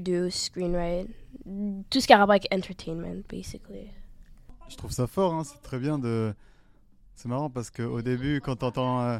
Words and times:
produce, 0.00 0.44
screenwrite, 0.44 1.08
tout 1.90 2.00
ce 2.00 2.06
qui 2.06 2.12
a 2.12 2.18
rapport 2.18 2.32
avec 2.32 2.48
entertainment, 2.52 3.22
basically. 3.28 3.88
Je 4.68 4.76
trouve 4.76 4.90
ça 4.92 5.06
fort, 5.06 5.34
hein, 5.34 5.44
c'est 5.44 5.60
très 5.62 5.78
bien 5.78 5.98
de. 5.98 6.34
C'est 7.14 7.28
marrant 7.28 7.50
parce 7.50 7.70
qu'au 7.70 8.00
début, 8.00 8.40
quand 8.40 8.56
t'entends 8.56 9.00
euh, 9.02 9.18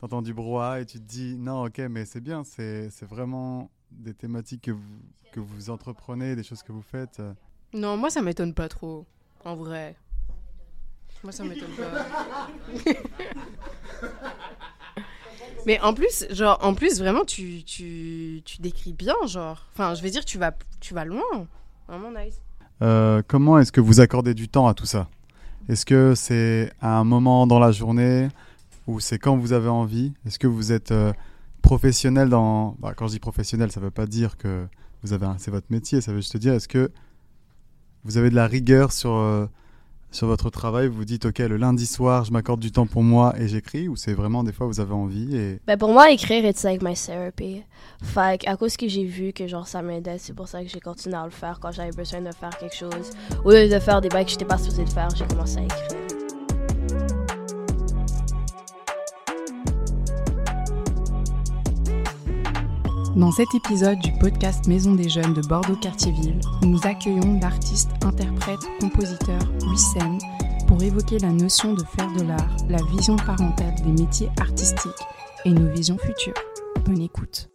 t'entends 0.00 0.22
du 0.22 0.34
brouhaha 0.34 0.80
et 0.80 0.86
tu 0.86 0.98
te 0.98 1.04
dis 1.04 1.36
non, 1.38 1.66
ok, 1.66 1.78
mais 1.90 2.04
c'est 2.04 2.20
bien, 2.20 2.42
c'est 2.44 2.90
c'est 2.90 3.06
vraiment 3.06 3.70
des 3.92 4.14
thématiques 4.14 4.62
que 4.62 4.72
vous, 4.72 5.00
que 5.32 5.38
vous 5.40 5.70
entreprenez, 5.70 6.34
des 6.34 6.42
choses 6.42 6.62
que 6.62 6.72
vous 6.72 6.82
faites. 6.82 7.20
euh. 7.20 7.32
Non, 7.72 7.96
moi 7.96 8.10
ça 8.10 8.20
m'étonne 8.22 8.52
pas 8.54 8.68
trop, 8.68 9.06
en 9.44 9.54
vrai. 9.54 9.94
Moi 11.22 11.32
ça 11.32 11.44
m'étonne 11.44 11.70
pas. 11.76 12.48
Mais 15.66 15.80
en 15.80 15.92
plus, 15.92 16.24
genre, 16.30 16.58
en 16.62 16.74
plus 16.74 16.98
vraiment 17.00 17.24
tu, 17.24 17.64
tu, 17.64 18.40
tu 18.44 18.60
décris 18.62 18.92
bien, 18.92 19.14
genre. 19.26 19.66
Enfin, 19.72 19.94
je 19.94 20.02
vais 20.02 20.10
dire, 20.10 20.24
tu 20.24 20.38
vas, 20.38 20.52
tu 20.80 20.94
vas 20.94 21.04
loin. 21.04 21.22
Vraiment 21.88 22.10
nice. 22.10 22.40
Euh, 22.82 23.22
comment 23.26 23.58
est-ce 23.58 23.72
que 23.72 23.80
vous 23.80 24.00
accordez 24.00 24.34
du 24.34 24.48
temps 24.48 24.68
à 24.68 24.74
tout 24.74 24.86
ça? 24.86 25.08
Est-ce 25.68 25.84
que 25.84 26.14
c'est 26.14 26.72
à 26.80 26.96
un 26.98 27.04
moment 27.04 27.46
dans 27.46 27.58
la 27.58 27.72
journée 27.72 28.28
ou 28.86 29.00
c'est 29.00 29.18
quand 29.18 29.36
vous 29.36 29.52
avez 29.52 29.68
envie? 29.68 30.12
Est-ce 30.24 30.38
que 30.38 30.46
vous 30.46 30.70
êtes 30.72 30.92
euh, 30.92 31.12
professionnel 31.62 32.28
dans... 32.28 32.76
bah, 32.78 32.94
quand 32.96 33.08
je 33.08 33.12
dis 33.14 33.18
professionnel, 33.18 33.72
ça 33.72 33.80
ne 33.80 33.86
veut 33.86 33.90
pas 33.90 34.06
dire 34.06 34.36
que 34.36 34.66
vous 35.02 35.12
avez 35.12 35.26
un- 35.26 35.36
c'est 35.38 35.50
votre 35.50 35.66
métier, 35.70 36.00
ça 36.00 36.12
veut 36.12 36.18
juste 36.18 36.36
dire 36.36 36.54
est-ce 36.54 36.68
que 36.68 36.92
vous 38.04 38.16
avez 38.18 38.30
de 38.30 38.36
la 38.36 38.46
rigueur 38.46 38.92
sur, 38.92 39.10
euh, 39.10 39.46
sur 40.10 40.26
votre 40.26 40.50
travail 40.50 40.88
Vous 40.88 41.04
dites 41.04 41.26
ok, 41.26 41.38
le 41.38 41.56
lundi 41.56 41.86
soir, 41.86 42.24
je 42.24 42.32
m'accorde 42.32 42.60
du 42.60 42.72
temps 42.72 42.86
pour 42.86 43.02
moi 43.02 43.34
et 43.38 43.48
j'écris 43.48 43.88
ou 43.88 43.96
c'est 43.96 44.14
vraiment 44.14 44.44
des 44.44 44.52
fois 44.52 44.66
vous 44.66 44.80
avez 44.80 44.94
envie 44.94 45.36
et... 45.36 45.60
Ben 45.66 45.76
pour 45.76 45.92
moi, 45.92 46.10
écrire, 46.10 46.44
it's 46.44 46.62
like 46.62 46.82
my 46.82 46.94
therapy. 46.94 47.62
Fait 48.02 48.46
à 48.46 48.56
cause 48.56 48.76
que 48.76 48.88
j'ai 48.88 49.04
vu 49.04 49.32
que 49.32 49.46
genre 49.46 49.66
ça 49.66 49.82
m'aidait, 49.82 50.18
c'est 50.18 50.34
pour 50.34 50.48
ça 50.48 50.62
que 50.62 50.68
j'ai 50.68 50.80
continué 50.80 51.16
à 51.16 51.24
le 51.24 51.30
faire 51.30 51.58
quand 51.60 51.72
j'avais 51.72 51.92
besoin 51.92 52.20
de 52.20 52.32
faire 52.32 52.56
quelque 52.58 52.76
chose. 52.76 53.10
Au 53.44 53.50
lieu 53.50 53.68
de 53.68 53.78
faire 53.78 54.00
des 54.00 54.08
bails 54.08 54.24
que 54.24 54.30
j'étais 54.30 54.44
pas 54.44 54.58
supposée 54.58 54.84
de 54.84 54.90
faire, 54.90 55.08
j'ai 55.16 55.26
commencé 55.26 55.58
à 55.58 55.62
écrire. 55.62 56.05
Dans 63.16 63.30
cet 63.30 63.54
épisode 63.54 63.98
du 64.00 64.12
podcast 64.12 64.66
Maison 64.66 64.94
des 64.94 65.08
Jeunes 65.08 65.32
de 65.32 65.40
Bordeaux-Cartierville, 65.40 66.38
nous 66.60 66.78
accueillons 66.84 67.40
l'artiste, 67.40 67.88
interprète, 68.04 68.60
compositeur 68.78 69.40
Wissem 69.70 70.18
pour 70.68 70.82
évoquer 70.82 71.18
la 71.20 71.30
notion 71.30 71.72
de 71.72 71.82
faire 71.82 72.12
de 72.12 72.24
l'art, 72.24 72.54
la 72.68 72.82
vision 72.90 73.16
parentale 73.16 73.74
des 73.76 74.02
métiers 74.02 74.28
artistiques 74.38 74.92
et 75.46 75.50
nos 75.50 75.66
visions 75.72 75.96
futures. 75.96 76.34
Bonne 76.84 77.00
écoute. 77.00 77.48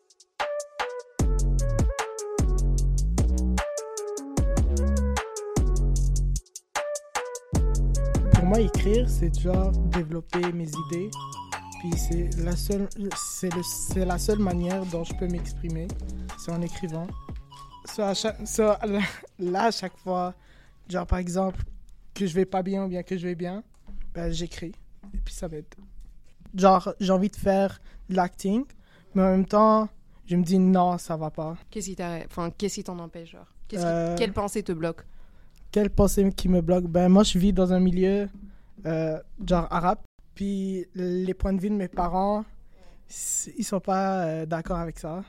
Pour 8.34 8.46
moi, 8.46 8.60
écrire, 8.60 9.08
c'est 9.08 9.40
genre 9.40 9.72
développer 9.92 10.42
mes 10.54 10.70
idées. 10.90 11.12
Puis 11.82 11.98
c'est 11.98 12.30
la 12.38 12.56
seule, 12.56 12.88
c'est 13.16 13.52
le- 13.56 13.64
c'est 13.64 14.06
la 14.06 14.20
seule 14.20 14.38
manière 14.40 14.86
dont 14.86 15.04
je 15.04 15.14
peux 15.16 15.28
m'exprimer, 15.28 15.88
c'est 16.38 16.52
en 16.52 16.62
écrivant. 16.62 17.08
So, 17.86 18.04
à 18.04 18.14
chaque, 18.14 18.48
so, 18.48 18.74
là, 19.40 19.64
à 19.66 19.72
chaque 19.72 19.98
fois, 19.98 20.36
genre 20.88 21.08
par 21.08 21.18
exemple, 21.18 21.64
que 22.14 22.28
je 22.28 22.36
vais 22.36 22.46
pas 22.46 22.62
bien 22.62 22.86
ou 22.86 22.88
bien 22.88 23.02
que 23.02 23.18
je 23.18 23.28
vais 23.28 23.34
bien, 23.36 23.64
ben, 24.14 24.32
j'écris. 24.32 24.74
Et 25.14 25.18
puis 25.26 25.34
ça 25.34 25.48
m'aide. 25.48 25.66
Genre, 26.56 26.94
j'ai 27.00 27.12
envie 27.12 27.30
de 27.30 27.36
faire 27.36 27.82
de 28.10 28.16
l'acting, 28.16 28.64
mais 29.16 29.24
en 29.24 29.32
même 29.32 29.46
temps, 29.48 29.90
je 30.28 30.36
me 30.36 30.44
dis 30.44 30.60
non, 30.60 31.00
ça 31.00 31.18
va 31.18 31.32
pas. 31.32 31.58
Qu'est-ce 31.72 31.88
qui 31.88 31.96
t'arrête 31.96 32.28
Enfin, 32.30 32.52
qu'est-ce 32.56 32.76
qui 32.76 32.84
t'en 32.84 33.00
empêche, 33.00 33.32
genre? 33.32 33.52
Qui- 33.68 33.78
Euh, 33.80 34.16
Quelle 34.18 34.34
pensée 34.34 34.62
te 34.62 34.72
bloque? 34.74 35.04
Quelle 35.72 35.90
pensée 35.90 36.30
qui 36.36 36.48
me 36.50 36.62
bloque? 36.62 36.86
Ben 36.86 37.08
moi 37.10 37.24
je 37.24 37.40
vis 37.40 37.54
dans 37.54 37.72
un 37.74 37.80
milieu 37.80 38.30
euh, 38.86 39.18
genre 39.48 39.68
arabe. 39.72 40.00
Puis 40.42 40.88
les 40.96 41.36
points 41.36 41.54
de 41.54 41.62
vue 41.62 41.70
de 41.70 41.76
mes 41.76 41.88
parents, 41.88 42.44
ils 43.56 43.64
sont 43.64 43.80
pas 43.80 44.24
euh, 44.24 44.46
d'accord 44.48 44.78
avec 44.78 44.98
ça. 44.98 45.24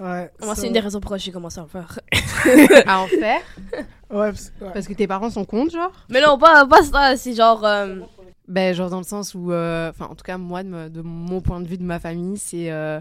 Ouais. 0.00 0.30
Moi, 0.40 0.54
so- 0.54 0.60
c'est 0.60 0.66
une 0.68 0.74
des 0.74 0.78
raisons 0.78 1.00
pourquoi 1.00 1.16
j'ai 1.18 1.32
commencé 1.32 1.58
à 1.58 1.64
en 1.64 1.66
faire. 1.66 1.98
À 2.86 3.00
en 3.00 3.08
faire? 3.08 3.40
Ouais, 4.10 4.30
parce- 4.30 4.52
ouais. 4.60 4.70
Parce 4.72 4.86
que 4.86 4.92
tes 4.92 5.08
parents 5.08 5.28
sont 5.28 5.44
contre, 5.44 5.72
genre? 5.72 5.90
Mais 6.08 6.20
non, 6.20 6.38
pas, 6.38 6.64
pas 6.68 6.84
ça, 6.84 7.16
c'est 7.16 7.34
genre. 7.34 7.64
euh, 7.64 7.96
Ben, 8.46 8.72
genre 8.72 8.90
dans 8.90 8.98
le 8.98 9.02
sens 9.02 9.34
où, 9.34 9.50
euh, 9.50 9.90
enfin, 9.90 10.06
en 10.06 10.14
tout 10.14 10.22
cas, 10.22 10.38
moi, 10.38 10.62
de, 10.62 11.00
mon 11.02 11.40
point 11.40 11.60
de 11.60 11.66
vue 11.66 11.78
de 11.78 11.82
ma 11.82 11.98
famille, 11.98 12.38
c'est 12.38 12.70
euh, 12.70 13.00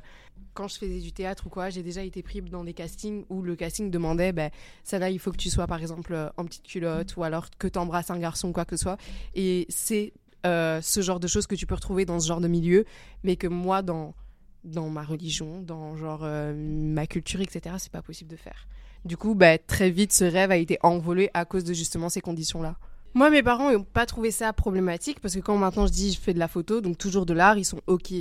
quand 0.57 0.67
je 0.67 0.79
faisais 0.79 0.99
du 0.99 1.11
théâtre 1.11 1.45
ou 1.45 1.49
quoi, 1.49 1.69
j'ai 1.69 1.83
déjà 1.83 2.01
été 2.01 2.23
pris 2.23 2.41
dans 2.41 2.63
des 2.63 2.73
castings 2.73 3.25
où 3.29 3.43
le 3.43 3.55
casting 3.55 3.91
demandait, 3.91 4.31
ben, 4.31 4.49
ça 4.83 4.97
là, 4.97 5.11
il 5.11 5.19
faut 5.19 5.31
que 5.31 5.37
tu 5.37 5.51
sois, 5.51 5.67
par 5.67 5.79
exemple, 5.79 6.15
euh, 6.15 6.29
en 6.35 6.45
petite 6.45 6.63
culotte 6.63 7.15
ou 7.15 7.23
alors 7.23 7.51
que 7.59 7.67
tu 7.67 7.77
embrasses 7.77 8.09
un 8.09 8.17
garçon, 8.17 8.51
quoi 8.51 8.65
que 8.65 8.75
ce 8.75 8.81
soit. 8.81 8.97
Et 9.35 9.67
c'est 9.69 10.13
euh, 10.47 10.81
ce 10.81 11.01
genre 11.01 11.19
de 11.19 11.27
choses 11.27 11.45
que 11.45 11.53
tu 11.53 11.67
peux 11.67 11.75
retrouver 11.75 12.05
dans 12.05 12.19
ce 12.19 12.27
genre 12.27 12.41
de 12.41 12.47
milieu, 12.47 12.85
mais 13.23 13.35
que 13.35 13.45
moi, 13.45 13.83
dans, 13.83 14.15
dans 14.63 14.89
ma 14.89 15.03
religion, 15.03 15.61
dans 15.61 15.95
genre 15.95 16.21
euh, 16.23 16.55
ma 16.55 17.05
culture, 17.05 17.39
etc., 17.39 17.75
c'est 17.77 17.91
pas 17.91 18.01
possible 18.01 18.31
de 18.31 18.37
faire. 18.37 18.67
Du 19.05 19.15
coup, 19.15 19.35
ben, 19.35 19.59
très 19.67 19.91
vite, 19.91 20.11
ce 20.11 20.23
rêve 20.23 20.49
a 20.49 20.57
été 20.57 20.79
envolé 20.81 21.29
à 21.35 21.45
cause 21.45 21.65
de 21.65 21.73
justement 21.75 22.09
ces 22.09 22.21
conditions-là. 22.21 22.77
Moi, 23.13 23.29
mes 23.29 23.43
parents 23.43 23.71
n'ont 23.71 23.83
pas 23.83 24.07
trouvé 24.07 24.31
ça 24.31 24.51
problématique 24.53 25.19
parce 25.19 25.35
que 25.35 25.39
quand 25.39 25.55
maintenant 25.55 25.85
je 25.85 25.91
dis 25.91 26.13
je 26.13 26.19
fais 26.19 26.33
de 26.33 26.39
la 26.39 26.47
photo, 26.47 26.81
donc 26.81 26.97
toujours 26.97 27.27
de 27.27 27.33
l'art, 27.33 27.59
ils 27.59 27.65
sont 27.65 27.81
OK. 27.85 28.11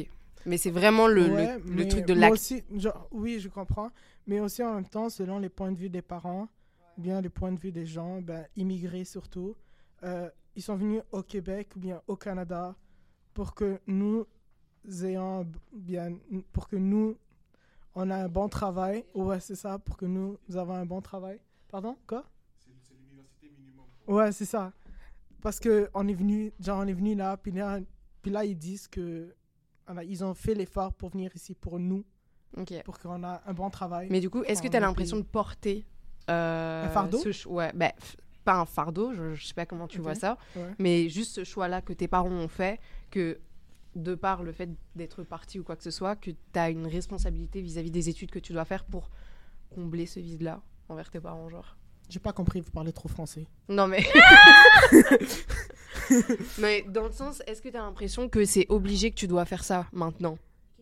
Mais 0.46 0.56
c'est 0.58 0.70
vraiment 0.70 1.08
le, 1.08 1.26
le- 1.26 1.32
Ouais, 1.34 1.58
le, 1.58 1.64
mais 1.74 1.88
truc 1.88 2.06
de 2.06 2.14
l'acte. 2.14 2.32
aussi, 2.34 2.62
genre, 2.74 3.08
Oui, 3.10 3.40
je 3.40 3.48
comprends. 3.48 3.90
Mais 4.26 4.40
aussi 4.40 4.62
en 4.62 4.74
même 4.74 4.88
temps, 4.88 5.10
selon 5.10 5.38
les 5.38 5.48
points 5.48 5.72
de 5.72 5.76
vue 5.78 5.90
des 5.90 6.02
parents, 6.02 6.48
bien 6.96 7.20
les 7.20 7.28
points 7.28 7.52
de 7.52 7.58
vue 7.58 7.72
des 7.72 7.84
gens, 7.86 8.22
ben, 8.22 8.46
immigrés 8.56 9.04
surtout, 9.04 9.54
euh, 10.02 10.30
ils 10.54 10.62
sont 10.62 10.76
venus 10.76 11.02
au 11.12 11.22
Québec 11.22 11.70
ou 11.76 11.80
bien 11.80 12.00
au 12.06 12.16
Canada 12.16 12.74
pour 13.34 13.54
que 13.54 13.78
nous 13.86 14.24
ayons 15.02 15.46
bien, 15.72 16.16
pour 16.52 16.68
que 16.68 16.76
nous, 16.76 17.16
on 17.94 18.10
a 18.10 18.16
un 18.16 18.28
bon 18.28 18.48
travail. 18.48 19.04
Ouais, 19.14 19.40
c'est 19.40 19.56
ça, 19.56 19.78
pour 19.78 19.96
que 19.96 20.06
nous, 20.06 20.38
nous 20.48 20.56
avons 20.56 20.74
un 20.74 20.86
bon 20.86 21.00
travail. 21.02 21.40
Pardon, 21.68 21.96
quoi 22.06 22.24
Ouais, 24.06 24.30
c'est 24.32 24.44
ça. 24.44 24.72
Parce 25.42 25.58
que 25.60 25.88
on 25.94 26.06
est 26.08 26.14
venu, 26.14 26.52
genre 26.60 26.80
on 26.80 26.86
est 26.86 26.92
venu 26.92 27.14
là, 27.14 27.36
puis 27.36 27.52
là, 27.52 27.80
puis 28.22 28.30
là 28.30 28.44
ils 28.44 28.56
disent 28.56 28.88
que 28.88 29.34
voilà, 29.86 30.04
ils 30.04 30.22
ont 30.24 30.34
fait 30.34 30.54
l'effort 30.54 30.92
pour 30.94 31.10
venir 31.10 31.30
ici 31.34 31.54
pour 31.54 31.78
nous, 31.78 32.04
pour 32.84 32.98
qu'on 32.98 33.22
a 33.24 33.42
un 33.46 33.52
bon 33.52 33.70
travail. 33.70 34.08
Mais 34.10 34.20
du 34.20 34.30
coup, 34.30 34.42
est-ce 34.44 34.62
que 34.62 34.68
tu 34.68 34.76
as 34.76 34.80
l'impression 34.80 35.16
de 35.16 35.22
porter 35.22 35.84
euh, 36.30 36.86
Un 36.86 36.88
fardeau 36.90 37.18
ce 37.18 37.48
Ouais, 37.48 37.70
f- 37.72 38.16
pas 38.44 38.54
un 38.54 38.64
fardeau, 38.66 39.12
je, 39.12 39.34
je 39.34 39.46
sais 39.46 39.54
pas 39.54 39.66
comment 39.66 39.86
tu 39.88 40.00
vois 40.00 40.14
ça, 40.14 40.38
Ouais. 40.56 40.70
mais 40.78 41.08
juste 41.08 41.34
ce 41.34 41.44
choix-là 41.44 41.80
que 41.82 41.92
tes 41.92 42.08
parents 42.08 42.30
ont 42.30 42.48
fait, 42.48 42.80
que 43.10 43.38
de 43.96 44.14
par 44.14 44.42
le 44.42 44.52
fait 44.52 44.68
d'être 44.94 45.22
parti 45.24 45.58
ou 45.58 45.64
quoi 45.64 45.74
que 45.76 45.82
ce 45.82 45.90
soit, 45.90 46.16
que 46.16 46.30
tu 46.30 46.58
as 46.58 46.70
une 46.70 46.86
responsabilité 46.86 47.60
vis-à-vis 47.60 47.90
des 47.90 48.08
études 48.08 48.30
que 48.30 48.38
tu 48.38 48.52
dois 48.52 48.64
faire 48.64 48.84
pour 48.84 49.10
combler 49.70 50.06
ce 50.06 50.20
vide-là 50.20 50.60
envers 50.88 51.10
tes 51.10 51.18
parents, 51.20 51.48
genre? 51.48 51.76
J'ai 52.08 52.20
pas 52.20 52.32
compris, 52.32 52.60
vous 52.60 52.70
parlez 52.70 52.92
trop 52.92 53.08
français. 53.08 53.46
Non 53.68 53.86
mais... 53.88 54.04
mais 56.58 56.84
dans 56.88 57.06
le 57.06 57.12
sens, 57.12 57.42
est-ce 57.46 57.62
que 57.62 57.68
tu 57.68 57.76
as 57.76 57.82
l'impression 57.82 58.28
que 58.28 58.44
c'est 58.44 58.66
obligé 58.68 59.10
que 59.10 59.16
tu 59.16 59.26
dois 59.26 59.44
faire 59.44 59.64
ça 59.64 59.86
maintenant? 59.92 60.38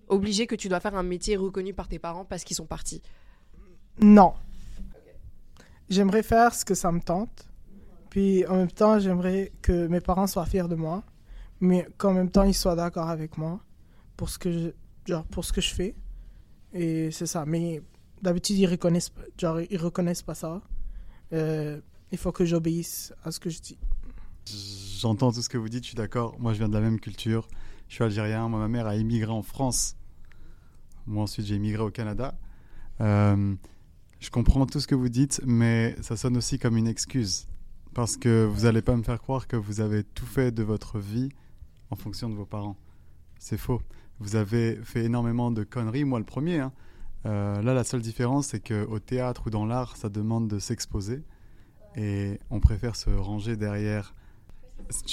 Obligé 0.08 0.46
que 0.46 0.54
tu 0.54 0.68
dois 0.68 0.80
faire 0.80 0.94
un 0.94 1.02
métier 1.02 1.36
reconnu 1.36 1.72
par 1.74 1.88
tes 1.88 1.98
parents 1.98 2.24
parce 2.24 2.44
qu'ils 2.44 2.56
sont 2.56 2.66
partis? 2.66 3.02
Non. 4.00 4.34
J'aimerais 5.88 6.22
faire 6.22 6.54
ce 6.54 6.64
que 6.64 6.74
ça 6.74 6.92
me 6.92 7.00
tente. 7.00 7.48
Puis 8.10 8.46
en 8.46 8.56
même 8.56 8.70
temps, 8.70 8.98
j'aimerais 8.98 9.52
que 9.62 9.86
mes 9.86 10.00
parents 10.00 10.26
soient 10.26 10.46
fiers 10.46 10.68
de 10.68 10.74
moi. 10.74 11.02
Mais 11.60 11.86
qu'en 11.96 12.12
même 12.12 12.30
temps, 12.30 12.42
ils 12.42 12.54
soient 12.54 12.76
d'accord 12.76 13.08
avec 13.08 13.38
moi 13.38 13.60
pour 14.16 14.28
ce 14.28 14.38
que 14.38 14.52
je, 14.52 14.68
genre, 15.06 15.24
pour 15.24 15.44
ce 15.44 15.52
que 15.52 15.60
je 15.60 15.74
fais. 15.74 15.94
Et 16.72 17.10
c'est 17.10 17.26
ça. 17.26 17.44
Mais 17.46 17.80
d'habitude, 18.20 18.56
ils 18.58 18.66
reconnaissent, 18.66 19.12
reconnaissent 19.42 20.22
pas 20.22 20.34
ça. 20.34 20.60
Euh, 21.32 21.80
il 22.12 22.18
faut 22.18 22.32
que 22.32 22.44
j'obéisse 22.44 23.12
à 23.24 23.30
ce 23.30 23.40
que 23.40 23.50
je 23.50 23.60
dis. 23.60 23.78
J'entends 24.46 25.32
tout 25.32 25.42
ce 25.42 25.48
que 25.48 25.58
vous 25.58 25.68
dites, 25.68 25.84
je 25.84 25.88
suis 25.88 25.96
d'accord. 25.96 26.38
Moi, 26.38 26.52
je 26.52 26.58
viens 26.58 26.68
de 26.68 26.74
la 26.74 26.80
même 26.80 27.00
culture. 27.00 27.48
Je 27.88 27.94
suis 27.94 28.04
algérien. 28.04 28.48
Moi, 28.48 28.58
ma 28.58 28.68
mère 28.68 28.86
a 28.86 28.96
immigré 28.96 29.30
en 29.30 29.42
France. 29.42 29.96
Moi, 31.06 31.22
ensuite, 31.22 31.46
j'ai 31.46 31.56
immigré 31.56 31.82
au 31.82 31.90
Canada. 31.90 32.38
Euh, 33.00 33.54
je 34.20 34.30
comprends 34.30 34.66
tout 34.66 34.80
ce 34.80 34.86
que 34.86 34.94
vous 34.94 35.08
dites, 35.08 35.40
mais 35.44 35.96
ça 36.00 36.16
sonne 36.16 36.36
aussi 36.36 36.58
comme 36.58 36.76
une 36.76 36.86
excuse. 36.86 37.46
Parce 37.94 38.16
que 38.16 38.44
vous 38.44 38.62
n'allez 38.62 38.82
pas 38.82 38.96
me 38.96 39.02
faire 39.02 39.20
croire 39.20 39.46
que 39.46 39.56
vous 39.56 39.80
avez 39.80 40.02
tout 40.02 40.26
fait 40.26 40.50
de 40.50 40.62
votre 40.62 40.98
vie 40.98 41.28
en 41.90 41.96
fonction 41.96 42.28
de 42.28 42.34
vos 42.34 42.46
parents. 42.46 42.76
C'est 43.38 43.58
faux. 43.58 43.82
Vous 44.20 44.36
avez 44.36 44.76
fait 44.82 45.04
énormément 45.04 45.50
de 45.50 45.64
conneries, 45.64 46.04
moi 46.04 46.18
le 46.18 46.24
premier. 46.24 46.60
hein. 46.60 46.72
Euh, 47.26 47.62
là, 47.62 47.74
la 47.74 47.84
seule 47.84 48.02
différence, 48.02 48.48
c'est 48.48 48.60
qu'au 48.60 48.98
théâtre 48.98 49.46
ou 49.46 49.50
dans 49.50 49.66
l'art, 49.66 49.96
ça 49.96 50.08
demande 50.08 50.48
de 50.48 50.58
s'exposer. 50.58 51.22
Et 51.96 52.40
on 52.50 52.60
préfère 52.60 52.96
se 52.96 53.10
ranger 53.10 53.56
derrière 53.56 54.14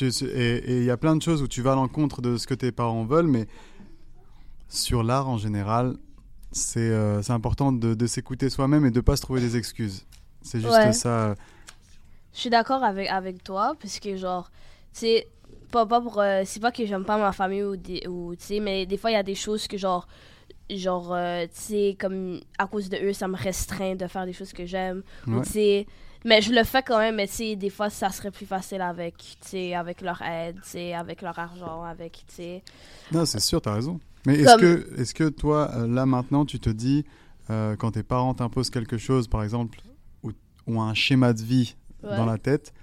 Et 0.02 0.78
il 0.80 0.84
y 0.84 0.90
a 0.92 0.98
plein 0.98 1.16
de 1.16 1.22
choses 1.22 1.42
où 1.42 1.48
tu 1.48 1.62
vas 1.62 1.74
à 1.74 1.76
l'encontre 1.76 2.22
de 2.22 2.38
ce 2.38 2.46
que 2.48 2.54
tes 2.54 2.72
parents 2.72 3.06
veulent, 3.06 3.28
mais 3.28 3.48
sur 4.70 5.04
l'art 5.04 5.28
en 5.28 5.38
général, 5.38 5.98
c'est 6.52 6.80
euh, 6.80 7.22
c'est 7.22 7.34
important 7.34 7.72
de, 7.72 7.94
de 7.94 8.08
s'écouter 8.08 8.50
soi-même 8.50 8.86
et 8.86 8.92
de 8.92 9.02
pas 9.02 9.16
se 9.16 9.22
trouver 9.22 9.42
des 9.42 9.58
excuses. 9.58 10.06
C'est 10.42 10.60
juste 10.60 10.74
Ouais. 10.74 10.94
ça. 10.94 11.36
Je 12.34 12.40
suis 12.40 12.50
d'accord 12.50 12.84
avec, 12.84 13.10
avec 13.10 13.44
toi, 13.44 13.76
parce 13.80 14.00
que, 14.00 14.16
genre, 14.16 14.50
sais, 14.94 15.28
pas, 15.72 15.86
pas 15.86 16.00
pour. 16.00 16.20
euh, 16.20 16.44
c'est 16.46 16.62
pas 16.62 16.72
que 16.72 16.86
j'aime 16.86 17.04
pas 17.04 17.18
ma 17.18 17.34
famille 17.34 17.64
ou, 17.64 17.76
des- 17.76 18.08
ou 18.08 18.34
tu 18.36 18.46
sais, 18.46 18.60
mais 18.62 18.86
des 18.86 18.98
fois, 18.98 19.12
il 19.12 19.16
y 19.16 19.18
a 19.18 19.24
des 19.24 19.36
choses 19.36 19.68
que, 19.68 19.78
genre, 19.78 20.08
genre, 20.70 21.14
euh, 21.14 21.44
tu 21.46 21.62
sais, 21.62 21.98
comme 22.00 22.40
à 22.58 22.68
cause 22.68 22.88
de 22.90 22.98
eux, 22.98 23.12
ça 23.14 23.28
me 23.28 23.36
restreint 23.36 23.96
de 23.96 24.08
faire 24.08 24.26
des 24.26 24.32
choses 24.34 24.54
que 24.54 24.66
j'aime. 24.66 25.04
Ou, 25.28 25.42
tu 25.44 25.50
sais, 25.52 25.88
mais 26.26 26.42
je 26.42 26.52
le 26.54 26.64
fais 26.64 26.84
quand 26.84 27.00
même, 27.00 27.16
mais 27.16 27.28
tu 27.28 27.34
sais, 27.34 27.56
des 27.56 27.70
fois, 27.70 27.90
ça 27.90 28.10
serait 28.10 28.32
plus 28.32 28.46
facile 28.46 28.82
avec, 28.82 29.18
tu 29.18 29.36
sais, 29.42 29.74
avec 29.74 30.02
leur 30.02 30.22
aide, 30.22 30.56
tu 30.64 30.70
sais, 30.70 30.94
avec 30.94 31.22
leur 31.22 31.38
argent, 31.40 31.84
avec, 31.84 32.24
tu 32.28 32.36
sais. 32.36 32.64
Non, 33.12 33.26
c'est 33.26 33.40
sûr, 33.40 33.62
t'as 33.62 33.74
raison. 33.74 34.00
Mais 34.26 34.36
est-ce 34.36 34.52
Comme- 34.52 34.62
que, 34.62 35.02
est 35.02 35.14
que 35.14 35.30
toi, 35.30 35.72
euh, 35.76 35.88
là 35.88 36.06
maintenant, 36.06 36.46
tu 36.46 36.60
te 36.60 36.70
dis, 36.70 37.06
euh, 37.50 37.76
quand 37.76 37.92
tes 37.92 38.04
parents 38.04 38.34
t'imposent 38.36 38.70
quelque 38.70 38.98
chose, 38.98 39.28
par 39.28 39.44
exemple, 39.44 39.80
ou, 40.24 40.32
ou 40.68 40.80
un 40.80 40.94
schéma 40.94 41.34
de 41.34 41.42
vie 41.42 41.76
Ouais. 42.04 42.16
dans 42.18 42.26
la 42.26 42.38
tête, 42.38 42.74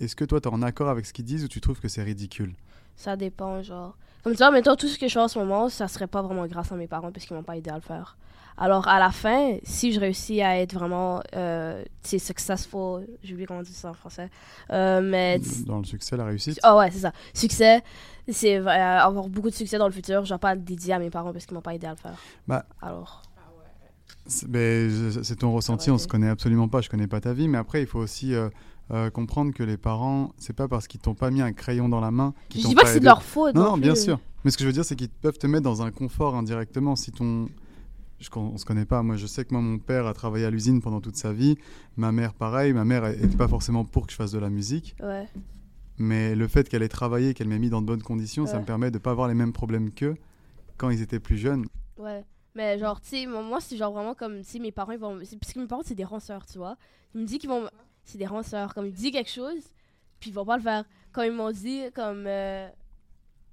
est-ce 0.00 0.16
que 0.16 0.24
toi, 0.24 0.40
tu 0.40 0.48
es 0.48 0.52
en 0.52 0.62
accord 0.62 0.88
avec 0.88 1.06
ce 1.06 1.12
qu'ils 1.12 1.24
disent 1.24 1.44
ou 1.44 1.48
tu 1.48 1.60
trouves 1.60 1.80
que 1.80 1.88
c'est 1.88 2.02
ridicule? 2.02 2.54
Ça 2.96 3.16
dépend, 3.16 3.62
genre. 3.62 3.96
Comme 4.22 4.32
tu 4.32 4.38
vois, 4.38 4.50
mettons, 4.50 4.76
tout 4.76 4.88
ce 4.88 4.98
que 4.98 5.08
je 5.08 5.12
fais 5.12 5.20
en 5.20 5.28
ce 5.28 5.38
moment, 5.38 5.68
ça 5.68 5.88
serait 5.88 6.06
pas 6.06 6.22
vraiment 6.22 6.46
grâce 6.46 6.70
à 6.70 6.76
mes 6.76 6.86
parents 6.86 7.10
parce 7.10 7.26
qu'ils 7.26 7.36
m'ont 7.36 7.42
pas 7.42 7.56
aidé 7.56 7.70
à 7.70 7.74
le 7.74 7.80
faire. 7.80 8.16
Alors, 8.56 8.86
à 8.86 8.98
la 9.00 9.10
fin, 9.10 9.56
si 9.64 9.92
je 9.92 9.98
réussis 9.98 10.42
à 10.42 10.60
être 10.60 10.74
vraiment, 10.74 11.22
euh, 11.34 11.82
tu 12.02 12.18
successful, 12.18 13.06
j'ai 13.22 13.32
oublié 13.32 13.46
comment 13.46 13.60
on 13.60 13.62
dit 13.62 13.72
ça 13.72 13.90
en 13.90 13.94
français, 13.94 14.28
euh, 14.70 15.00
mais... 15.02 15.40
Dans 15.66 15.78
le 15.78 15.84
succès, 15.84 16.16
la 16.16 16.26
réussite? 16.26 16.60
Ah 16.62 16.76
ouais, 16.76 16.90
c'est 16.90 16.98
ça. 16.98 17.12
Succès, 17.32 17.82
c'est 18.28 18.58
euh, 18.58 18.66
avoir 18.68 19.28
beaucoup 19.28 19.48
de 19.48 19.54
succès 19.54 19.78
dans 19.78 19.86
le 19.86 19.92
futur. 19.92 20.24
Je 20.26 20.34
vais 20.34 20.38
pas 20.38 20.54
le 20.54 20.60
dédier 20.60 20.92
à 20.92 20.98
mes 20.98 21.10
parents 21.10 21.32
parce 21.32 21.46
qu'ils 21.46 21.54
m'ont 21.54 21.62
pas 21.62 21.74
aidé 21.74 21.86
à 21.86 21.90
le 21.92 21.96
faire. 21.96 22.14
Bah, 22.46 22.66
Alors, 22.82 23.22
C'est 24.26 24.48
ben, 24.48 24.90
c'est 25.22 25.36
ton 25.36 25.52
ressenti, 25.52 25.90
on 25.90 25.98
se 25.98 26.06
connaît 26.06 26.28
absolument 26.28 26.68
pas, 26.68 26.82
je 26.82 26.90
connais 26.90 27.08
pas 27.08 27.20
ta 27.20 27.32
vie, 27.32 27.48
mais 27.48 27.58
après 27.58 27.80
il 27.80 27.86
faut 27.86 27.98
aussi 27.98 28.34
euh, 28.34 28.50
euh, 28.90 29.10
comprendre 29.10 29.52
que 29.54 29.62
les 29.62 29.76
parents, 29.76 30.32
c'est 30.38 30.52
pas 30.52 30.68
parce 30.68 30.86
qu'ils 30.86 31.00
t'ont 31.00 31.14
pas 31.14 31.30
mis 31.30 31.40
un 31.40 31.52
crayon 31.52 31.88
dans 31.88 32.00
la 32.00 32.10
main 32.10 32.34
je 32.54 32.66
dis 32.66 32.74
pas 32.74 32.82
que 32.82 32.88
c'est 32.88 33.00
de 33.00 33.04
leur 33.04 33.22
faute. 33.22 33.54
Non, 33.54 33.62
non 33.62 33.70
non, 33.70 33.78
bien 33.78 33.94
sûr. 33.94 34.18
Mais 34.44 34.50
ce 34.50 34.56
que 34.56 34.64
je 34.64 34.68
veux 34.68 34.72
dire, 34.72 34.84
c'est 34.84 34.96
qu'ils 34.96 35.08
peuvent 35.08 35.38
te 35.38 35.46
mettre 35.46 35.62
dans 35.62 35.82
un 35.82 35.90
confort 35.90 36.34
indirectement 36.34 36.96
si 36.96 37.12
ton. 37.12 37.48
Je, 38.18 38.28
on 38.36 38.56
se 38.56 38.64
connaît 38.64 38.84
pas. 38.84 39.02
Moi, 39.02 39.16
je 39.16 39.26
sais 39.26 39.44
que 39.44 39.52
moi, 39.52 39.62
mon 39.62 39.78
père 39.78 40.06
a 40.06 40.14
travaillé 40.14 40.44
à 40.44 40.50
l'usine 40.50 40.80
pendant 40.80 41.00
toute 41.00 41.16
sa 41.16 41.32
vie. 41.32 41.56
Ma 41.96 42.12
mère, 42.12 42.34
pareil. 42.34 42.72
Ma 42.72 42.84
mère 42.84 43.08
n'était 43.08 43.36
pas 43.36 43.48
forcément 43.48 43.84
pour 43.84 44.06
que 44.06 44.12
je 44.12 44.16
fasse 44.16 44.30
de 44.32 44.38
la 44.38 44.50
musique. 44.50 44.94
Ouais. 45.02 45.26
Mais 45.98 46.34
le 46.34 46.48
fait 46.48 46.68
qu'elle 46.68 46.82
ait 46.82 46.88
travaillé, 46.88 47.34
qu'elle 47.34 47.48
m'ait 47.48 47.58
mis 47.58 47.70
dans 47.70 47.82
de 47.82 47.86
bonnes 47.86 48.02
conditions, 48.02 48.46
ça 48.46 48.58
me 48.58 48.64
permet 48.64 48.90
de 48.90 48.98
pas 48.98 49.10
avoir 49.10 49.28
les 49.28 49.34
mêmes 49.34 49.52
problèmes 49.52 49.90
qu'eux 49.90 50.16
quand 50.76 50.90
ils 50.90 51.02
étaient 51.02 51.20
plus 51.20 51.36
jeunes. 51.36 51.66
Ouais. 51.98 52.24
Mais 52.54 52.78
genre, 52.78 53.00
tu 53.00 53.08
sais, 53.08 53.26
moi, 53.26 53.60
c'est 53.60 53.76
genre 53.76 53.92
vraiment 53.92 54.14
comme, 54.14 54.42
sais, 54.42 54.58
mes 54.58 54.72
parents, 54.72 54.92
ils 54.92 54.98
vont. 54.98 55.16
Parce 55.16 55.52
que 55.52 55.58
mes 55.60 55.66
parents, 55.66 55.82
c'est 55.84 55.94
des 55.94 56.04
ranceurs, 56.04 56.46
tu 56.46 56.58
vois. 56.58 56.76
Ils 57.14 57.22
me 57.22 57.26
disent 57.26 57.38
qu'ils 57.38 57.50
vont. 57.50 57.68
C'est 58.04 58.18
des 58.18 58.26
ranceurs. 58.26 58.74
Comme 58.74 58.86
ils 58.86 58.92
disent 58.92 59.12
quelque 59.12 59.30
chose, 59.30 59.62
puis 60.20 60.30
ils 60.30 60.34
vont 60.34 60.44
pas 60.44 60.56
le 60.56 60.62
faire. 60.62 60.84
Comme 61.12 61.24
ils 61.24 61.32
m'ont 61.32 61.50
dit, 61.52 61.82
comme. 61.94 62.24
euh, 62.26 62.68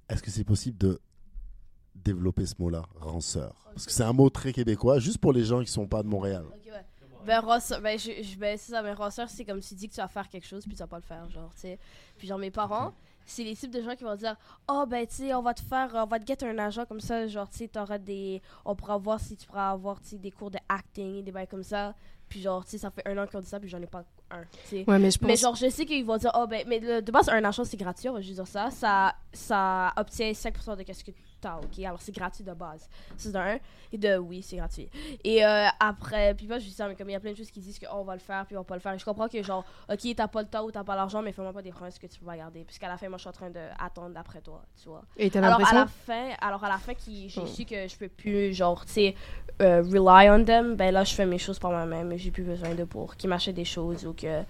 Est-ce 0.08 0.22
que 0.22 0.30
c'est 0.30 0.44
possible 0.44 0.78
de 0.78 1.00
développer 1.94 2.46
ce 2.46 2.54
mot-là, 2.58 2.82
ranceur? 2.96 3.54
Parce 3.72 3.86
que 3.86 3.92
c'est 3.92 4.02
un 4.04 4.12
mot 4.12 4.30
très 4.30 4.52
québécois, 4.52 4.98
juste 4.98 5.18
pour 5.18 5.32
les 5.32 5.44
gens 5.44 5.60
qui 5.62 5.70
sont 5.70 5.86
pas 5.86 6.02
de 6.02 6.08
Montréal. 6.08 6.44
Ok, 6.48 6.66
ouais. 6.66 6.84
Ben, 7.26 7.40
ranceur, 7.40 7.80
ben, 7.82 7.98
je, 7.98 8.22
je- 8.22 8.38
ben, 8.38 8.56
c'est 8.56 8.72
ça, 8.72 8.82
mais 8.82 8.92
ranceur, 8.94 9.28
c'est 9.28 9.44
comme 9.44 9.60
tu 9.60 9.74
dis 9.74 9.88
que 9.88 9.94
tu 9.94 10.00
vas 10.00 10.08
faire 10.08 10.28
quelque 10.28 10.46
chose, 10.46 10.64
puis 10.64 10.72
tu 10.74 10.78
vas 10.78 10.86
pas 10.86 10.96
le 10.96 11.02
faire, 11.02 11.28
genre, 11.30 11.52
tu 11.54 11.60
sais. 11.62 11.78
Puis, 12.16 12.26
genre, 12.26 12.38
mes 12.38 12.50
parents, 12.50 12.94
c'est 13.26 13.44
les 13.44 13.54
types 13.54 13.70
de 13.70 13.82
gens 13.82 13.94
qui 13.94 14.04
vont 14.04 14.16
dire 14.16 14.36
Oh, 14.68 14.84
ben, 14.88 15.06
tu 15.06 15.16
sais, 15.16 15.34
on 15.34 15.42
va 15.42 15.52
te 15.52 15.60
faire, 15.60 15.90
on 15.94 16.06
va 16.06 16.18
te 16.18 16.26
get 16.26 16.42
un 16.44 16.56
agent 16.58 16.86
comme 16.86 17.00
ça, 17.00 17.26
genre, 17.28 17.48
tu 17.50 17.58
sais, 17.58 17.68
t'auras 17.68 17.98
des. 17.98 18.40
On 18.64 18.74
pourra 18.74 18.96
voir 18.96 19.20
si 19.20 19.36
tu 19.36 19.46
pourras 19.46 19.70
avoir, 19.70 20.00
tu 20.00 20.08
sais, 20.08 20.18
des 20.18 20.30
cours 20.30 20.50
de 20.50 20.58
acting, 20.68 21.22
des 21.22 21.30
bails 21.30 21.46
comme 21.46 21.62
ça. 21.62 21.94
Puis, 22.30 22.40
genre, 22.40 22.64
tu 22.64 22.70
sais, 22.70 22.78
ça 22.78 22.90
fait 22.90 23.06
un 23.06 23.18
an 23.18 23.26
qu'ils 23.26 23.36
ont 23.36 23.40
dit 23.40 23.48
ça, 23.48 23.58
puis 23.60 23.68
j'en 23.68 23.82
ai 23.82 23.86
pas 23.86 24.04
un. 24.30 24.44
Ouais, 24.72 24.98
mais 24.98 25.10
je 25.10 25.18
pense. 25.18 25.28
Mais 25.28 25.36
genre, 25.36 25.56
je 25.56 25.68
sais 25.68 25.84
qu'ils 25.84 26.04
vont 26.06 26.16
dire, 26.16 26.30
oh 26.34 26.46
ben, 26.48 26.64
mais 26.66 26.78
le- 26.78 27.02
de 27.02 27.10
base, 27.12 27.28
un 27.28 27.44
achat, 27.44 27.64
c'est 27.64 27.76
gratuit, 27.76 28.08
on 28.08 28.12
va 28.14 28.20
juste 28.20 28.36
dire 28.36 28.46
ça. 28.46 28.70
Ça, 28.70 29.14
ça 29.32 29.92
obtient 29.96 30.30
5% 30.32 30.76
de 30.76 30.92
ce 30.92 31.04
que 31.04 31.10
ok? 31.44 31.84
Alors, 31.84 32.00
c'est 32.00 32.14
gratuit 32.14 32.44
de 32.44 32.52
base. 32.52 32.88
C'est 33.16 33.32
de 33.32 33.36
un. 33.38 33.58
Et 33.92 33.98
de, 33.98 34.16
oui, 34.18 34.42
c'est 34.42 34.56
gratuit. 34.56 34.88
Et 35.24 35.44
euh, 35.44 35.66
après, 35.80 36.34
puis 36.34 36.46
moi, 36.46 36.58
je 36.58 36.64
dis 36.64 36.72
ça, 36.72 36.86
mais 36.88 36.94
comme 36.94 37.08
il 37.08 37.12
y 37.12 37.16
a 37.16 37.20
plein 37.20 37.32
de 37.32 37.36
choses 37.36 37.50
qui 37.50 37.60
disent 37.60 37.78
qu'on 37.78 38.04
va 38.04 38.14
le 38.14 38.20
faire, 38.20 38.46
puis 38.46 38.56
on 38.56 38.60
va 38.60 38.64
pas 38.64 38.74
le 38.74 38.80
faire. 38.80 38.92
Et 38.92 38.98
je 38.98 39.04
comprends 39.04 39.28
que, 39.28 39.42
genre, 39.42 39.64
ok, 39.90 40.14
t'as 40.16 40.28
pas 40.28 40.42
le 40.42 40.48
temps 40.48 40.64
ou 40.64 40.70
t'as 40.70 40.84
pas 40.84 40.94
l'argent, 40.94 41.22
mais 41.22 41.32
fais-moi 41.32 41.52
pas 41.52 41.62
des 41.62 41.72
promesses 41.72 41.98
que 41.98 42.06
tu 42.06 42.22
vas 42.24 42.36
garder. 42.36 42.64
Puisqu'à 42.64 42.88
la 42.88 42.96
fin, 42.96 43.08
moi, 43.08 43.18
je 43.18 43.22
suis 43.22 43.28
en 43.28 43.32
train 43.32 43.50
d'attendre 43.50 44.10
d'après 44.14 44.40
toi, 44.40 44.62
tu 44.80 44.88
vois. 44.88 45.02
Et 45.16 45.30
t'as 45.30 45.38
Alors 45.40 45.54
à 45.54 45.58
l'impression? 45.58 45.78
la 45.78 45.86
fin, 45.86 46.28
alors 46.40 46.62
à 46.64 46.68
la 46.68 46.78
fin 46.78 46.94
qui 46.94 47.28
j'ai 47.28 47.40
Hmm. 47.42 47.46
su 47.46 47.64
que 47.64 47.88
je 47.88 47.96
peux 47.96 48.08
plus 48.08 48.52
genre 48.54 48.84
tu 48.84 48.92
sais 48.92 49.14
euh, 49.62 49.82
rely 49.82 50.28
on 50.30 50.44
them, 50.44 50.74
ben 50.76 50.92
là 50.92 51.04
je 51.04 51.14
fais 51.14 51.26
mes 51.26 51.38
choses 51.38 51.58
par 51.58 51.70
moi-même, 51.70 52.12
et 52.12 52.18
j'ai 52.18 52.30
plus 52.30 52.42
besoin 52.42 52.74
de 52.74 52.84
pour 52.84 53.16
qu'ils 53.16 53.28
m'achètent 53.30 53.54
des 53.56 53.64
choses 53.64 54.04
ou 54.06 54.12
que 54.12 54.42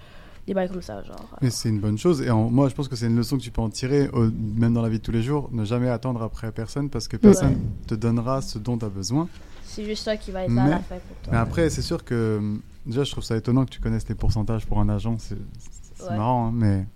des 0.46 0.54
bails 0.54 0.69
comme 0.69 0.82
ça 0.82 1.02
genre. 1.02 1.28
Mais 1.42 1.50
c'est 1.50 1.69
une 1.69 1.81
bonne 1.81 1.98
chose. 1.98 2.22
Et 2.22 2.31
en- 2.31 2.50
moi, 2.50 2.69
je 2.69 2.75
pense 2.75 2.88
que 2.88 2.96
c'est 2.96 3.06
une 3.06 3.16
leçon 3.16 3.37
que 3.38 3.42
tu 3.42 3.50
peux 3.50 3.60
en 3.62 3.70
tirer, 3.70 4.08
au- 4.12 4.31
même 4.31 4.72
dans 4.75 4.82
la 4.82 4.88
vie 4.88 4.98
de 4.98 5.04
tous 5.04 5.12
les 5.12 5.22
jours. 5.22 5.48
Ne 5.52 5.64
jamais 5.64 5.88
attendre 5.88 6.22
après 6.22 6.50
personne 6.52 6.90
parce 6.90 7.06
que 7.08 7.16
personne 7.16 7.58
te 7.87 7.94
donnera 7.94 8.42
ce 8.42 8.58
dont 8.58 8.76
tu 8.78 8.84
as 8.84 8.88
besoin. 8.88 9.28
C'est 9.64 9.84
juste 9.84 10.04
ça 10.04 10.16
qui 10.16 10.31
va 10.32 10.44
être 10.44 10.52
là 10.52 10.64
à 10.64 10.69
la 10.69 10.78
fin 10.81 10.96
pour 10.96 11.16
toi. 11.22 11.32
Mais 11.32 11.38
après, 11.38 11.70
c'est 11.70 11.82
sûr 11.82 12.04
que. 12.04 12.37
hum, 12.38 12.60
Déjà, 12.87 13.04
je 13.04 13.10
trouve 13.12 13.22
ça 13.22 13.37
étonnant 13.37 13.66
que 13.66 13.70
tu 13.70 13.78
connaisses 13.81 14.08
les 14.08 14.14
pourcentages 14.14 14.64
pour 14.66 14.81
un 14.81 14.88
agent. 14.88 15.16
C'est 15.19 15.34
Ouais. 16.08 16.16
marrant, 16.16 16.46
hein, 16.46 16.52
mais 16.54 16.87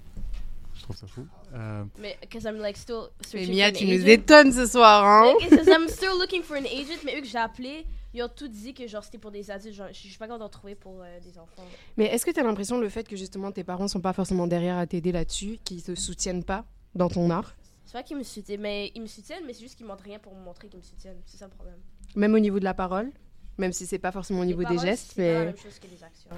je 0.75 0.83
trouve 0.83 0.97
ça 0.97 1.07
fou. 1.07 1.27
Euh, 1.55 1.85
Mais 2.01 2.17
cause 2.33 2.45
I'm 2.45 2.57
like 2.59 2.77
still 2.79 3.03
Mais 3.35 3.45
searching 3.45 3.55
Mia, 3.55 3.69
for 3.69 3.77
tu 3.79 3.85
an 3.85 3.89
nous 3.89 3.95
agent. 4.03 4.07
étonnes 4.09 4.53
ce 4.53 4.67
soir, 4.67 5.05
hein 5.05 5.33
I'm 5.53 5.89
still 5.89 6.19
looking 6.19 6.43
for 6.43 6.57
an 6.57 6.65
agent, 6.65 7.01
mais 7.05 7.19
eux 7.19 7.21
que 7.21 7.27
j'ai 7.29 7.37
appelé, 7.39 7.85
ils 8.15 8.23
ont 8.23 8.29
tout 8.35 8.49
dit 8.49 8.73
que 8.73 8.87
genre 8.87 9.05
c'était 9.05 9.19
pour 9.19 9.31
des 9.31 9.51
adultes, 9.51 9.75
genre, 9.75 9.89
je 9.93 9.99
suis 9.99 10.17
pas 10.17 10.27
d'en 10.29 10.49
trouver 10.49 10.75
pour 10.75 11.01
euh, 11.03 11.21
des 11.21 11.39
enfants. 11.39 11.65
Mais 11.97 12.07
est-ce 12.07 12.25
que 12.25 12.31
tu 12.31 12.41
as 12.41 12.45
l'impression 12.45 12.79
le 12.79 12.89
fait 12.89 13.07
que 13.07 13.17
justement 13.17 13.51
tes 13.53 13.65
parents 13.65 13.89
sont 13.89 14.01
pas 14.01 14.13
forcément 14.13 14.47
derrière 14.47 14.79
à 14.79 14.87
t'aider 14.87 15.13
là-dessus, 15.13 15.59
qu'ils 15.65 15.83
te 15.83 15.95
soutiennent 15.95 16.45
pas 16.45 16.65
dans 16.95 17.09
ton 17.09 17.29
art? 17.31 17.55
C'est 17.85 17.93
pas 17.93 18.03
qu'ils 18.03 18.17
me 18.17 18.23
soutiennent, 18.23 18.61
mais 18.61 18.91
ils 18.95 19.03
me 19.03 19.07
soutiennent, 19.07 19.43
mais 19.47 19.53
c'est 19.53 19.61
juste 19.63 19.77
qu'ils 19.77 19.87
montrent 19.87 20.05
rien 20.05 20.19
pour 20.19 20.35
me 20.35 20.41
montrer 20.43 20.69
qu'ils 20.69 20.79
me 20.79 20.85
soutiennent. 20.85 21.21
C'est 21.27 21.37
ça 21.37 21.45
le 21.47 21.51
problème. 21.53 21.77
Même 22.17 22.33
au 22.35 22.39
niveau 22.39 22.59
de 22.59 22.65
la 22.65 22.75
parole? 22.75 23.11
Même 23.59 23.73
si 23.73 23.87
c'est 23.87 23.99
pas 23.99 24.11
forcément 24.13 24.41
au 24.41 24.45
niveau 24.45 24.61
Les 24.63 24.67
des 24.69 24.75
paroles, 24.77 24.91
gestes, 24.91 25.13
c'est 25.15 25.23
pas 25.23 25.33
la 25.33 25.39
mais. 25.41 25.45
même 25.47 25.57
chose 25.57 25.79
que 25.79 25.87
les 25.87 26.03
actions. 26.03 26.31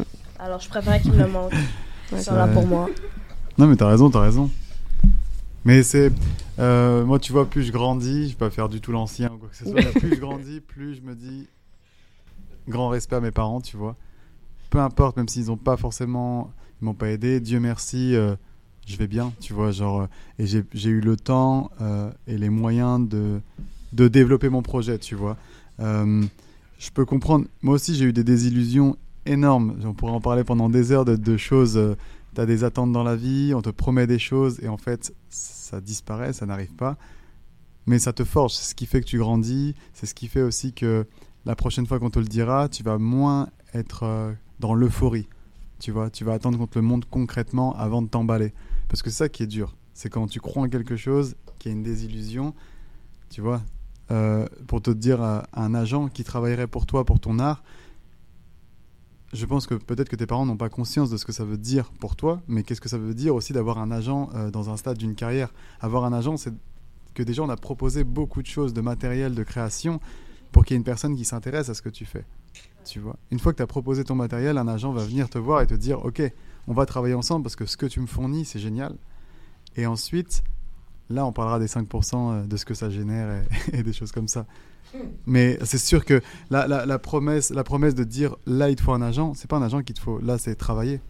Ok. 0.00 0.06
Alors 0.38 0.60
je 0.60 0.68
préfère 0.68 1.00
qu'ils 1.00 1.12
me 1.12 1.18
le 1.18 1.28
montrent. 1.28 1.56
Ils 2.12 2.20
sont 2.22 2.34
là 2.34 2.48
pour 2.48 2.66
moi. 2.66 2.88
Non, 3.56 3.66
mais 3.66 3.76
t'as 3.76 3.88
raison, 3.88 4.10
t'as 4.10 4.20
raison. 4.20 4.50
Mais 5.64 5.82
c'est. 5.82 6.12
euh, 6.58 7.04
moi, 7.04 7.18
tu 7.18 7.32
vois, 7.32 7.46
plus 7.48 7.62
je 7.64 7.72
grandis, 7.72 8.24
je 8.24 8.28
vais 8.30 8.34
pas 8.38 8.50
faire 8.50 8.68
du 8.68 8.80
tout 8.80 8.92
l'ancien 8.92 9.30
ou 9.32 9.38
quoi 9.38 9.48
que 9.48 9.56
ce 9.56 9.64
soit, 9.64 9.80
plus 9.98 10.14
je 10.14 10.20
grandis, 10.20 10.60
plus 10.60 10.94
je 10.96 11.00
me 11.02 11.14
dis. 11.14 11.46
Grand 12.68 12.88
respect 12.88 13.16
à 13.16 13.20
mes 13.20 13.30
parents, 13.30 13.60
tu 13.60 13.76
vois. 13.76 13.96
Peu 14.70 14.78
importe, 14.78 15.16
même 15.16 15.28
s'ils 15.28 15.50
ont 15.50 15.56
pas 15.56 15.76
forcément. 15.76 16.50
Ils 16.80 16.86
m'ont 16.86 16.94
pas 16.94 17.08
aidé, 17.10 17.40
Dieu 17.40 17.60
merci, 17.60 18.14
euh, 18.14 18.34
je 18.86 18.96
vais 18.96 19.06
bien, 19.06 19.32
tu 19.40 19.52
vois. 19.52 19.70
Genre, 19.70 20.02
euh, 20.02 20.06
et 20.38 20.46
j'ai 20.46 20.90
eu 20.90 21.00
le 21.00 21.16
temps 21.16 21.70
euh, 21.80 22.10
et 22.26 22.36
les 22.36 22.50
moyens 22.50 23.08
de, 23.08 23.40
de 23.92 24.08
développer 24.08 24.48
mon 24.48 24.62
projet, 24.62 24.98
tu 24.98 25.14
vois. 25.14 25.36
Je 25.78 26.90
peux 26.92 27.04
comprendre. 27.06 27.46
Moi 27.62 27.76
aussi, 27.76 27.94
j'ai 27.94 28.04
eu 28.04 28.12
des 28.12 28.24
désillusions 28.24 28.96
énormes. 29.24 29.76
On 29.84 29.94
pourrait 29.94 30.12
en 30.12 30.20
parler 30.20 30.44
pendant 30.44 30.68
des 30.68 30.92
heures 30.92 31.04
de, 31.06 31.16
de 31.16 31.36
choses. 31.36 31.80
Tu 32.34 32.40
as 32.40 32.46
des 32.46 32.64
attentes 32.64 32.92
dans 32.92 33.02
la 33.02 33.16
vie, 33.16 33.52
on 33.54 33.62
te 33.62 33.70
promet 33.70 34.06
des 34.06 34.18
choses 34.18 34.58
et 34.62 34.68
en 34.68 34.76
fait, 34.76 35.14
ça 35.30 35.80
disparaît, 35.80 36.32
ça 36.32 36.46
n'arrive 36.46 36.74
pas. 36.74 36.96
Mais 37.86 37.98
ça 37.98 38.12
te 38.12 38.24
forge, 38.24 38.52
c'est 38.52 38.70
ce 38.70 38.74
qui 38.74 38.86
fait 38.86 39.00
que 39.00 39.06
tu 39.06 39.18
grandis, 39.18 39.74
c'est 39.92 40.06
ce 40.06 40.14
qui 40.14 40.26
fait 40.26 40.42
aussi 40.42 40.72
que 40.72 41.06
la 41.44 41.54
prochaine 41.54 41.86
fois 41.86 41.98
qu'on 41.98 42.10
te 42.10 42.18
le 42.18 42.24
dira, 42.24 42.68
tu 42.68 42.82
vas 42.82 42.98
moins 42.98 43.48
être 43.74 44.04
euh, 44.04 44.32
dans 44.60 44.74
l'euphorie. 44.74 45.28
Tu 45.80 45.90
vois, 45.90 46.08
tu 46.08 46.24
vas 46.24 46.32
attendre 46.32 46.58
qu'on 46.58 46.66
te 46.66 46.78
le 46.78 46.84
montre 46.84 47.08
concrètement 47.08 47.76
avant 47.76 48.00
de 48.00 48.08
t'emballer. 48.08 48.54
Parce 48.88 49.02
que 49.02 49.10
c'est 49.10 49.16
ça 49.16 49.28
qui 49.28 49.42
est 49.42 49.46
dur. 49.46 49.76
C'est 49.92 50.08
quand 50.08 50.26
tu 50.26 50.40
crois 50.40 50.62
en 50.62 50.68
quelque 50.68 50.96
chose, 50.96 51.36
qu'il 51.58 51.72
y 51.72 51.74
a 51.74 51.76
une 51.76 51.82
désillusion, 51.82 52.54
tu 53.28 53.40
vois, 53.40 53.62
euh, 54.10 54.46
pour 54.66 54.80
te 54.80 54.90
dire 54.90 55.22
à 55.22 55.46
un 55.52 55.74
agent 55.74 56.08
qui 56.08 56.24
travaillerait 56.24 56.66
pour 56.66 56.86
toi, 56.86 57.04
pour 57.04 57.20
ton 57.20 57.38
art, 57.38 57.62
je 59.34 59.46
pense 59.46 59.66
que 59.66 59.74
peut-être 59.74 60.08
que 60.08 60.16
tes 60.16 60.26
parents 60.26 60.46
n'ont 60.46 60.56
pas 60.56 60.68
conscience 60.68 61.10
de 61.10 61.16
ce 61.16 61.24
que 61.24 61.32
ça 61.32 61.44
veut 61.44 61.58
dire 61.58 61.90
pour 61.98 62.14
toi, 62.14 62.40
mais 62.46 62.62
qu'est-ce 62.62 62.80
que 62.80 62.88
ça 62.88 62.98
veut 62.98 63.14
dire 63.14 63.34
aussi 63.34 63.52
d'avoir 63.52 63.78
un 63.78 63.90
agent 63.90 64.30
euh, 64.34 64.50
dans 64.50 64.70
un 64.70 64.76
stade 64.76 64.96
d'une 64.96 65.16
carrière? 65.16 65.52
Avoir 65.80 66.04
un 66.04 66.12
agent, 66.12 66.36
c'est 66.36 66.52
que 67.14 67.22
déjà 67.22 67.42
on 67.42 67.48
a 67.48 67.56
proposé 67.56 68.04
beaucoup 68.04 68.42
de 68.42 68.46
choses, 68.46 68.72
de 68.72 68.80
matériel, 68.80 69.34
de 69.34 69.42
création, 69.42 70.00
pour 70.52 70.64
qu'il 70.64 70.74
y 70.74 70.76
ait 70.76 70.78
une 70.78 70.84
personne 70.84 71.16
qui 71.16 71.24
s'intéresse 71.24 71.68
à 71.68 71.74
ce 71.74 71.82
que 71.82 71.88
tu 71.88 72.04
fais. 72.04 72.24
Tu 72.84 73.00
vois? 73.00 73.16
Une 73.32 73.40
fois 73.40 73.52
que 73.52 73.56
tu 73.56 73.62
as 73.62 73.66
proposé 73.66 74.04
ton 74.04 74.14
matériel, 74.14 74.56
un 74.56 74.68
agent 74.68 74.92
va 74.92 75.04
venir 75.04 75.28
te 75.28 75.38
voir 75.38 75.62
et 75.62 75.66
te 75.66 75.74
dire 75.74 76.04
Ok, 76.04 76.22
on 76.68 76.72
va 76.72 76.86
travailler 76.86 77.14
ensemble 77.14 77.42
parce 77.42 77.56
que 77.56 77.66
ce 77.66 77.76
que 77.76 77.86
tu 77.86 77.98
me 77.98 78.06
fournis, 78.06 78.44
c'est 78.44 78.60
génial. 78.60 78.94
Et 79.76 79.86
ensuite, 79.86 80.44
là, 81.10 81.26
on 81.26 81.32
parlera 81.32 81.58
des 81.58 81.66
5% 81.66 82.46
de 82.46 82.56
ce 82.56 82.64
que 82.64 82.74
ça 82.74 82.88
génère 82.88 83.42
et 83.72 83.82
des 83.82 83.92
choses 83.92 84.12
comme 84.12 84.28
ça. 84.28 84.46
Mais 85.26 85.58
c'est 85.64 85.78
sûr 85.78 86.04
que 86.04 86.20
la, 86.50 86.66
la, 86.66 86.86
la 86.86 86.98
promesse, 86.98 87.50
la 87.50 87.64
promesse 87.64 87.94
de 87.94 88.04
dire 88.04 88.36
là, 88.46 88.70
il 88.70 88.76
te 88.76 88.82
faut 88.82 88.92
un 88.92 89.02
agent, 89.02 89.34
c'est 89.34 89.48
pas 89.48 89.56
un 89.56 89.62
agent 89.62 89.82
qu'il 89.82 89.94
te 89.94 90.00
faut. 90.00 90.18
Là, 90.20 90.38
c'est 90.38 90.54
travailler. 90.54 91.00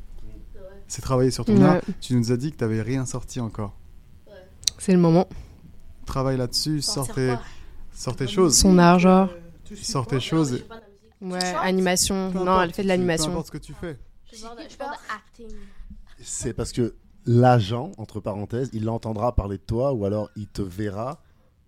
C'est 0.86 1.02
travailler 1.02 1.30
sur 1.30 1.44
ton 1.44 1.56
Ouais. 1.56 1.64
art. 1.64 1.80
Tu 2.00 2.14
nous 2.14 2.30
as 2.32 2.36
dit 2.36 2.52
que 2.52 2.56
tu 2.58 2.64
n'avais 2.64 2.82
rien 2.82 3.06
sorti 3.06 3.40
encore. 3.40 3.74
C'est 4.78 4.92
le 4.92 4.98
moment. 4.98 5.26
Travaille 6.06 6.36
là-dessus, 6.36 6.82
Sortir 6.82 7.14
sortez, 7.14 7.26
quoi 7.28 7.42
Sors 7.94 8.16
tes 8.16 8.26
choses. 8.26 8.56
Son 8.58 8.76
art, 8.78 8.98
genre. 8.98 9.28
Euh, 9.72 9.76
Sors 9.76 10.06
quoi 10.06 10.18
tes 10.18 10.20
choses. 10.24 10.62
Ouais, 11.22 11.38
animation. 11.62 12.30
peu 12.32 12.38
Non, 12.38 12.42
importe, 12.52 12.64
elle 12.64 12.72
fait 12.74 12.82
de 12.82 12.86
Peu 12.86 12.88
l'animation. 12.88 13.30
importe 13.30 13.46
ce 13.46 13.52
que 13.52 13.58
tu 13.58 13.72
fais. 13.72 13.98
Je 14.32 14.42
parle 14.42 14.58
de, 14.58 14.62
je 14.68 14.76
parle 14.76 14.90
de 14.92 14.96
acting. 15.14 15.56
C'est 16.20 16.52
parce 16.52 16.72
que 16.72 16.94
l'agent, 17.24 17.92
entre 17.96 18.20
parenthèses, 18.20 18.68
il 18.74 18.88
entendra 18.90 19.34
parler 19.34 19.56
de 19.56 19.62
toi 19.62 19.92
ou 19.94 20.04
alors 20.04 20.28
il 20.36 20.48
te 20.48 20.60
verra 20.60 21.22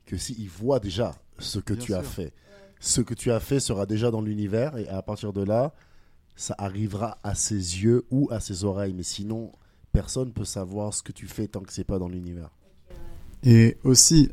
que 0.04 0.16
s'il 0.18 0.48
voit 0.50 0.78
déjà 0.78 1.14
ce 1.38 1.58
que 1.58 1.74
Bien 1.74 1.84
tu 1.84 1.94
as 1.94 2.02
fait. 2.02 2.32
Ce 2.80 3.00
que 3.00 3.14
tu 3.14 3.30
as 3.30 3.40
fait 3.40 3.60
sera 3.60 3.86
déjà 3.86 4.10
dans 4.10 4.20
l'univers 4.20 4.76
et 4.76 4.88
à 4.88 5.02
partir 5.02 5.32
de 5.32 5.42
là, 5.42 5.72
ça 6.36 6.54
arrivera 6.58 7.18
à 7.22 7.34
ses 7.34 7.54
yeux 7.54 8.04
ou 8.10 8.28
à 8.30 8.40
ses 8.40 8.64
oreilles. 8.64 8.94
Mais 8.94 9.02
sinon, 9.02 9.52
personne 9.92 10.32
peut 10.32 10.44
savoir 10.44 10.92
ce 10.92 11.02
que 11.02 11.12
tu 11.12 11.26
fais 11.26 11.48
tant 11.48 11.60
que 11.60 11.72
c'est 11.72 11.84
pas 11.84 11.98
dans 11.98 12.08
l'univers. 12.08 12.50
Et 13.42 13.78
aussi, 13.84 14.30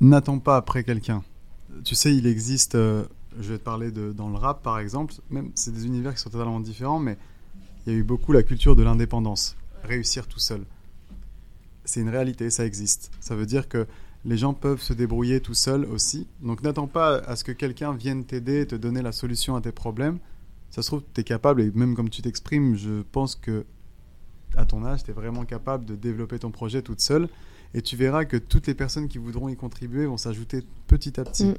n'attends 0.00 0.38
pas 0.38 0.56
après 0.56 0.84
quelqu'un. 0.84 1.22
Tu 1.84 1.94
sais, 1.94 2.14
il 2.14 2.26
existe, 2.26 2.74
euh, 2.74 3.04
je 3.40 3.52
vais 3.52 3.58
te 3.58 3.62
parler 3.62 3.90
de, 3.90 4.12
dans 4.12 4.28
le 4.28 4.36
rap 4.36 4.62
par 4.62 4.78
exemple, 4.78 5.14
même 5.30 5.50
c'est 5.54 5.72
des 5.72 5.86
univers 5.86 6.14
qui 6.14 6.20
sont 6.20 6.30
totalement 6.30 6.60
différents, 6.60 6.98
mais 6.98 7.16
il 7.86 7.92
y 7.92 7.96
a 7.96 7.98
eu 7.98 8.02
beaucoup 8.02 8.32
la 8.32 8.42
culture 8.42 8.76
de 8.76 8.82
l'indépendance, 8.82 9.56
réussir 9.82 10.26
tout 10.26 10.40
seul. 10.40 10.64
C'est 11.84 12.00
une 12.00 12.10
réalité, 12.10 12.50
ça 12.50 12.66
existe. 12.66 13.10
Ça 13.20 13.34
veut 13.34 13.46
dire 13.46 13.68
que 13.68 13.86
les 14.24 14.36
gens 14.36 14.52
peuvent 14.52 14.80
se 14.80 14.92
débrouiller 14.92 15.40
tout 15.40 15.54
seuls 15.54 15.84
aussi. 15.86 16.26
Donc 16.42 16.62
n'attends 16.62 16.86
pas 16.86 17.16
à 17.18 17.36
ce 17.36 17.44
que 17.44 17.52
quelqu'un 17.52 17.92
vienne 17.92 18.24
t'aider 18.24 18.62
et 18.62 18.66
te 18.66 18.74
donner 18.74 19.02
la 19.02 19.12
solution 19.12 19.56
à 19.56 19.60
tes 19.60 19.72
problèmes. 19.72 20.18
Ça 20.70 20.82
se 20.82 20.88
trouve, 20.88 21.02
tu 21.14 21.20
es 21.20 21.24
capable, 21.24 21.62
et 21.62 21.70
même 21.74 21.94
comme 21.94 22.10
tu 22.10 22.20
t'exprimes, 22.20 22.76
je 22.76 23.02
pense 23.12 23.34
que 23.36 23.64
à 24.56 24.64
ton 24.64 24.84
âge, 24.84 25.04
tu 25.04 25.10
es 25.10 25.14
vraiment 25.14 25.44
capable 25.44 25.84
de 25.84 25.94
développer 25.94 26.38
ton 26.38 26.50
projet 26.50 26.82
toute 26.82 27.00
seule. 27.00 27.28
Et 27.74 27.82
tu 27.82 27.96
verras 27.96 28.24
que 28.24 28.36
toutes 28.36 28.66
les 28.66 28.74
personnes 28.74 29.08
qui 29.08 29.18
voudront 29.18 29.48
y 29.48 29.56
contribuer 29.56 30.06
vont 30.06 30.16
s'ajouter 30.16 30.64
petit 30.86 31.20
à 31.20 31.24
petit. 31.24 31.46
Mm. 31.46 31.54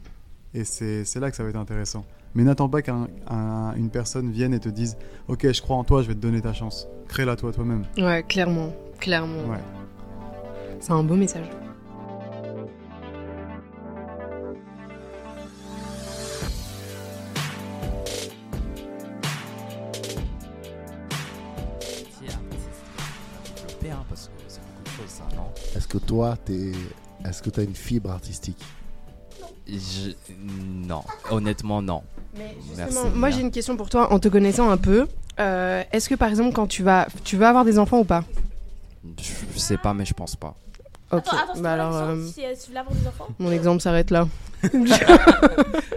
Et 0.55 0.63
c'est 0.63 1.05
c'est 1.05 1.19
là 1.19 1.29
que 1.29 1.37
ça 1.37 1.43
va 1.43 1.49
être 1.49 1.55
intéressant. 1.55 2.03
Mais 2.33 2.43
n'attends 2.43 2.69
pas 2.69 2.81
qu'une 2.81 3.89
personne 3.91 4.31
vienne 4.31 4.53
et 4.53 4.59
te 4.59 4.69
dise 4.69 4.97
Ok, 5.27 5.51
je 5.51 5.61
crois 5.61 5.77
en 5.77 5.83
toi, 5.83 6.01
je 6.01 6.07
vais 6.07 6.15
te 6.15 6.19
donner 6.19 6.41
ta 6.41 6.53
chance. 6.53 6.87
Crée-la 7.07 7.35
toi 7.35 7.51
toi-même. 7.51 7.83
Ouais, 7.97 8.23
clairement. 8.27 8.73
Clairement. 8.99 9.47
Ouais. 9.49 9.61
C'est 10.79 10.91
un 10.91 11.03
beau 11.03 11.15
message. 11.15 11.45
Toi, 26.19 26.35
t'es... 26.43 26.73
est-ce 27.23 27.41
que 27.41 27.49
tu 27.49 27.61
as 27.61 27.63
une 27.63 27.75
fibre 27.75 28.11
artistique? 28.11 28.61
Je- 29.65 30.11
Non, 30.37 31.01
honnêtement, 31.31 31.81
non. 31.81 32.03
Mais 32.37 32.53
Merci. 32.75 32.93
justement, 32.93 33.15
moi 33.15 33.29
j'ai 33.29 33.39
une 33.39 33.51
question 33.51 33.77
pour 33.77 33.89
toi 33.89 34.11
en 34.11 34.19
te 34.19 34.27
connaissant 34.27 34.69
un 34.69 34.75
peu. 34.77 35.07
Euh, 35.39 35.81
Est-ce 35.93 36.09
que 36.09 36.15
par 36.15 36.27
exemple 36.29 36.51
quand 36.53 36.67
tu 36.67 36.83
vas, 36.83 37.07
tu 37.23 37.37
vas 37.37 37.47
avoir 37.49 37.63
des 37.63 37.79
enfants 37.79 37.99
ou 37.99 38.03
pas? 38.03 38.25
Je, 39.17 39.59
sais 39.59 39.77
pas, 39.77 39.93
mais 39.93 40.03
je 40.03 40.13
pense 40.13 40.35
pas. 40.35 40.55
Ok. 41.11 41.23
Attends, 41.27 41.61
bah 41.61 41.73
alors, 41.73 41.91
l'exemple 41.91 42.19
euh, 42.19 42.27
si, 42.33 42.45
euh, 42.45 42.53
si 42.53 42.61
tu 42.63 42.67
voulais 42.67 42.79
avoir 42.81 42.95
des 42.95 43.07
enfants 43.07 43.27
mon 43.39 43.51
exemple 43.51 43.81
s'arrête 43.81 44.11
là. 44.11 44.27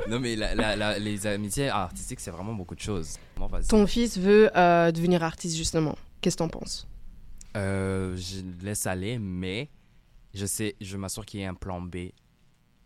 Non, 0.08 0.20
mais 0.20 0.36
la- 0.36 0.54
la- 0.54 0.76
la- 0.76 0.98
les 0.98 1.26
amitiés 1.26 1.68
artistiques, 1.70 2.20
c'est 2.20 2.30
vraiment 2.30 2.52
beaucoup 2.54 2.74
de 2.76 2.80
choses. 2.80 3.16
Bon. 3.36 3.48
Ton 3.68 3.86
fils 3.88 4.18
veut 4.18 4.50
euh, 4.56 4.92
devenir 4.92 5.24
artiste 5.24 5.56
justement. 5.56 5.96
Qu'est-ce 6.20 6.36
que 6.36 6.42
t'en 6.44 6.48
penses? 6.48 6.86
Euh, 7.56 8.14
je 8.16 8.40
laisse 8.64 8.86
aller, 8.86 9.18
mais 9.18 9.68
je 10.34 10.46
sais, 10.46 10.76
je 10.80 10.96
m'assure 10.96 11.26
qu'il 11.26 11.40
y 11.40 11.42
ait 11.42 11.46
un 11.46 11.54
plan 11.54 11.80
B. 11.80 12.10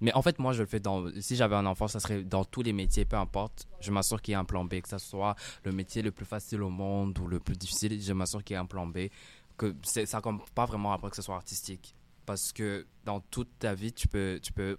Mais 0.01 0.13
en 0.13 0.23
fait, 0.23 0.39
moi, 0.39 0.53
je 0.53 0.61
le 0.61 0.67
fais 0.67 0.81
dans. 0.81 1.09
Si 1.21 1.37
j'avais 1.37 1.57
un 1.57 1.65
enfant, 1.65 1.89
ça 1.89 2.01
serait 2.01 2.23
dans 2.23 2.45
tous 2.45 2.63
les 2.63 2.73
métiers, 2.73 3.05
peu 3.05 3.17
importe. 3.17 3.67
Je 3.81 3.91
m'assure 3.91 4.21
qu'il 4.21 4.33
y 4.33 4.35
ait 4.35 4.39
un 4.39 4.45
plan 4.45 4.65
B, 4.65 4.81
que 4.81 4.89
ce 4.89 4.99
soit 4.99 5.35
le 5.65 5.73
métier 5.73 6.03
le 6.03 6.11
plus 6.11 6.27
facile 6.27 6.63
au 6.63 6.69
monde 6.69 7.19
ou 7.19 7.27
le 7.27 7.41
plus 7.41 7.57
difficile. 7.57 8.01
Je 8.01 8.13
m'assure 8.13 8.45
qu'il 8.45 8.55
y 8.55 8.57
ait 8.57 8.61
un 8.61 8.67
plan 8.67 8.87
B. 8.87 9.09
Que 9.57 9.75
ça 9.83 10.21
compte 10.21 10.49
pas 10.51 10.67
vraiment 10.67 10.93
après 10.93 11.09
que 11.09 11.17
ce 11.17 11.23
soit 11.23 11.37
artistique. 11.37 11.95
Parce 12.27 12.53
que 12.53 12.87
dans 13.05 13.21
toute 13.21 13.49
ta 13.59 13.75
vie, 13.75 13.93
tu 13.93 14.07
peux, 14.07 14.39
tu 14.43 14.53
peux 14.53 14.77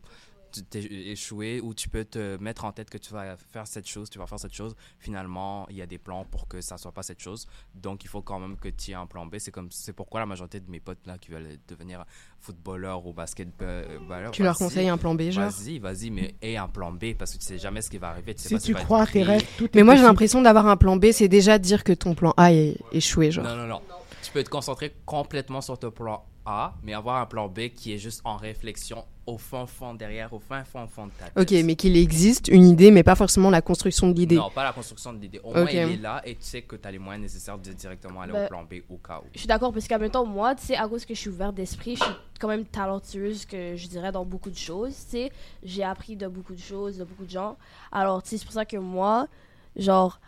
échouer 0.73 1.61
ou 1.61 1.73
tu 1.73 1.89
peux 1.89 2.05
te 2.05 2.37
mettre 2.37 2.65
en 2.65 2.71
tête 2.71 2.89
que 2.89 2.97
tu 2.97 3.13
vas 3.13 3.37
faire 3.37 3.67
cette 3.67 3.87
chose, 3.87 4.09
tu 4.09 4.19
vas 4.19 4.27
faire 4.27 4.39
cette 4.39 4.53
chose. 4.53 4.75
Finalement, 4.99 5.67
il 5.69 5.77
y 5.77 5.81
a 5.81 5.85
des 5.85 5.97
plans 5.97 6.25
pour 6.25 6.47
que 6.47 6.61
ça 6.61 6.77
soit 6.77 6.91
pas 6.91 7.03
cette 7.03 7.21
chose. 7.21 7.47
Donc, 7.75 8.03
il 8.03 8.07
faut 8.07 8.21
quand 8.21 8.39
même 8.39 8.57
que 8.57 8.69
tu 8.69 8.91
aies 8.91 8.95
un 8.95 9.05
plan 9.05 9.25
B. 9.25 9.35
C'est 9.39 9.51
comme, 9.51 9.69
c'est 9.71 9.93
pourquoi 9.93 10.19
la 10.19 10.25
majorité 10.25 10.59
de 10.59 10.69
mes 10.69 10.79
potes 10.79 11.05
là 11.05 11.17
qui 11.17 11.31
veulent 11.31 11.57
devenir 11.67 12.05
footballeur 12.39 13.05
ou 13.05 13.13
basketballeur. 13.13 14.31
Tu 14.31 14.43
leur 14.43 14.57
conseilles 14.57 14.89
un 14.89 14.97
plan 14.97 15.15
B 15.15 15.29
genre 15.29 15.49
Vas-y, 15.49 15.79
vas-y, 15.79 16.09
mais 16.09 16.35
aie 16.41 16.57
un 16.57 16.67
plan 16.67 16.91
B 16.91 17.13
parce 17.17 17.33
que 17.33 17.37
tu 17.39 17.45
sais 17.45 17.57
jamais 17.57 17.81
ce 17.81 17.89
qui 17.89 17.97
va 17.97 18.09
arriver. 18.09 18.33
Tu 18.35 18.41
sais 18.41 18.49
Si 18.59 18.73
pas 18.73 18.79
tu 18.79 18.85
crois 18.85 19.01
à 19.01 19.07
tes 19.07 19.23
rêves, 19.23 19.45
tout 19.57 19.69
Mais 19.73 19.83
moi 19.83 19.95
j'ai 19.95 20.03
l'impression 20.03 20.41
d'avoir 20.41 20.67
un 20.67 20.77
plan 20.77 20.97
B, 20.97 21.11
c'est 21.11 21.27
déjà 21.27 21.57
dire 21.59 21.83
que 21.83 21.93
ton 21.93 22.15
plan 22.15 22.33
A 22.37 22.53
est 22.53 22.77
échoué 22.91 23.31
genre. 23.31 23.45
Non, 23.45 23.55
non, 23.55 23.67
non. 23.67 23.81
Tu 24.23 24.31
peux 24.31 24.43
te 24.43 24.49
concentrer 24.49 24.93
complètement 25.05 25.61
sur 25.61 25.77
ton 25.79 25.91
plan 25.91 26.25
A, 26.45 26.75
mais 26.83 26.93
avoir 26.93 27.17
un 27.17 27.25
plan 27.25 27.47
B 27.47 27.69
qui 27.69 27.93
est 27.93 27.97
juste 27.97 28.21
en 28.23 28.37
réflexion 28.37 29.05
au 29.27 29.37
fond, 29.37 29.67
fond 29.67 29.93
derrière, 29.93 30.31
au 30.33 30.39
fin 30.39 30.63
fond, 30.63 30.87
fond 30.87 31.07
de 31.07 31.11
ta 31.11 31.25
tête. 31.25 31.37
Ok, 31.37 31.65
mais 31.65 31.75
qu'il 31.75 31.95
existe 31.97 32.47
une 32.47 32.65
idée, 32.65 32.91
mais 32.91 33.03
pas 33.03 33.15
forcément 33.15 33.49
la 33.49 33.61
construction 33.61 34.09
de 34.09 34.15
l'idée. 34.15 34.37
Non, 34.37 34.49
pas 34.49 34.63
la 34.63 34.71
construction 34.71 35.13
de 35.13 35.19
l'idée. 35.19 35.39
Au 35.43 35.53
moins, 35.53 35.69
il 35.69 35.77
est 35.77 35.97
là 35.97 36.21
et 36.25 36.35
tu 36.35 36.43
sais 36.43 36.61
que 36.61 36.77
tu 36.77 36.87
as 36.87 36.91
les 36.91 36.97
moyens 36.97 37.21
nécessaires 37.21 37.57
de 37.57 37.71
directement 37.73 38.21
aller 38.21 38.31
Ben, 38.31 38.45
au 38.45 38.47
plan 38.47 38.63
B 38.63 38.75
au 38.89 38.97
cas 38.97 39.19
où. 39.19 39.27
Je 39.33 39.39
suis 39.39 39.47
d'accord 39.47 39.73
parce 39.73 39.87
qu'en 39.87 39.99
même 39.99 40.09
temps, 40.09 40.25
moi, 40.25 40.55
tu 40.55 40.65
sais, 40.65 40.77
à 40.77 40.87
cause 40.87 41.05
que 41.05 41.13
je 41.13 41.19
suis 41.19 41.29
ouverte 41.29 41.55
d'esprit, 41.55 41.97
je 41.97 42.03
suis 42.03 42.13
quand 42.39 42.47
même 42.47 42.65
talentueuse, 42.65 43.45
que 43.45 43.75
je 43.75 43.87
dirais, 43.87 44.13
dans 44.13 44.25
beaucoup 44.25 44.49
de 44.49 44.57
choses, 44.57 44.95
tu 45.05 45.11
sais. 45.11 45.31
J'ai 45.61 45.83
appris 45.83 46.15
de 46.15 46.27
beaucoup 46.27 46.55
de 46.55 46.61
choses, 46.61 46.97
de 46.97 47.03
beaucoup 47.03 47.25
de 47.25 47.29
gens. 47.29 47.57
Alors, 47.91 48.23
tu 48.23 48.29
sais, 48.29 48.37
c'est 48.37 48.45
pour 48.45 48.53
ça 48.53 48.65
que 48.65 48.77
moi, 48.77 49.27
genre, 49.75 50.21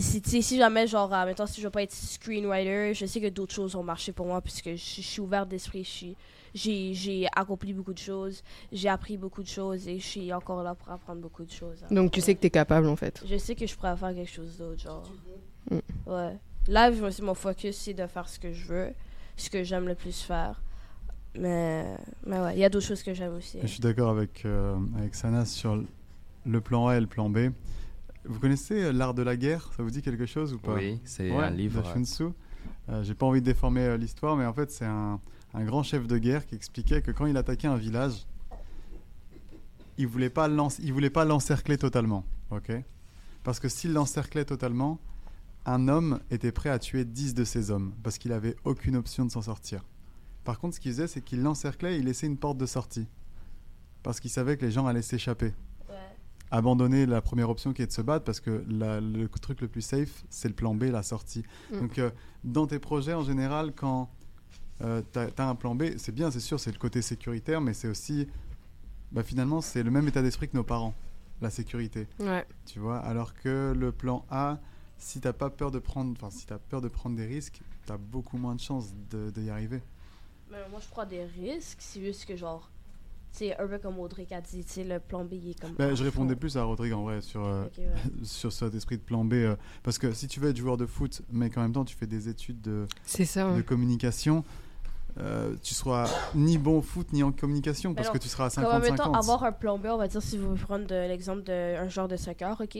si, 0.00 0.22
tu 0.22 0.56
jamais, 0.56 0.86
genre, 0.86 1.12
en 1.12 1.26
même 1.26 1.34
temps, 1.34 1.46
si 1.46 1.60
je 1.60 1.66
veux 1.66 1.70
pas 1.70 1.82
être 1.82 1.92
screenwriter, 1.92 2.94
je 2.94 3.06
sais 3.06 3.20
que 3.20 3.28
d'autres 3.28 3.54
choses 3.54 3.74
ont 3.74 3.82
marché 3.82 4.12
pour 4.12 4.26
moi 4.26 4.40
puisque 4.40 4.70
je, 4.70 4.76
je 4.76 5.00
suis 5.00 5.20
ouverte 5.20 5.48
d'esprit. 5.48 6.16
J'ai, 6.54 7.26
accompli 7.34 7.72
beaucoup 7.72 7.92
de 7.92 7.98
choses, 7.98 8.42
j'ai 8.72 8.88
appris 8.88 9.16
beaucoup 9.16 9.42
de 9.42 9.48
choses 9.48 9.86
et 9.86 9.98
je 9.98 10.06
suis 10.06 10.32
encore 10.32 10.62
là 10.62 10.74
pour 10.74 10.90
apprendre 10.90 11.20
beaucoup 11.20 11.44
de 11.44 11.50
choses. 11.50 11.84
Donc 11.90 12.10
tu 12.10 12.20
sais 12.20 12.34
que 12.34 12.40
t'es 12.40 12.50
capable 12.50 12.88
en 12.88 12.96
fait. 12.96 13.22
Je 13.24 13.36
sais 13.36 13.54
que 13.54 13.66
je 13.66 13.74
pourrais 13.76 13.96
faire 13.96 14.14
quelque 14.14 14.30
chose 14.30 14.56
d'autre, 14.58 14.80
genre. 14.80 15.08
Mm. 15.70 15.78
Ouais. 16.06 16.36
Là, 16.66 16.90
je- 16.92 17.10
c'est 17.10 17.22
mon 17.22 17.34
focus, 17.34 17.76
c'est 17.76 17.94
de 17.94 18.06
faire 18.06 18.28
ce 18.28 18.38
que 18.38 18.52
je 18.52 18.66
veux, 18.66 18.88
ce 19.36 19.48
que 19.48 19.62
j'aime 19.62 19.86
le 19.86 19.94
plus 19.94 20.20
faire. 20.22 20.60
Mais, 21.36 21.84
mais 22.26 22.40
ouais, 22.40 22.54
il 22.54 22.58
y 22.58 22.64
a 22.64 22.68
d'autres 22.68 22.86
choses 22.86 23.02
que 23.04 23.14
j'aime 23.14 23.36
aussi. 23.36 23.58
Je 23.62 23.66
suis 23.68 23.80
d'accord 23.80 24.10
avec, 24.10 24.44
euh, 24.44 24.76
avec 24.98 25.14
Sana 25.14 25.44
sur 25.44 25.80
le 26.44 26.60
plan 26.60 26.88
A 26.88 26.96
et 26.96 27.00
le 27.00 27.06
plan 27.06 27.30
B. 27.30 27.50
Vous 28.24 28.38
connaissez 28.38 28.84
euh, 28.84 28.92
L'art 28.92 29.14
de 29.14 29.22
la 29.22 29.36
guerre? 29.36 29.70
Ça 29.76 29.82
vous 29.82 29.90
dit 29.90 30.02
quelque 30.02 30.26
chose 30.26 30.52
ou 30.52 30.58
pas? 30.58 30.74
Oui, 30.74 31.00
c'est 31.04 31.30
Ouais, 31.30 31.44
un 31.44 31.50
livre. 31.50 31.82
de 31.82 32.04
Tzu. 32.04 32.24
Euh, 32.88 33.02
J'ai 33.02 33.14
pas 33.14 33.26
envie 33.26 33.40
de 33.40 33.46
déformer 33.46 33.80
euh, 33.82 33.96
l'histoire, 33.96 34.36
mais 34.36 34.44
en 34.46 34.52
fait, 34.52 34.70
c'est 34.70 34.84
un, 34.84 35.20
un 35.54 35.64
grand 35.64 35.82
chef 35.82 36.06
de 36.06 36.18
guerre 36.18 36.46
qui 36.46 36.54
expliquait 36.54 37.02
que 37.02 37.10
quand 37.10 37.26
il 37.26 37.36
attaquait 37.36 37.68
un 37.68 37.76
village, 37.76 38.26
il 39.98 40.06
voulait 40.06 40.30
pas 40.30 40.48
il 40.82 40.92
voulait 40.92 41.10
pas 41.10 41.24
l'encercler 41.24 41.76
totalement, 41.76 42.24
ok? 42.50 42.72
Parce 43.42 43.60
que 43.60 43.68
s'il 43.68 43.92
l'encerclait 43.92 44.44
totalement, 44.44 44.98
un 45.66 45.88
homme 45.88 46.20
était 46.30 46.52
prêt 46.52 46.70
à 46.70 46.78
tuer 46.78 47.04
10 47.04 47.34
de 47.34 47.44
ses 47.44 47.70
hommes 47.70 47.92
parce 48.02 48.16
qu'il 48.18 48.32
avait 48.32 48.56
aucune 48.64 48.96
option 48.96 49.24
de 49.26 49.30
s'en 49.30 49.42
sortir. 49.42 49.84
Par 50.44 50.58
contre, 50.58 50.74
ce 50.76 50.80
qu'il 50.80 50.92
faisait, 50.92 51.06
c'est 51.06 51.20
qu'il 51.22 51.42
l'encerclait 51.42 51.96
et 51.96 51.98
il 51.98 52.04
laissait 52.06 52.26
une 52.26 52.38
porte 52.38 52.56
de 52.58 52.64
sortie 52.66 53.06
parce 54.02 54.20
qu'il 54.20 54.30
savait 54.30 54.56
que 54.56 54.64
les 54.64 54.70
gens 54.72 54.86
allaient 54.86 55.02
s'échapper 55.02 55.52
abandonner 56.50 57.06
la 57.06 57.20
première 57.20 57.48
option 57.50 57.72
qui 57.72 57.82
est 57.82 57.86
de 57.86 57.92
se 57.92 58.02
battre 58.02 58.24
parce 58.24 58.40
que 58.40 58.64
la- 58.68 59.00
le 59.00 59.28
truc 59.28 59.60
le 59.60 59.68
plus 59.68 59.82
safe, 59.82 60.24
c'est 60.30 60.48
le 60.48 60.54
plan 60.54 60.74
B, 60.74 60.84
la 60.84 61.02
sortie. 61.02 61.44
Mm. 61.72 61.78
Donc, 61.80 61.98
euh, 61.98 62.10
dans 62.44 62.66
tes 62.66 62.78
projets, 62.78 63.14
en 63.14 63.22
général, 63.22 63.72
quand 63.74 64.10
tu 64.80 65.18
as, 65.18 65.48
un 65.48 65.54
plan 65.54 65.74
B, 65.74 65.96
c'est 65.98 66.12
bien, 66.14 66.30
c'est 66.30 66.40
sûr, 66.40 66.58
c'est 66.58 66.72
le 66.72 66.78
côté 66.78 67.02
sécuritaire, 67.02 67.60
mais 67.60 67.74
c'est 67.74 67.88
aussi, 67.88 68.26
bah, 69.12 69.22
finalement, 69.22 69.60
c'est 69.60 69.82
le 69.82 69.90
même 69.90 70.08
état 70.08 70.22
d'esprit 70.22 70.48
que 70.48 70.56
nos 70.56 70.64
parents, 70.64 70.94
la 71.42 71.50
sécurité. 71.50 72.08
Ouais. 72.18 72.46
Tu 72.66 72.78
vois, 72.78 72.98
alors 72.98 73.34
que 73.34 73.74
le 73.76 73.92
plan 73.92 74.24
A, 74.30 74.58
si 74.96 75.20
t'as 75.20 75.32
pas 75.32 75.50
peur 75.50 75.70
de 75.70 75.78
prendre, 75.78 76.12
enfin, 76.16 76.30
si 76.30 76.46
t'as 76.46 76.58
peur 76.58 76.80
de 76.80 76.88
prendre 76.88 77.16
des 77.16 77.26
risques, 77.26 77.60
tu 77.86 77.92
as 77.92 77.98
beaucoup 77.98 78.38
moins 78.38 78.54
de 78.54 78.60
chances 78.60 78.92
de, 79.10 79.30
de 79.30 79.42
y 79.42 79.50
arriver. 79.50 79.82
Mais 80.50 80.58
moi, 80.70 80.80
je 80.80 80.88
prends 80.88 81.06
des 81.06 81.24
risques, 81.24 81.78
c'est 81.80 82.00
juste 82.00 82.24
que, 82.24 82.36
genre, 82.36 82.70
sais, 83.32 83.56
un 83.58 83.66
peu 83.66 83.78
comme 83.78 83.98
Audrey 83.98 84.26
a 84.30 84.40
dit, 84.40 84.64
tu 84.64 84.72
sais, 84.72 84.84
le 84.84 84.98
plan 85.00 85.24
B, 85.24 85.34
il 85.34 85.50
est 85.50 85.60
comme. 85.60 85.72
Bah, 85.74 85.86
à 85.86 85.94
je 85.94 86.02
répondais 86.04 86.36
plus 86.36 86.56
à 86.56 86.62
Rodrigue 86.64 86.92
en 86.92 87.02
vrai 87.02 87.20
sur, 87.20 87.44
euh, 87.44 87.64
ouais. 87.78 87.84
sur 88.24 88.52
cet 88.52 88.74
esprit 88.74 88.96
de 88.98 89.02
plan 89.02 89.24
B, 89.24 89.34
euh, 89.34 89.56
parce 89.82 89.98
que 89.98 90.12
si 90.12 90.26
tu 90.28 90.40
veux 90.40 90.50
être 90.50 90.56
joueur 90.56 90.76
de 90.76 90.86
foot, 90.86 91.22
mais 91.30 91.50
qu'en 91.50 91.62
même 91.62 91.72
temps 91.72 91.84
tu 91.84 91.94
fais 91.96 92.06
des 92.06 92.28
études 92.28 92.60
de, 92.60 92.86
C'est 93.04 93.24
ça. 93.24 93.48
de 93.50 93.56
ouais. 93.56 93.62
communication, 93.62 94.44
euh, 95.18 95.54
tu 95.62 95.74
seras 95.74 96.08
ni 96.34 96.56
bon 96.56 96.78
au 96.78 96.82
foot 96.82 97.12
ni 97.12 97.22
en 97.22 97.32
communication 97.32 97.94
parce 97.94 98.08
non, 98.08 98.14
que 98.14 98.18
tu 98.18 98.28
seras 98.28 98.46
à 98.46 98.50
Comme 98.50 98.64
en 98.66 98.78
même 98.78 98.94
temps, 98.94 99.12
50-50. 99.12 99.18
avoir 99.18 99.44
un 99.44 99.52
plan 99.52 99.76
B, 99.78 99.86
on 99.86 99.96
va 99.96 100.06
dire, 100.08 100.22
si 100.22 100.38
vous 100.38 100.54
prenez 100.54 100.86
l'exemple 101.08 101.42
d'un 101.42 101.88
genre 101.88 102.06
de 102.08 102.16
soccer, 102.16 102.58
ok? 102.60 102.78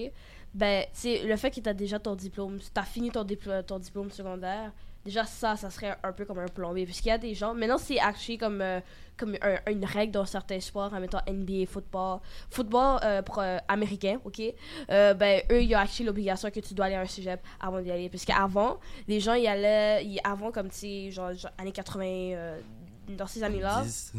Ben, 0.54 0.85
tu 0.95 1.00
sais, 1.00 1.26
le 1.26 1.37
fait 1.37 1.50
que 1.50 1.61
tu 1.61 1.69
as 1.69 1.75
déjà 1.75 1.99
ton 1.99 2.14
diplôme, 2.16 2.59
tu 2.59 2.66
as 2.75 2.83
fini 2.85 3.11
ton, 3.11 3.25
diplo- 3.25 3.62
ton 3.64 3.78
diplôme 3.78 4.11
secondaire, 4.11 4.73
déjà 5.04 5.25
ça, 5.25 5.57
ça 5.57 5.71
serait 5.71 5.97
un 6.02 6.12
peu 6.12 6.25
comme 6.25 6.38
un 6.38 6.49
plombier. 6.49 6.85
Puisqu'il 6.85 7.09
y 7.09 7.12
a 7.12 7.19
des 7.19 7.35
gens, 7.35 7.54
maintenant 7.54 7.78
c'est 7.78 7.99
actually 7.99 8.38
comme, 8.38 8.61
euh, 8.61 8.80
comme 9.16 9.37
un- 9.42 9.71
une 9.71 9.85
règle 9.85 10.12
dans 10.12 10.25
certains 10.25 10.61
sports, 10.61 10.92
admettons 10.95 11.19
NBA, 11.26 11.66
football, 11.66 12.21
football 12.50 12.99
euh, 13.04 13.23
pour, 13.23 13.38
euh, 13.38 13.59
américain, 13.69 14.19
ok? 14.25 14.40
Ben 14.88 15.42
eux, 15.50 15.62
il 15.62 15.69
y 15.69 15.75
a 15.75 15.80
actually 15.80 16.07
l'obligation 16.07 16.50
que 16.50 16.61
tu 16.61 16.75
dois 16.75 16.87
aller 16.87 16.95
à 16.95 17.00
un 17.02 17.07
cégep 17.07 17.40
avant 17.61 17.80
d'y 17.80 17.90
aller. 17.90 18.09
Puisqu'avant, 18.09 18.78
les 19.09 19.21
gens 19.21 19.35
y 19.35 19.47
allaient, 19.47 20.04
y- 20.04 20.21
avant 20.25 20.50
comme 20.52 20.69
tu 20.71 20.76
sais, 20.78 21.11
genre, 21.11 21.33
genre 21.35 21.52
années 21.59 21.73
80, 21.73 22.04
euh, 22.35 22.61
dans 23.09 23.26
ces 23.26 23.42
années-là, 23.42 23.83
10. 23.85 24.12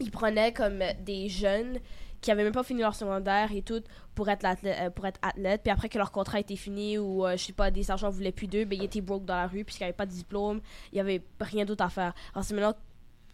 ils 0.00 0.10
prenaient 0.10 0.52
comme 0.52 0.82
des 1.00 1.28
jeunes 1.28 1.78
qui 2.20 2.30
avaient 2.30 2.44
même 2.44 2.52
pas 2.52 2.62
fini 2.62 2.80
leur 2.80 2.94
secondaire 2.94 3.52
et 3.52 3.62
tout 3.62 3.82
pour 4.14 4.28
être 4.28 4.42
l'athlète, 4.42 4.76
euh, 4.80 4.90
pour 4.90 5.06
être 5.06 5.18
athlète 5.22 5.62
puis 5.62 5.70
après 5.70 5.88
que 5.88 5.98
leur 5.98 6.12
contrat 6.12 6.40
était 6.40 6.56
fini 6.56 6.98
ou 6.98 7.26
euh, 7.26 7.36
je 7.36 7.44
sais 7.44 7.52
pas 7.52 7.70
des 7.70 7.90
agents 7.90 8.10
voulaient 8.10 8.32
plus 8.32 8.46
d'eux 8.46 8.64
ben 8.64 8.78
ils 8.78 8.84
étaient 8.84 9.00
broke 9.00 9.24
dans 9.24 9.36
la 9.36 9.46
rue 9.46 9.64
puisqu'ils 9.64 9.84
avaient 9.84 9.92
pas 9.92 10.06
de 10.06 10.12
diplôme. 10.12 10.60
Il 10.92 10.98
y 10.98 11.00
avait 11.00 11.22
rien 11.40 11.64
d'autre 11.64 11.84
à 11.84 11.88
faire. 11.88 12.14
Alors 12.34 12.44
c'est 12.44 12.54
maintenant 12.54 12.74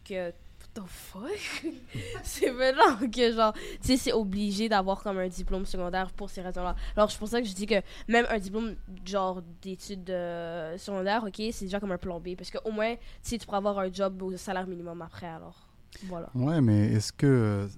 que 0.04 0.32
what 1.14 1.30
c'est 2.22 2.52
maintenant 2.52 2.96
que 3.10 3.32
genre 3.32 3.54
tu 3.54 3.60
sais 3.82 3.96
c'est 3.96 4.12
obligé 4.12 4.68
d'avoir 4.68 5.02
comme 5.02 5.18
un 5.18 5.28
diplôme 5.28 5.64
secondaire 5.64 6.10
pour 6.12 6.28
ces 6.28 6.42
raisons 6.42 6.62
là 6.62 6.76
alors 6.94 7.10
c'est 7.10 7.18
pour 7.18 7.28
ça 7.28 7.40
que 7.40 7.48
je 7.48 7.54
dis 7.54 7.66
que 7.66 7.80
même 8.08 8.26
un 8.28 8.38
diplôme 8.38 8.76
genre 9.02 9.40
d'études 9.62 10.10
euh, 10.10 10.76
secondaires 10.76 11.24
ok 11.24 11.42
c'est 11.50 11.64
déjà 11.64 11.80
comme 11.80 11.92
un 11.92 11.98
plan 11.98 12.20
B 12.20 12.36
parce 12.36 12.50
que 12.50 12.58
au 12.64 12.72
moins 12.72 12.94
tu 12.94 13.00
sais 13.22 13.38
tu 13.38 13.46
pourras 13.46 13.58
avoir 13.58 13.78
un 13.78 13.90
job 13.90 14.22
au 14.22 14.36
salaire 14.36 14.66
minimum 14.66 15.00
après 15.00 15.28
alors. 15.28 15.66
Voilà. 16.04 16.28
Ouais, 16.34 16.60
mais 16.60 16.92
est-ce 16.92 17.12
que 17.12 17.26
euh, 17.26 17.68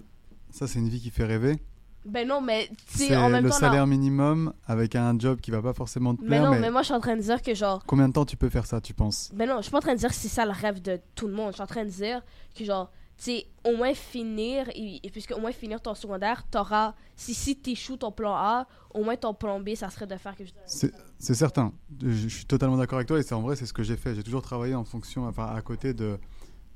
ça, 0.58 0.66
c'est 0.66 0.78
une 0.78 0.88
vie 0.88 1.00
qui 1.00 1.10
fait 1.10 1.24
rêver 1.24 1.58
Ben 2.04 2.26
non, 2.26 2.40
mais 2.40 2.68
tu 2.90 2.98
sais, 2.98 3.06
C'est 3.08 3.16
en 3.16 3.28
même 3.28 3.44
le 3.44 3.50
temps. 3.50 3.56
salaire 3.56 3.86
non. 3.86 3.90
minimum 3.90 4.52
avec 4.66 4.94
un 4.96 5.18
job 5.18 5.40
qui 5.40 5.50
va 5.50 5.60
pas 5.62 5.72
forcément 5.72 6.14
te 6.14 6.22
Mais 6.22 6.28
plaire. 6.28 6.44
non, 6.44 6.50
mais 6.52 6.60
mais 6.60 6.70
moi 6.70 6.82
je 6.82 6.86
suis 6.86 6.94
en 6.94 7.00
train 7.00 7.16
de 7.16 7.22
dire 7.22 7.42
que 7.42 7.54
genre. 7.54 7.82
combien 7.86 8.08
de 8.08 8.12
temps 8.12 8.24
tu 8.24 8.36
peux 8.36 8.48
faire 8.48 8.66
ça, 8.66 8.80
tu 8.80 8.94
penses? 8.94 9.30
Ben 9.34 9.48
non, 9.48 9.56
je 9.58 9.62
suis 9.62 9.70
pas 9.70 9.78
en 9.78 9.82
train 9.82 9.94
de 9.94 9.98
dire 9.98 10.08
que 10.10 10.14
c'est 10.16 10.28
ça 10.28 10.44
le 10.44 10.52
rêve 10.52 10.80
de 10.82 11.00
tout 11.14 11.26
le 11.28 11.34
monde. 11.34 11.48
Je 11.50 11.54
suis 11.54 11.62
en 11.62 11.66
train 11.66 11.84
de 11.84 11.90
dire 11.90 12.22
que 12.56 12.64
genre, 12.64 12.90
tu 13.18 13.24
sais, 13.24 13.46
au 13.64 13.76
moins 13.76 13.94
finir, 13.94 14.68
et, 14.76 15.00
et 15.04 15.10
puisque 15.10 15.32
au 15.32 15.40
moins 15.40 15.50
finir 15.52 15.80
ton 15.80 15.94
secondaire, 15.94 16.44
t'auras. 16.50 16.94
Si, 17.16 17.34
si 17.34 17.56
t'échoues 17.56 17.96
ton 17.96 18.12
plan 18.12 18.32
A, 18.34 18.66
au 18.94 19.02
moins 19.02 19.16
ton 19.16 19.34
plan 19.34 19.58
B, 19.60 19.74
ça 19.74 19.90
serait 19.90 20.06
de 20.06 20.16
faire 20.16 20.36
quelque 20.36 20.48
chose. 20.50 20.56
C'est 20.66 20.92
c'est 21.18 21.34
certain. 21.34 21.72
Je, 22.00 22.10
je 22.12 22.28
suis 22.28 22.44
totalement 22.44 22.76
d'accord 22.76 22.98
avec 22.98 23.08
toi 23.08 23.18
et 23.18 23.22
c'est 23.24 23.34
en 23.34 23.42
vrai, 23.42 23.56
c'est 23.56 23.66
ce 23.66 23.72
que 23.72 23.82
j'ai 23.82 23.96
fait. 23.96 24.14
J'ai 24.14 24.22
toujours 24.22 24.42
travaillé 24.42 24.74
en 24.76 24.84
fonction, 24.84 25.26
enfin, 25.26 25.46
à 25.52 25.60
côté 25.62 25.94
de, 25.94 26.16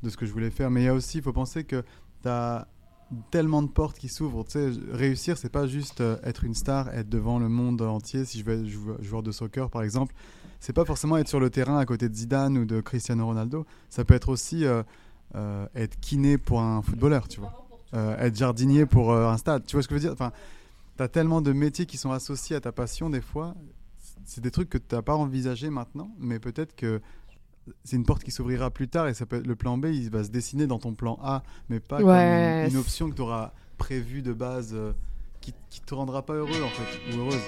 de 0.03 0.11
ce 0.11 0.17
que 0.17 0.27
je 0.27 0.33
voulais 0.33 0.51
faire. 0.51 0.69
Mais 0.69 0.83
il 0.83 0.85
y 0.87 0.89
a 0.89 0.95
aussi, 0.95 1.19
il 1.19 1.23
faut 1.23 1.33
penser 1.33 1.63
que 1.63 1.85
tu 2.23 2.29
as 2.29 2.67
tellement 3.31 3.63
de 3.63 3.69
portes 3.69 3.99
qui 3.99 4.09
s'ouvrent. 4.09 4.45
Tu 4.45 4.53
sais, 4.53 4.71
réussir, 4.91 5.39
c'est 5.39 5.49
pas 5.51 5.67
juste 5.67 6.01
euh, 6.01 6.17
être 6.25 6.45
une 6.45 6.55
star, 6.55 6.89
être 6.89 7.09
devant 7.09 7.39
le 7.39 7.49
monde 7.49 7.83
entier. 7.83 8.25
Si 8.25 8.39
je 8.39 8.45
veux 8.45 8.61
être 8.61 8.67
jou- 8.67 8.97
joueur 9.01 9.23
de 9.23 9.33
soccer, 9.33 9.71
par 9.71 9.83
exemple, 9.83 10.15
c'est 10.61 10.73
pas 10.73 10.85
forcément 10.85 11.17
être 11.17 11.29
sur 11.29 11.41
le 11.41 11.51
terrain 11.51 11.79
à 11.79 11.85
côté 11.87 12.09
de 12.09 12.15
Zidane 12.15 12.57
ou 12.59 12.65
de 12.65 12.81
Cristiano 12.81 13.27
Ronaldo. 13.27 13.67
Ça 13.89 14.05
peut 14.05 14.15
être 14.15 14.29
aussi 14.29 14.65
euh, 14.65 14.83
euh, 15.35 15.67
être 15.75 15.99
kiné 16.01 16.39
pour 16.39 16.61
un 16.61 16.83
footballeur, 16.83 17.29
tu 17.29 17.41
vois. 17.41 17.59
Être 17.95 18.37
jardinier 18.37 18.87
pour 18.87 19.15
un 19.15 19.37
stade. 19.37 19.67
Tu 19.67 19.77
vois 19.77 19.83
ce 19.83 19.89
que 19.89 19.95
je 19.95 20.01
veux 20.01 20.07
dire? 20.07 20.13
Enfin, 20.15 20.33
tu 20.97 21.03
as 21.03 21.09
tellement 21.09 21.43
de 21.43 21.53
métiers 21.53 21.85
qui 21.85 21.99
sont 21.99 22.11
associés 22.11 22.57
à 22.57 22.61
ta 22.61 22.73
passion 22.73 23.11
des 23.11 23.21
fois. 23.21 23.55
C'est 24.25 24.41
des 24.41 24.51
trucs 24.51 24.71
que 24.71 24.79
tu 24.79 24.95
n'as 24.95 25.03
pas 25.03 25.15
envisagé 25.15 25.69
maintenant, 25.69 26.11
mais 26.19 26.39
peut-être 26.39 26.75
que 26.75 27.03
c'est 27.85 27.97
une 27.97 28.05
porte 28.05 28.25
qui 28.25 28.31
s'ouvrira 28.31 28.71
plus 28.71 28.89
tard 28.89 29.09
et 29.09 29.15
ça 29.15 29.27
peut 29.27 29.37
être 29.37 29.47
le 29.47 29.57
plan 29.57 29.79
B, 29.79 29.87
il 29.87 30.11
va 30.11 30.25
se 30.25 30.31
dessiner 30.31 30.67
dans 30.67 30.79
ton 30.79 30.95
plan 30.95 31.19
A, 31.23 31.43
mais 31.69 31.81
pas 31.81 32.01
Ouais, 32.01 32.65
comme 32.65 32.75
une, 32.75 32.81
option 32.81 33.11
que 33.11 33.15
tu 33.15 33.23
auras 33.23 33.53
prévue 33.79 34.23
de 34.23 34.33
base 34.33 34.73
euh, 34.75 34.93
qui, 35.41 35.55
qui 35.71 35.81
te 35.81 35.95
rendra 35.95 36.23
pas 36.23 36.35
heureux 36.35 36.63
en 36.63 36.69
fait, 36.69 37.17
ou 37.17 37.21
heureuse. 37.21 37.43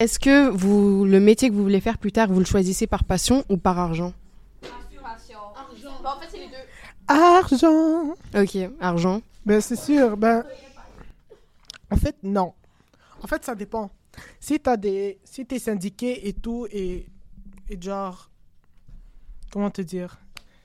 Est-ce 0.00 0.20
que 0.20 0.48
vous, 0.48 1.04
le 1.04 1.18
métier 1.18 1.48
que 1.48 1.54
vous 1.54 1.62
voulez 1.62 1.80
faire 1.80 1.98
plus 1.98 2.12
tard, 2.12 2.28
vous 2.28 2.38
le 2.38 2.44
choisissez 2.44 2.86
par 2.86 3.02
passion 3.02 3.44
ou 3.48 3.56
par 3.56 3.78
argent? 3.80 4.12
Bon, 6.00 6.08
en 6.08 6.20
fait, 6.20 6.28
c'est 6.30 6.38
les 6.38 6.46
deux. 6.46 6.54
Argent 7.08 8.14
Ok, 8.36 8.70
argent. 8.80 9.20
Ben, 9.44 9.60
c'est 9.60 9.74
sûr. 9.74 10.16
Ben, 10.16 10.44
en 11.90 11.96
fait, 11.96 12.14
non. 12.22 12.52
En 13.22 13.26
fait, 13.26 13.44
ça 13.44 13.56
dépend. 13.56 13.90
Si 14.38 14.60
t'as 14.60 14.76
des, 14.76 15.18
si 15.24 15.44
t'es 15.44 15.58
syndiqué 15.58 16.28
et 16.28 16.32
tout 16.32 16.68
et, 16.70 17.06
et 17.68 17.80
genre, 17.80 18.30
comment 19.50 19.70
te 19.70 19.82
dire, 19.82 20.18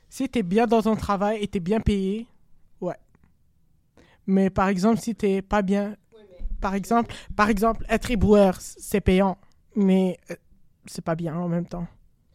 si 0.09 0.29
t'es 0.29 0.43
bien 0.43 0.67
dans 0.67 0.83
ton 0.83 0.95
travail 0.95 1.41
et 1.41 1.47
t'es 1.47 1.59
bien 1.59 1.79
payé, 1.79 2.27
ouais. 2.81 2.97
Mais 4.27 4.51
par 4.51 4.67
exemple, 4.67 4.99
si 4.99 5.15
t'es 5.15 5.41
pas 5.41 5.63
bien, 5.63 5.95
par 6.63 6.75
exemple, 6.75 7.13
par 7.35 7.49
exemple, 7.49 7.85
être 7.89 8.09
éboueur, 8.09 8.55
c'est 8.59 9.01
payant, 9.01 9.37
mais 9.75 10.17
euh, 10.31 10.35
c'est 10.85 11.03
pas 11.03 11.13
bien 11.13 11.35
en 11.35 11.49
même 11.49 11.65
temps. 11.65 11.85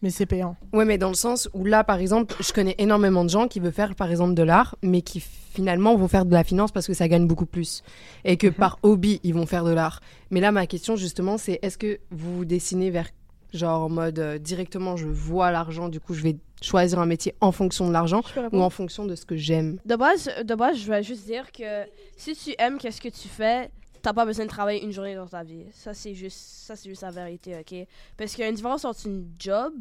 Mais 0.03 0.11
c'est 0.11 0.27
payant. 0.27 0.55
Ouais, 0.75 0.85
mais 0.85 0.99
dans 0.99 1.09
le 1.09 1.15
sens 1.15 1.49
où 1.55 1.65
là, 1.65 1.83
par 1.83 1.99
exemple, 1.99 2.37
je 2.39 2.53
connais 2.53 2.75
énormément 2.79 3.25
de 3.25 3.31
gens 3.31 3.49
qui 3.49 3.59
veulent 3.59 3.73
faire, 3.73 3.95
par 3.95 4.11
exemple, 4.11 4.35
de 4.35 4.43
l'art, 4.43 4.77
mais 4.83 5.01
qui 5.01 5.21
finalement 5.21 5.97
vont 5.97 6.09
faire 6.09 6.27
de 6.27 6.33
la 6.33 6.45
finance 6.45 6.71
parce 6.73 6.87
que 6.87 6.93
ça 6.93 7.09
gagne 7.09 7.27
beaucoup 7.27 7.47
plus. 7.47 7.83
Et 8.25 8.37
que 8.37 8.49
par 8.49 8.79
hobby, 8.83 9.19
ils 9.25 9.33
vont 9.33 9.47
faire 9.47 9.65
de 9.65 9.73
l'art. 9.73 10.01
Mais 10.31 10.41
là, 10.41 10.53
ma 10.53 10.67
question, 10.67 10.95
justement, 10.95 11.39
c'est 11.39 11.59
est-ce 11.63 11.79
que 11.79 11.99
vous 12.11 12.37
vous 12.37 12.45
dessinez 12.45 12.91
vers, 12.91 13.09
genre, 13.55 13.85
en 13.85 13.89
mode 13.89 14.19
euh, 14.19 14.39
directement, 14.39 14.97
je 14.97 15.07
vois 15.07 15.51
l'argent, 15.51 15.89
du 15.89 16.01
coup, 16.01 16.13
je 16.13 16.23
vais 16.23 16.37
choisir 16.61 16.99
un 16.99 17.07
métier 17.07 17.35
en 17.41 17.51
fonction 17.51 17.89
de 17.89 17.93
l'argent 17.93 18.23
ou 18.53 18.61
en 18.61 18.71
fonction 18.71 19.07
de 19.07 19.15
ce 19.15 19.25
que 19.25 19.37
j'aime? 19.37 19.79
De 19.87 19.97
base, 19.97 20.31
de 20.45 20.55
base, 20.55 20.77
je 20.77 20.93
vais 20.93 21.03
juste 21.03 21.25
dire 21.25 21.51
que 21.51 21.87
si 22.17 22.37
tu 22.37 22.55
aimes 22.59 22.79
qu'est-ce 22.79 23.01
que 23.01 23.09
tu 23.09 23.29
fais, 23.29 23.71
t'as 24.03 24.13
pas 24.13 24.25
besoin 24.25 24.45
de 24.45 24.51
travailler 24.51 24.83
une 24.83 24.93
journée 24.93 25.15
dans 25.15 25.27
ta 25.27 25.43
vie. 25.43 25.67
Ça 25.73 25.95
c'est 25.95 26.15
juste, 26.15 26.39
ça 26.39 26.77
c'est 26.77 26.89
juste 26.89 27.03
la 27.03 27.11
vérité, 27.11 27.59
ok? 27.59 27.87
Parce 28.17 28.33
qu'il 28.33 28.43
y 28.43 28.47
a 28.47 28.49
une 28.49 28.55
différence 28.55 28.85
entre 28.85 29.07
une 29.07 29.31
job, 29.39 29.75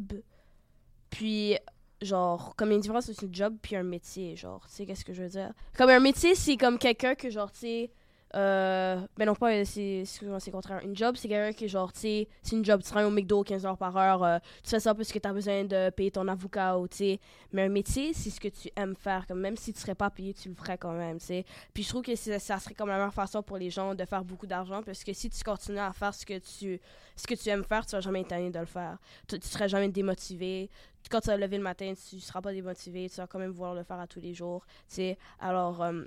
puis 1.10 1.56
genre 2.00 2.54
comme 2.56 2.70
il 2.70 2.84
y 2.84 2.88
a 2.90 3.00
une 3.22 3.34
job 3.34 3.56
puis 3.60 3.76
un 3.76 3.82
métier, 3.82 4.36
genre, 4.36 4.64
tu 4.68 4.74
sais 4.74 4.86
qu'est-ce 4.86 5.04
que 5.04 5.12
je 5.12 5.22
veux 5.22 5.28
dire? 5.28 5.52
Comme 5.76 5.90
un 5.90 6.00
métier, 6.00 6.34
c'est 6.34 6.56
comme 6.56 6.78
quelqu'un 6.78 7.14
que 7.14 7.30
genre, 7.30 7.50
tu 7.50 7.60
sais. 7.60 7.90
Euh, 8.34 9.00
mais 9.16 9.24
non 9.24 9.34
pas 9.34 9.64
c'est 9.64 10.04
contraire 10.52 10.80
une 10.84 10.94
job 10.94 11.16
c'est 11.16 11.28
quelqu'un 11.28 11.56
qui 11.56 11.66
genre 11.66 11.90
tu 11.90 12.00
sais 12.00 12.28
c'est 12.42 12.56
une 12.56 12.64
job 12.64 12.82
tu 12.82 12.90
travailles 12.90 13.06
au 13.06 13.10
McDo 13.10 13.42
15 13.42 13.64
heures 13.64 13.78
par 13.78 13.96
heure 13.96 14.22
euh, 14.22 14.38
tu 14.62 14.68
fais 14.68 14.80
ça 14.80 14.94
parce 14.94 15.10
que 15.10 15.18
tu 15.18 15.26
as 15.26 15.32
besoin 15.32 15.64
de 15.64 15.88
payer 15.88 16.10
ton 16.10 16.28
avocat 16.28 16.76
ou 16.78 16.86
tu 16.88 16.96
sais 16.96 17.20
mais 17.52 17.62
un 17.62 17.68
métier, 17.68 18.12
c'est 18.12 18.30
ce 18.30 18.40
que 18.40 18.48
tu 18.48 18.68
aimes 18.76 18.94
faire. 18.94 19.26
Comme 19.26 19.40
même 19.40 19.56
si 19.56 19.72
tu 19.72 19.80
serais 19.80 19.94
pas 19.94 20.10
payé, 20.10 20.34
tu 20.34 20.48
le 20.48 20.54
ferais 20.54 20.76
quand 20.76 20.92
même, 20.92 21.18
tu 21.18 21.26
sais. 21.26 21.44
Puis 21.72 21.82
je 21.82 21.88
trouve 21.88 22.02
que 22.02 22.14
ça 22.14 22.58
serait 22.58 22.74
comme 22.74 22.88
la 22.88 22.96
meilleure 22.96 23.14
façon 23.14 23.42
pour 23.42 23.56
les 23.56 23.70
gens 23.70 23.94
de 23.94 24.04
faire 24.04 24.24
beaucoup 24.24 24.46
d'argent 24.46 24.82
parce 24.82 25.02
que 25.02 25.12
si 25.12 25.30
tu 25.30 25.42
continues 25.42 25.78
à 25.78 25.92
faire 25.92 26.14
ce 26.14 26.26
que 26.26 26.38
tu, 26.38 26.80
ce 27.16 27.26
que 27.26 27.34
tu 27.34 27.48
aimes 27.48 27.64
faire, 27.64 27.86
tu 27.86 27.92
vas 27.92 28.00
jamais 28.00 28.20
être 28.20 28.52
de 28.52 28.58
le 28.58 28.66
faire. 28.66 28.98
Tu, 29.26 29.38
tu 29.38 29.48
serais 29.48 29.68
jamais 29.68 29.88
démotivé. 29.88 30.68
Quand 31.10 31.20
tu 31.20 31.28
vas 31.28 31.36
lever 31.36 31.56
le 31.56 31.62
matin, 31.62 31.94
tu 31.94 32.20
seras 32.20 32.42
pas 32.42 32.52
démotivé. 32.52 33.08
Tu 33.08 33.16
vas 33.16 33.26
quand 33.26 33.38
même 33.38 33.52
vouloir 33.52 33.74
le 33.74 33.82
faire 33.82 33.98
à 33.98 34.06
tous 34.06 34.20
les 34.20 34.34
jours, 34.34 34.66
tu 34.88 34.96
sais. 34.96 35.18
Alors, 35.40 35.82
euh, 35.82 36.04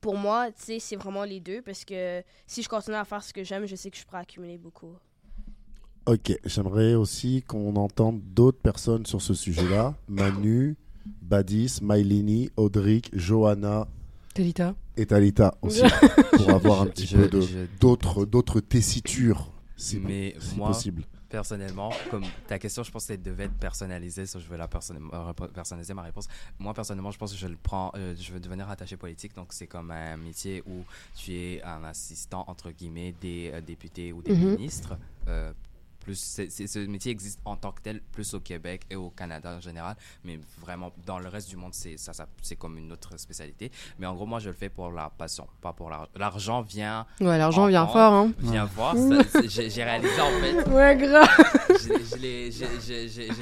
pour 0.00 0.16
moi, 0.16 0.50
tu 0.52 0.62
sais, 0.62 0.78
c'est 0.78 0.96
vraiment 0.96 1.24
les 1.24 1.40
deux 1.40 1.60
parce 1.62 1.84
que 1.84 2.22
si 2.46 2.62
je 2.62 2.68
continue 2.68 2.96
à 2.96 3.04
faire 3.04 3.22
ce 3.22 3.32
que 3.32 3.42
j'aime, 3.44 3.66
je 3.66 3.74
sais 3.76 3.90
que 3.90 3.96
je 3.96 4.04
pourrais 4.04 4.20
accumuler 4.20 4.58
beaucoup. 4.58 4.94
Ok, 6.06 6.32
j'aimerais 6.44 6.94
aussi 6.94 7.42
qu'on 7.46 7.76
entende 7.76 8.20
d'autres 8.22 8.60
personnes 8.60 9.04
sur 9.04 9.20
ce 9.20 9.34
sujet-là. 9.34 9.94
Manu, 10.08 10.76
Badis, 11.20 11.80
Mailini, 11.82 12.50
Audric, 12.56 13.10
Johanna 13.12 13.86
Talita 14.34 14.74
et 14.96 15.04
Talita 15.04 15.54
aussi, 15.62 15.82
pour 16.32 16.50
avoir 16.50 16.82
un 16.82 16.86
petit 16.86 17.06
Je- 17.06 17.16
peu 17.16 17.28
d'autres 17.80 18.24
d'autres 18.24 18.60
tessitures, 18.60 19.50
si, 19.76 19.98
Mais 19.98 20.34
si 20.38 20.56
moi- 20.56 20.68
possible. 20.68 21.02
Personnellement, 21.28 21.92
comme 22.10 22.24
ta 22.46 22.58
question, 22.58 22.82
je 22.82 22.90
pense 22.90 23.06
que 23.06 23.12
elle 23.12 23.22
devait 23.22 23.44
être 23.44 23.58
personnalisée, 23.58 24.24
so 24.24 24.40
je 24.40 24.48
vais 24.48 24.56
la 24.56 24.66
personne- 24.66 25.10
euh, 25.12 25.32
personnaliser 25.32 25.92
ma 25.92 26.00
réponse. 26.02 26.26
Moi, 26.58 26.72
personnellement, 26.72 27.10
je 27.10 27.18
pense 27.18 27.32
que 27.32 27.38
je 27.38 27.46
le 27.46 27.56
prends, 27.62 27.92
euh, 27.96 28.14
je 28.18 28.32
veux 28.32 28.40
devenir 28.40 28.70
attaché 28.70 28.96
politique, 28.96 29.34
donc 29.34 29.52
c'est 29.52 29.66
comme 29.66 29.90
un 29.90 30.16
métier 30.16 30.62
où 30.66 30.84
tu 31.14 31.34
es 31.34 31.62
un 31.62 31.84
assistant, 31.84 32.44
entre 32.46 32.70
guillemets, 32.70 33.14
des 33.20 33.50
euh, 33.52 33.60
députés 33.60 34.12
ou 34.12 34.22
des 34.22 34.32
Mhm. 34.34 34.52
ministres. 34.56 34.96
Plus, 36.08 36.18
c'est- 36.18 36.48
c'est- 36.48 36.66
ce 36.66 36.78
métier 36.78 37.12
existe 37.12 37.38
en 37.44 37.54
tant 37.54 37.70
que 37.70 37.82
tel, 37.82 38.00
plus 38.00 38.32
au 38.32 38.40
Québec 38.40 38.80
et 38.88 38.96
au 38.96 39.10
Canada 39.10 39.54
en 39.54 39.60
général, 39.60 39.94
mais 40.24 40.40
vraiment, 40.58 40.90
dans 41.04 41.18
le 41.18 41.28
reste 41.28 41.50
du 41.50 41.56
monde, 41.56 41.74
c'est 41.74 41.98
ça, 41.98 42.14
ça 42.14 42.26
c'est 42.40 42.56
comme 42.56 42.78
une 42.78 42.90
autre 42.92 43.18
spécialité. 43.20 43.70
Mais 43.98 44.06
en 44.06 44.14
gros, 44.14 44.24
moi, 44.24 44.38
je 44.38 44.48
le 44.48 44.54
fais 44.54 44.70
pour 44.70 44.90
la 44.90 45.10
passion, 45.10 45.46
pas 45.60 45.74
pour 45.74 45.90
l'argent. 45.90 46.08
L'argent 46.16 46.62
vient, 46.62 47.04
Ouais, 47.20 47.36
l'argent 47.36 47.66
vient 47.66 47.86
fort, 47.86 48.14
hein. 48.14 48.32
vient 48.38 48.64
voir. 48.64 48.96
ça- 48.96 49.22
c'est- 49.32 49.48
J'ai 49.50 49.68
j'ai 49.68 49.84
réalisé, 49.84 50.18
en 50.18 50.30
fait, 50.40 50.66
Ouais, 50.70 50.96
grave. 50.96 51.28
Je- 51.78 52.04
je 52.16 52.16
l'ai- 52.20 52.50
j'ai 52.50 52.66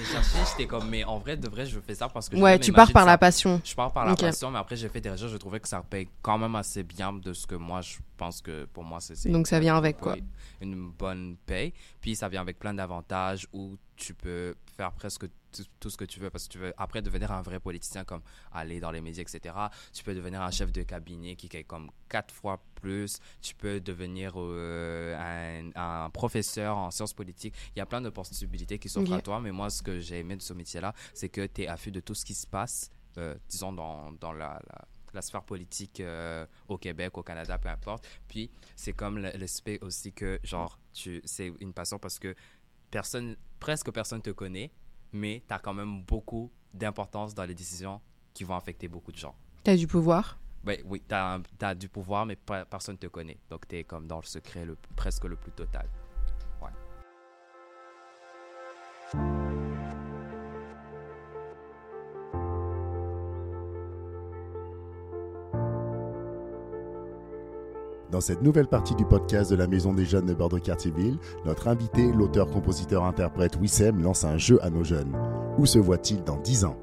cherché, 0.05 0.39
j'étais 0.51 0.67
comme, 0.67 0.89
mais 0.89 1.05
en 1.05 1.19
vrai, 1.19 1.37
de 1.37 1.49
vrai, 1.49 1.67
je 1.67 1.79
fais 1.81 1.95
ça 1.95 2.09
parce 2.09 2.29
que 2.29 2.37
Ouais, 2.37 2.59
tu 2.59 2.73
pars 2.73 2.91
par 2.93 3.03
ça. 3.05 3.11
la 3.11 3.19
passion. 3.19 3.61
Je 3.65 3.75
pars 3.75 3.93
par 3.93 4.05
la 4.07 4.15
passion, 4.15 4.51
mais 4.51 4.59
après, 4.59 4.77
j'ai 4.77 4.89
fait 4.89 5.01
des 5.01 5.11
recherches, 5.11 5.33
je 5.33 5.37
trouvais 5.37 5.61
que 5.61 5.69
ça 5.69 5.83
paye 5.89 6.09
quand 6.23 6.39
même 6.39 6.55
assez 6.57 6.83
bien 6.83 7.13
de 7.13 7.33
ce 7.33 7.47
que 7.47 7.55
moi, 7.55 7.81
je 7.81 7.97
pense 8.17 8.41
que 8.41 8.65
pour 8.67 8.85
moi, 8.85 8.99
c'est. 9.01 9.29
Donc 9.31 9.47
ça 9.47 9.59
vient 9.61 9.77
avec, 9.77 9.99
quoi. 9.99 10.17
Une 10.61 10.91
bonne 10.91 11.37
paye. 11.47 11.73
Puis 12.01 12.17
ça 12.17 12.29
vient 12.29 12.41
avec 12.41 12.59
plein 12.59 12.73
d'avantages 12.75 13.47
où 13.53 13.77
tu 13.97 14.15
peux 14.15 14.55
faire 14.77 14.93
presque 14.93 15.27
tout, 15.81 15.91
ce 15.91 15.97
que 15.97 16.05
tu 16.05 16.21
veux 16.21 16.29
parce 16.31 16.47
que 16.47 16.53
tu 16.53 16.59
veux 16.59 16.75
après 16.77 17.01
devenir 17.03 17.33
un 17.33 17.41
vrai 17.43 17.59
politicien, 17.61 18.05
comme 18.05 18.21
aller 18.53 18.79
dans 18.79 18.91
les 18.91 19.01
médias, 19.01 19.23
etc. 19.23 19.55
Tu 19.93 20.05
peux 20.05 20.15
devenir 20.15 20.43
un 20.43 20.51
chef 20.51 20.71
de 20.71 20.83
cabinet 20.83 21.35
qui 21.37 21.49
est 21.57 21.65
comme 21.65 21.91
quatre 22.09 22.33
fois 22.35 22.63
plus. 22.75 23.19
Tu 23.41 23.55
peux 23.55 23.81
devenir 23.81 24.35
euh, 24.37 25.17
un, 25.75 26.05
un 26.05 26.11
professeur 26.11 26.77
en 26.77 26.91
sciences 26.91 27.15
politiques. 27.15 27.55
Il 27.75 27.79
y 27.79 27.83
a 27.83 27.87
plein 27.87 28.01
de 28.03 28.11
possibilités 28.11 28.79
qui 28.79 28.89
s'offrent 28.89 29.13
Ok. 29.13 29.19
à 29.19 29.23
toi, 29.23 29.41
mais 29.41 29.53
moi, 29.53 29.71
ce 29.71 29.83
que 29.83 29.99
j'ai 29.99 30.19
aimé 30.19 30.37
de 30.37 30.43
ce 30.43 30.53
métier-là, 30.53 30.93
c'est 31.15 31.29
que 31.31 31.47
tu 31.47 31.63
es 31.63 31.69
affût 31.69 31.91
de 31.91 32.01
tout 32.01 32.15
ce 32.15 32.25
qui 32.25 32.35
se 32.35 32.47
passe, 32.47 32.91
euh, 33.17 33.35
disons, 33.49 33.73
dans, 33.73 34.13
dans 34.13 34.33
la, 34.33 34.61
la, 34.69 34.85
la 35.15 35.23
sphère 35.23 35.43
politique 35.45 36.01
euh, 36.01 36.45
au 36.69 36.77
Québec, 36.77 37.17
au 37.17 37.23
Canada, 37.23 37.57
peu 37.57 37.71
importe. 37.71 38.07
Puis, 38.29 38.51
c'est 38.75 38.93
comme 38.93 39.17
l'aspect 39.19 39.79
aussi 39.81 40.13
que, 40.13 40.39
genre, 40.43 40.79
tu, 40.93 41.23
c'est 41.25 41.51
une 41.61 41.73
passion 41.73 41.99
parce 41.99 42.19
que 42.19 42.35
personne, 42.91 43.37
presque 43.59 43.91
personne 43.91 44.23
te 44.23 44.31
connaît, 44.31 44.71
mais 45.13 45.43
tu 45.47 45.55
as 45.55 45.59
quand 45.59 45.75
même 45.75 46.03
beaucoup 46.03 46.51
d'importance 46.73 47.35
dans 47.35 47.45
les 47.45 47.55
décisions 47.55 48.01
qui 48.35 48.45
vont 48.45 48.57
affecter 48.57 48.89
beaucoup 48.89 49.13
de 49.13 49.17
gens. 49.17 49.35
T'as 49.65 49.77
du 49.77 49.87
pouvoir? 49.87 50.39
Ouais, 50.67 50.83
oui, 50.85 51.03
tu 51.09 51.15
as, 51.15 51.75
du 51.75 51.89
pouvoir, 51.89 52.27
mais 52.27 52.37
personne 52.69 52.99
te 52.99 53.07
connaît. 53.07 53.39
Donc, 53.49 53.69
tu 53.69 53.77
es 53.77 53.85
comme 53.85 54.07
dans 54.07 54.19
le 54.19 54.27
secret 54.27 54.65
le, 54.65 54.77
presque 54.97 55.25
le 55.25 55.37
plus 55.37 55.53
total. 55.53 55.89
Dans 68.17 68.23
cette 68.23 68.41
nouvelle 68.41 68.67
partie 68.67 68.95
du 68.95 69.05
podcast 69.05 69.51
de 69.51 69.57
la 69.57 69.67
Maison 69.67 69.93
des 69.93 70.07
Jeunes 70.07 70.25
de 70.25 70.33
Bordeaux-Cartierville, 70.33 71.19
notre 71.45 71.69
invité, 71.69 72.11
l'auteur, 72.11 72.49
compositeur, 72.49 73.05
interprète 73.05 73.57
Wissem 73.57 74.03
lance 74.03 74.25
un 74.25 74.39
jeu 74.39 74.59
à 74.65 74.71
nos 74.71 74.85
jeunes. 74.85 75.15
Où 75.59 75.67
se 75.67 75.79
voit-il 75.79 76.25
dans 76.25 76.39
10 76.39 76.65
ans? 76.65 76.79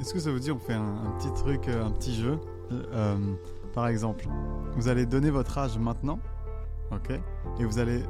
Est-ce 0.00 0.14
que 0.14 0.18
ça 0.18 0.30
vous 0.30 0.38
dit 0.38 0.50
on 0.50 0.58
fait 0.58 0.72
un, 0.72 1.12
petit 1.18 1.30
truc, 1.34 1.68
euh, 1.68 1.84
un 1.84 1.90
petit 1.90 2.14
jeu? 2.14 2.38
Euh, 2.72 3.18
Par 3.74 3.86
exemple, 3.88 4.24
vous 4.74 4.88
allez 4.88 5.04
donner 5.04 5.28
votre 5.28 5.58
âge 5.58 5.76
maintenant, 5.76 6.20
ok? 6.90 7.20
Et 7.60 7.66
vous 7.66 7.78
allez 7.78 8.02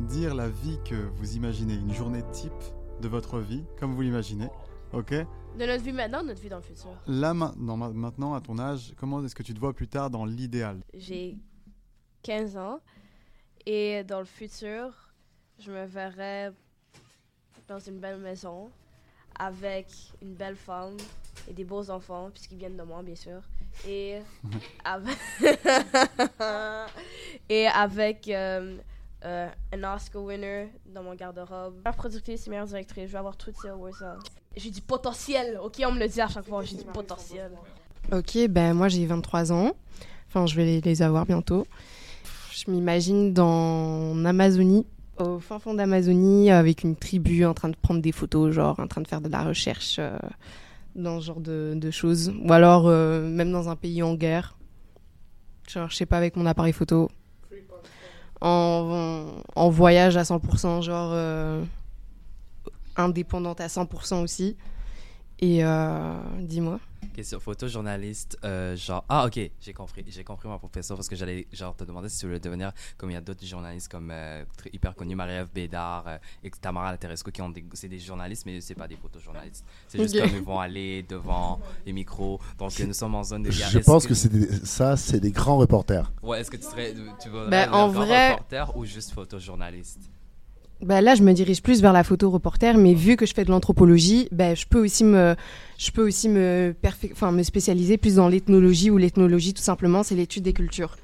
dire 0.00 0.34
la 0.34 0.50
vie 0.50 0.78
que 0.84 0.96
vous 1.16 1.34
imaginez, 1.34 1.76
une 1.76 1.94
journée 1.94 2.24
type 2.30 2.52
de 3.00 3.08
votre 3.08 3.38
vie, 3.38 3.64
comme 3.80 3.94
vous 3.94 4.02
l'imaginez, 4.02 4.50
ok? 4.92 5.14
De 5.58 5.66
notre 5.66 5.82
vie 5.84 5.92
maintenant, 5.92 6.22
notre 6.24 6.40
vie 6.40 6.48
dans 6.48 6.56
le 6.56 6.62
futur. 6.62 6.90
Là, 7.06 7.34
ma- 7.34 7.52
non, 7.56 7.76
ma- 7.76 7.90
maintenant, 7.90 8.34
à 8.34 8.40
ton 8.40 8.58
âge, 8.58 8.92
comment 8.96 9.22
est-ce 9.24 9.34
que 9.34 9.42
tu 9.42 9.52
te 9.52 9.60
vois 9.60 9.74
plus 9.74 9.88
tard 9.88 10.08
dans 10.10 10.24
l'idéal? 10.24 10.80
J'ai 10.94 11.36
15 12.22 12.56
ans 12.56 12.80
et 13.66 14.02
dans 14.04 14.18
le 14.20 14.24
futur, 14.24 14.92
je 15.58 15.70
me 15.70 15.84
verrai 15.84 16.50
dans 17.68 17.78
une 17.78 17.98
belle 17.98 18.18
maison 18.18 18.70
avec 19.38 19.88
une 20.22 20.34
belle 20.34 20.56
femme 20.56 20.96
et 21.48 21.52
des 21.52 21.64
beaux 21.64 21.90
enfants, 21.90 22.30
puisqu'ils 22.32 22.58
viennent 22.58 22.76
de 22.76 22.82
moi, 22.82 23.02
bien 23.02 23.14
sûr. 23.14 23.42
Et 23.86 24.20
avec, 24.84 25.16
et 27.48 27.66
avec 27.66 28.28
euh, 28.28 28.78
euh, 29.24 29.48
un 29.72 29.94
Oscar 29.94 30.22
winner 30.22 30.70
dans 30.86 31.02
mon 31.02 31.14
garde-robe. 31.14 31.76
Meilleure 31.76 31.96
productrice 31.96 32.46
et 32.46 32.50
meilleure 32.50 32.66
directrice, 32.66 33.06
je 33.06 33.12
vais 33.12 33.18
avoir 33.18 33.36
toutes 33.36 33.56
ces 33.56 33.68
awards-là. 33.68 34.18
J'ai 34.56 34.70
du 34.70 34.80
potentiel, 34.80 35.58
ok? 35.62 35.82
On 35.86 35.92
me 35.92 35.98
le 35.98 36.08
dit 36.08 36.20
à 36.20 36.28
chaque 36.28 36.46
fois, 36.46 36.62
j'ai 36.64 36.76
du 36.76 36.84
potentiel. 36.84 37.50
Ok, 38.10 38.36
ben 38.48 38.74
moi 38.74 38.88
j'ai 38.88 39.06
23 39.06 39.52
ans. 39.52 39.72
Enfin, 40.28 40.46
je 40.46 40.56
vais 40.56 40.80
les, 40.80 41.02
avoir 41.02 41.26
bientôt. 41.26 41.66
Je 42.52 42.70
m'imagine 42.70 43.32
dans 43.32 44.16
Amazonie, 44.24 44.86
au 45.18 45.38
fin 45.38 45.58
fond 45.58 45.74
d'Amazonie, 45.74 46.50
avec 46.50 46.84
une 46.84 46.96
tribu 46.96 47.44
en 47.44 47.54
train 47.54 47.68
de 47.68 47.76
prendre 47.76 48.00
des 48.00 48.12
photos, 48.12 48.52
genre 48.52 48.78
en 48.80 48.86
train 48.86 49.00
de 49.00 49.08
faire 49.08 49.20
de 49.20 49.28
la 49.28 49.42
recherche 49.42 49.96
euh, 49.98 50.16
dans 50.94 51.20
ce 51.20 51.26
genre 51.26 51.40
de, 51.40 51.90
choses. 51.90 52.32
Ou 52.42 52.52
alors 52.52 52.88
euh, 52.88 53.28
même 53.28 53.52
dans 53.52 53.68
un 53.68 53.76
pays 53.76 54.02
en 54.02 54.14
guerre. 54.14 54.56
Genre, 55.68 55.88
je 55.90 55.96
sais 55.96 56.06
pas, 56.06 56.16
avec 56.16 56.36
mon 56.36 56.46
appareil 56.46 56.72
photo. 56.72 57.10
En, 58.40 59.26
en 59.54 59.70
voyage 59.70 60.16
à 60.16 60.22
100%, 60.22 60.82
genre 60.82 61.12
euh, 61.14 61.62
indépendante 62.96 63.60
à 63.60 63.66
100% 63.68 64.22
aussi. 64.22 64.56
Et 65.40 65.64
euh, 65.64 66.14
dis-moi. 66.40 66.78
Question 67.14 67.40
photojournaliste, 67.40 68.38
euh, 68.44 68.76
genre 68.76 69.04
ah 69.08 69.26
ok 69.26 69.38
j'ai 69.60 69.72
compris 69.72 70.04
j'ai 70.06 70.22
compris 70.22 70.48
mon 70.48 70.56
professeur 70.56 70.96
parce 70.96 71.08
que 71.08 71.16
j'allais 71.16 71.46
genre 71.52 71.74
te 71.74 71.82
demander 71.82 72.08
si 72.08 72.20
tu 72.20 72.26
voulais 72.26 72.38
devenir 72.38 72.72
comme 72.96 73.10
il 73.10 73.14
y 73.14 73.16
a 73.16 73.20
d'autres 73.20 73.44
journalistes 73.44 73.90
comme 73.90 74.10
euh, 74.12 74.44
très- 74.56 74.70
hyper 74.72 74.94
connus 74.94 75.16
Marie-Ève 75.16 75.48
Bédard 75.52 76.04
euh, 76.06 76.16
et 76.44 76.50
Tamara 76.50 76.92
Lateresco 76.92 77.30
qui 77.32 77.42
ont 77.42 77.50
des 77.50 77.64
c'est 77.74 77.88
des 77.88 77.98
journalistes 77.98 78.46
mais 78.46 78.60
c'est 78.60 78.76
pas 78.76 78.86
des 78.86 78.94
photojournalistes 78.96 79.64
c'est 79.88 79.98
juste 80.00 80.18
comme 80.18 80.30
ils 80.36 80.42
vont 80.44 80.60
aller 80.60 81.02
devant 81.02 81.60
les 81.84 81.92
micros 81.92 82.40
donc 82.56 82.78
nous 82.78 82.94
sommes 82.94 83.16
en 83.16 83.24
zone 83.24 83.42
de 83.42 83.50
guerre 83.50 83.68
Je 83.68 83.80
pense 83.80 84.06
que, 84.06 84.14
c'est 84.14 84.28
des- 84.30 84.64
ça, 84.64 84.96
c'est 84.96 85.18
des 85.20 85.32
grands 85.32 85.58
reporters. 85.58 86.10
ouais 86.22 86.40
est-ce 86.40 86.52
que 86.52 86.56
tu 86.56 86.62
serais 86.62 86.94
tu 87.20 87.28
devenir 87.30 87.74
en 87.74 87.88
grand 87.90 88.06
vrai- 88.06 88.30
reporter 88.30 88.76
ou 88.76 88.84
juste 88.86 89.10
photojournaliste? 89.10 89.98
Bah 90.82 91.00
là, 91.00 91.14
je 91.14 91.22
me 91.22 91.32
dirige 91.32 91.62
plus 91.62 91.80
vers 91.80 91.92
la 91.92 92.02
photo 92.02 92.28
reporter, 92.30 92.76
mais 92.76 92.92
vu 92.94 93.16
que 93.16 93.24
je 93.24 93.32
fais 93.34 93.44
de 93.44 93.50
l'anthropologie, 93.50 94.28
bah, 94.32 94.54
je 94.54 94.66
peux 94.66 94.82
aussi 94.84 95.04
me, 95.04 95.36
je 95.78 95.90
peux 95.92 96.04
aussi 96.06 96.28
me, 96.28 96.74
perfec- 96.82 97.12
enfin, 97.12 97.30
me 97.30 97.44
spécialiser 97.44 97.96
plus 97.98 98.16
dans 98.16 98.28
l'ethnologie 98.28 98.90
ou 98.90 98.98
l'ethnologie, 98.98 99.54
tout 99.54 99.62
simplement, 99.62 100.02
c'est 100.02 100.16
l'étude 100.16 100.42
des 100.42 100.52
cultures. 100.52 100.96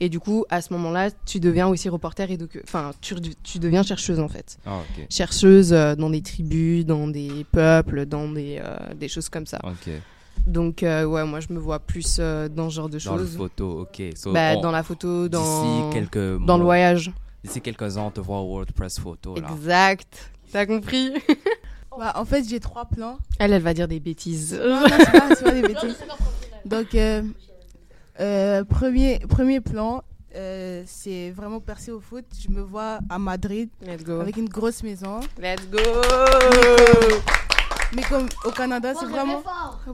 Et 0.00 0.08
du 0.08 0.20
coup, 0.20 0.44
à 0.50 0.60
ce 0.60 0.72
moment-là, 0.74 1.10
tu 1.26 1.40
deviens 1.40 1.66
aussi 1.68 1.88
reporter 1.88 2.30
et 2.30 2.38
enfin, 2.64 2.92
tu, 3.00 3.14
tu 3.42 3.58
deviens 3.58 3.82
chercheuse 3.82 4.20
en 4.20 4.28
fait. 4.28 4.56
ah 4.66 4.80
Chercheuse 5.10 5.72
euh, 5.72 5.94
dans 5.96 6.10
des 6.10 6.22
tribus, 6.22 6.84
dans 6.86 7.06
des 7.08 7.44
peuples, 7.50 8.06
dans 8.06 8.28
des, 8.28 8.60
euh, 8.62 8.94
des 8.94 9.08
choses 9.08 9.28
comme 9.28 9.46
ça. 9.46 9.58
Donc, 10.46 10.82
euh, 10.82 11.04
ouais, 11.04 11.24
moi, 11.24 11.40
je 11.40 11.52
me 11.52 11.58
vois 11.58 11.78
plus 11.78 12.18
dans 12.54 12.70
ce 12.70 12.74
genre 12.74 12.88
de 12.88 12.98
dans 13.04 13.16
le 13.16 13.24
choses. 13.24 13.36
photo 13.36 13.80
ok 13.82 14.02
So, 14.16 14.32
Bah, 14.32 14.54
on- 14.56 14.60
dans 14.60 14.70
la 14.72 14.82
photo, 14.82 15.28
dans, 15.28 15.90
quelques 15.90 16.38
dans 16.44 16.58
le 16.58 16.64
voyage. 16.64 17.12
D'ici 17.44 17.60
quelques 17.60 17.96
ans 17.96 18.06
on 18.08 18.10
te 18.10 18.20
voit 18.20 18.38
au 18.40 18.48
WordPress 18.48 18.98
photo 18.98 19.36
là 19.36 19.48
Exact. 19.52 20.30
T'as 20.52 20.66
compris? 20.66 21.12
Bah, 21.96 22.10
en 22.16 22.24
fait, 22.24 22.42
j'ai 22.48 22.58
trois 22.58 22.86
plans. 22.86 23.18
Elle, 23.38 23.52
elle 23.52 23.62
va 23.62 23.72
dire 23.72 23.86
des 23.86 24.00
bêtises. 24.00 24.52
Non, 24.52 24.80
non, 24.80 24.86
c'est 24.98 25.12
pas, 25.12 25.28
c'est 25.36 25.44
pas 25.44 25.52
des 25.52 25.62
bêtises. 25.68 25.96
Donc, 26.64 26.92
euh, 26.96 27.22
euh, 28.18 28.64
premier, 28.64 29.20
premier 29.20 29.60
plan, 29.60 30.02
euh, 30.34 30.82
c'est 30.86 31.30
vraiment 31.30 31.60
percé 31.60 31.92
au 31.92 32.00
foot. 32.00 32.24
Je 32.36 32.48
me 32.48 32.62
vois 32.62 32.98
à 33.08 33.20
Madrid 33.20 33.68
Let's 33.80 34.02
go. 34.02 34.18
avec 34.18 34.36
une 34.36 34.48
grosse 34.48 34.82
maison. 34.82 35.20
Let's 35.40 35.68
go. 35.70 35.78
Mais 37.94 38.02
comme 38.02 38.26
au 38.44 38.50
Canada, 38.50 38.92
c'est 38.98 39.06
vraiment. 39.06 39.42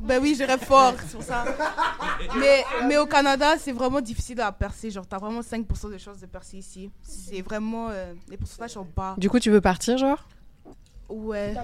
Ben 0.03 0.21
oui, 0.23 0.35
je 0.39 0.45
rêve 0.45 0.65
fort, 0.65 0.95
c'est 1.01 1.13
pour 1.13 1.23
ça. 1.23 1.45
Mais, 2.39 2.65
mais 2.87 2.97
au 2.99 3.07
Canada, 3.07 3.55
c'est 3.59 3.73
vraiment 3.73 4.01
difficile 4.01 4.41
à 4.41 4.53
percer. 4.53 4.91
Genre, 4.91 5.07
t'as 5.07 5.19
vraiment 5.19 5.41
5% 5.41 5.91
de 5.91 5.99
chances 5.99 6.19
de 6.21 6.27
percer 6.27 6.59
ici. 6.59 6.91
C'est 7.03 7.41
vraiment. 7.43 7.89
euh, 7.91 8.13
les 8.29 8.37
pourcentages 8.37 8.71
sont 8.73 8.87
bas. 8.97 9.15
Du 9.19 9.29
coup, 9.31 9.39
tu 9.41 9.51
veux 9.51 9.61
partir, 9.61 9.97
genre? 9.99 10.23
Ouais. 11.09 11.55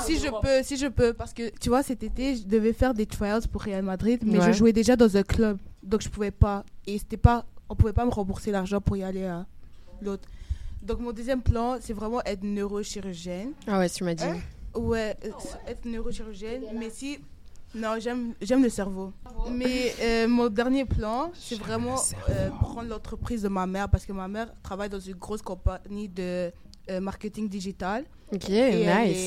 Si 0.00 0.18
je 0.18 0.28
peux, 0.28 0.62
si 0.62 0.76
je 0.76 0.86
peux. 0.88 1.12
Parce 1.12 1.32
que, 1.32 1.50
tu 1.60 1.68
vois, 1.68 1.82
cet 1.82 2.02
été, 2.02 2.36
je 2.36 2.44
devais 2.46 2.72
faire 2.72 2.94
des 2.94 3.06
trials 3.06 3.46
pour 3.48 3.62
Real 3.62 3.82
Madrid, 3.82 4.20
mais 4.24 4.38
Ouais. 4.40 4.46
je 4.46 4.52
jouais 4.58 4.72
déjà 4.72 4.96
dans 4.96 5.16
un 5.16 5.22
club. 5.22 5.58
Donc, 5.82 6.00
je 6.02 6.08
pouvais 6.08 6.30
pas. 6.32 6.64
Et 6.86 6.98
c'était 6.98 7.16
pas. 7.16 7.44
On 7.68 7.74
pouvait 7.76 7.92
pas 7.92 8.04
me 8.06 8.10
rembourser 8.10 8.50
l'argent 8.50 8.80
pour 8.80 8.96
y 8.96 9.04
aller 9.04 9.26
à 9.26 9.46
l'autre. 10.00 10.26
Donc, 10.82 11.00
mon 11.00 11.12
deuxième 11.12 11.42
plan, 11.42 11.76
c'est 11.80 11.92
vraiment 11.92 12.22
être 12.24 12.42
neurochirurgienne. 12.42 13.52
Ah 13.66 13.78
ouais, 13.78 13.88
tu 13.90 14.04
m'as 14.04 14.14
dit. 14.14 14.24
Ouais, 14.78 15.16
euh, 15.24 15.30
être 15.66 15.84
neurochirurgienne. 15.84 16.62
Mais 16.74 16.90
si. 16.90 17.18
Non, 17.74 17.96
j'aime 18.00 18.32
j'aime 18.40 18.62
le 18.62 18.70
cerveau. 18.70 19.12
Mais 19.50 19.94
euh, 20.00 20.26
mon 20.26 20.48
dernier 20.48 20.86
plan, 20.86 21.30
c'est 21.34 21.58
vraiment 21.58 21.96
euh, 22.30 22.48
prendre 22.62 22.88
l'entreprise 22.88 23.42
de 23.42 23.48
ma 23.48 23.66
mère 23.66 23.90
parce 23.90 24.06
que 24.06 24.12
ma 24.12 24.26
mère 24.26 24.48
travaille 24.62 24.88
dans 24.88 24.98
une 24.98 25.16
grosse 25.16 25.42
compagnie 25.42 26.08
de 26.08 26.50
euh, 26.90 27.00
marketing 27.00 27.46
digital. 27.46 28.06
Ok, 28.32 28.48
Et 28.48 28.54
elle 28.56 29.08
nice. 29.10 29.18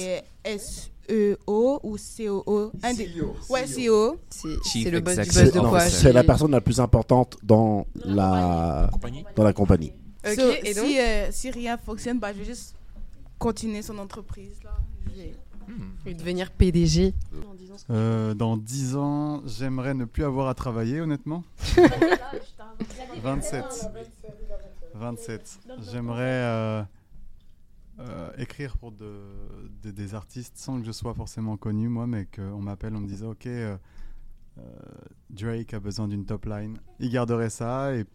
est 0.45 0.57
SEO 0.57 1.79
ou 1.83 1.97
COO. 1.97 2.71
un 2.81 2.93
des- 2.95 3.11
Ouais, 3.47 3.65
CEO. 3.67 4.17
C'est 4.29 4.89
le 4.89 4.99
boss 5.01 5.17
du 5.17 5.29
boss 5.29 5.51
de 5.51 5.59
quoi 5.59 5.79
c'est 5.81 6.11
la 6.13 6.23
personne 6.23 6.51
la 6.51 6.61
plus 6.61 6.79
importante 6.79 7.37
dans 7.43 7.85
la, 7.93 8.89
dans 9.35 9.43
la 9.43 9.53
compagnie. 9.53 9.93
Ok, 10.25 10.33
So, 10.35 10.51
et 10.63 10.73
donc 10.73 10.85
si, 10.87 10.99
euh, 10.99 11.31
si 11.31 11.49
rien 11.51 11.77
fonctionne, 11.77 12.19
bah, 12.19 12.33
je 12.33 12.39
vais 12.39 12.45
juste 12.45 12.75
continuer 13.37 13.81
son 13.83 13.97
entreprise. 13.99 14.57
Là. 14.63 14.71
J'ai- 16.05 16.11
Et 16.11 16.13
devenir 16.13 16.51
PDG. 16.51 17.13
Euh, 17.89 18.33
Dans 18.33 18.57
10 18.57 18.95
ans, 18.95 19.41
j'aimerais 19.45 19.93
ne 19.93 20.05
plus 20.05 20.23
avoir 20.23 20.47
à 20.49 20.53
travailler, 20.53 21.01
honnêtement. 21.01 21.43
27. 23.21 23.65
27. 24.93 25.59
J'aimerais 25.91 26.21
euh, 26.23 26.83
euh, 27.99 28.29
écrire 28.37 28.77
pour 28.77 28.91
de- 28.91 29.69
de- 29.83 29.91
des 29.91 30.15
artistes 30.15 30.57
sans 30.57 30.79
que 30.79 30.85
je 30.85 30.91
sois 30.91 31.13
forcément 31.13 31.57
connu, 31.57 31.87
moi, 31.89 32.07
mais 32.07 32.27
qu'on 32.35 32.61
m'appelle, 32.61 32.95
on 32.95 32.99
me 33.01 33.07
dise 33.07 33.23
Ok, 33.23 33.47
Drake 35.29 35.73
a 35.73 35.79
besoin 35.79 36.07
d'une 36.07 36.25
top 36.25 36.45
line. 36.45 36.77
Il 36.99 37.09
garderait 37.09 37.49
ça 37.49 37.95
et 37.95 38.05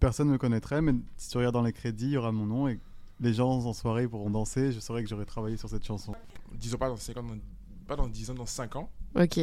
personne 0.00 0.28
ne 0.28 0.32
me 0.32 0.38
connaîtrait, 0.38 0.80
mais 0.82 0.94
si 1.16 1.28
tu 1.30 1.36
regardes 1.38 1.54
dans 1.54 1.62
les 1.62 1.72
crédits, 1.72 2.06
il 2.06 2.12
y 2.12 2.16
aura 2.16 2.32
mon 2.32 2.46
nom 2.46 2.68
et 2.68 2.80
les 3.22 3.32
gens 3.34 3.48
en 3.50 3.72
soirée 3.72 4.06
pourront 4.08 4.30
danser. 4.30 4.72
Je 4.72 4.80
saurais 4.80 5.02
que 5.02 5.08
j'aurais 5.08 5.24
travaillé 5.24 5.56
sur 5.56 5.68
cette 5.68 5.84
chanson. 5.84 6.12
Disons 6.52 6.76
pas 6.78 6.88
dans 6.88 6.96
5 6.96 7.16
ans, 7.16 7.22
dans- 7.22 7.38
pas 7.86 7.96
dans 7.96 8.08
10 8.08 8.30
ans, 8.30 8.34
dans 8.34 8.46
5 8.46 8.76
ans. 8.76 8.90
Ok. 9.14 9.38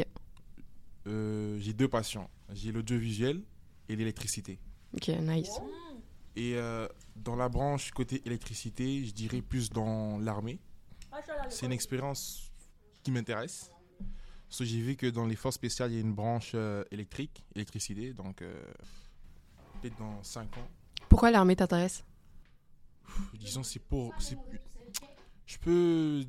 euh, 1.07 1.57
j'ai 1.59 1.73
deux 1.73 1.87
passions. 1.87 2.29
J'ai 2.53 2.71
l'audiovisuel 2.71 3.41
et 3.87 3.95
l'électricité. 3.95 4.59
Ok, 4.93 5.07
nice. 5.07 5.49
Et 6.35 6.55
euh, 6.55 6.87
dans 7.15 7.35
la 7.35 7.49
branche 7.49 7.91
côté 7.91 8.21
électricité, 8.25 9.03
je 9.05 9.11
dirais 9.13 9.41
plus 9.41 9.69
dans 9.69 10.19
l'armée. 10.19 10.59
C'est 11.49 11.65
une 11.65 11.71
expérience 11.71 12.51
qui 13.01 13.11
m'intéresse. 13.11 13.71
Parce 14.47 14.59
que 14.59 14.65
j'ai 14.65 14.81
vu 14.81 14.95
que 14.95 15.07
dans 15.07 15.25
les 15.25 15.35
forces 15.35 15.55
spéciales, 15.55 15.91
il 15.91 15.95
y 15.95 15.97
a 15.97 16.01
une 16.01 16.13
branche 16.13 16.51
euh, 16.55 16.83
électrique, 16.91 17.43
électricité. 17.55 18.13
Donc, 18.13 18.41
euh, 18.41 18.53
peut-être 19.81 19.97
dans 19.97 20.21
5 20.23 20.57
ans. 20.57 20.67
Pourquoi 21.07 21.31
l'armée 21.31 21.55
t'intéresse? 21.55 22.03
Disons, 23.39 23.63
c'est 23.63 23.79
pour. 23.79 24.13
c'est- 24.19 24.37
Je 25.45 25.57
peux 25.57 26.23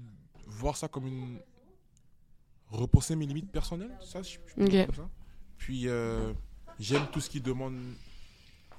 voir 0.46 0.76
ça 0.76 0.88
comme 0.88 1.06
une. 1.06 1.38
Repousser 2.68 3.16
mes 3.16 3.26
limites 3.26 3.50
personnelles, 3.50 3.96
ça, 4.00 4.22
je, 4.22 4.34
je 4.34 4.38
peux 4.54 4.62
Ok. 4.64 4.70
dire 4.70 4.86
comme 4.86 4.94
ça. 4.94 5.10
Puis, 5.58 5.88
euh, 5.88 6.32
j'aime 6.78 7.06
tout 7.12 7.20
ce 7.20 7.28
qui 7.28 7.40
demande. 7.40 7.76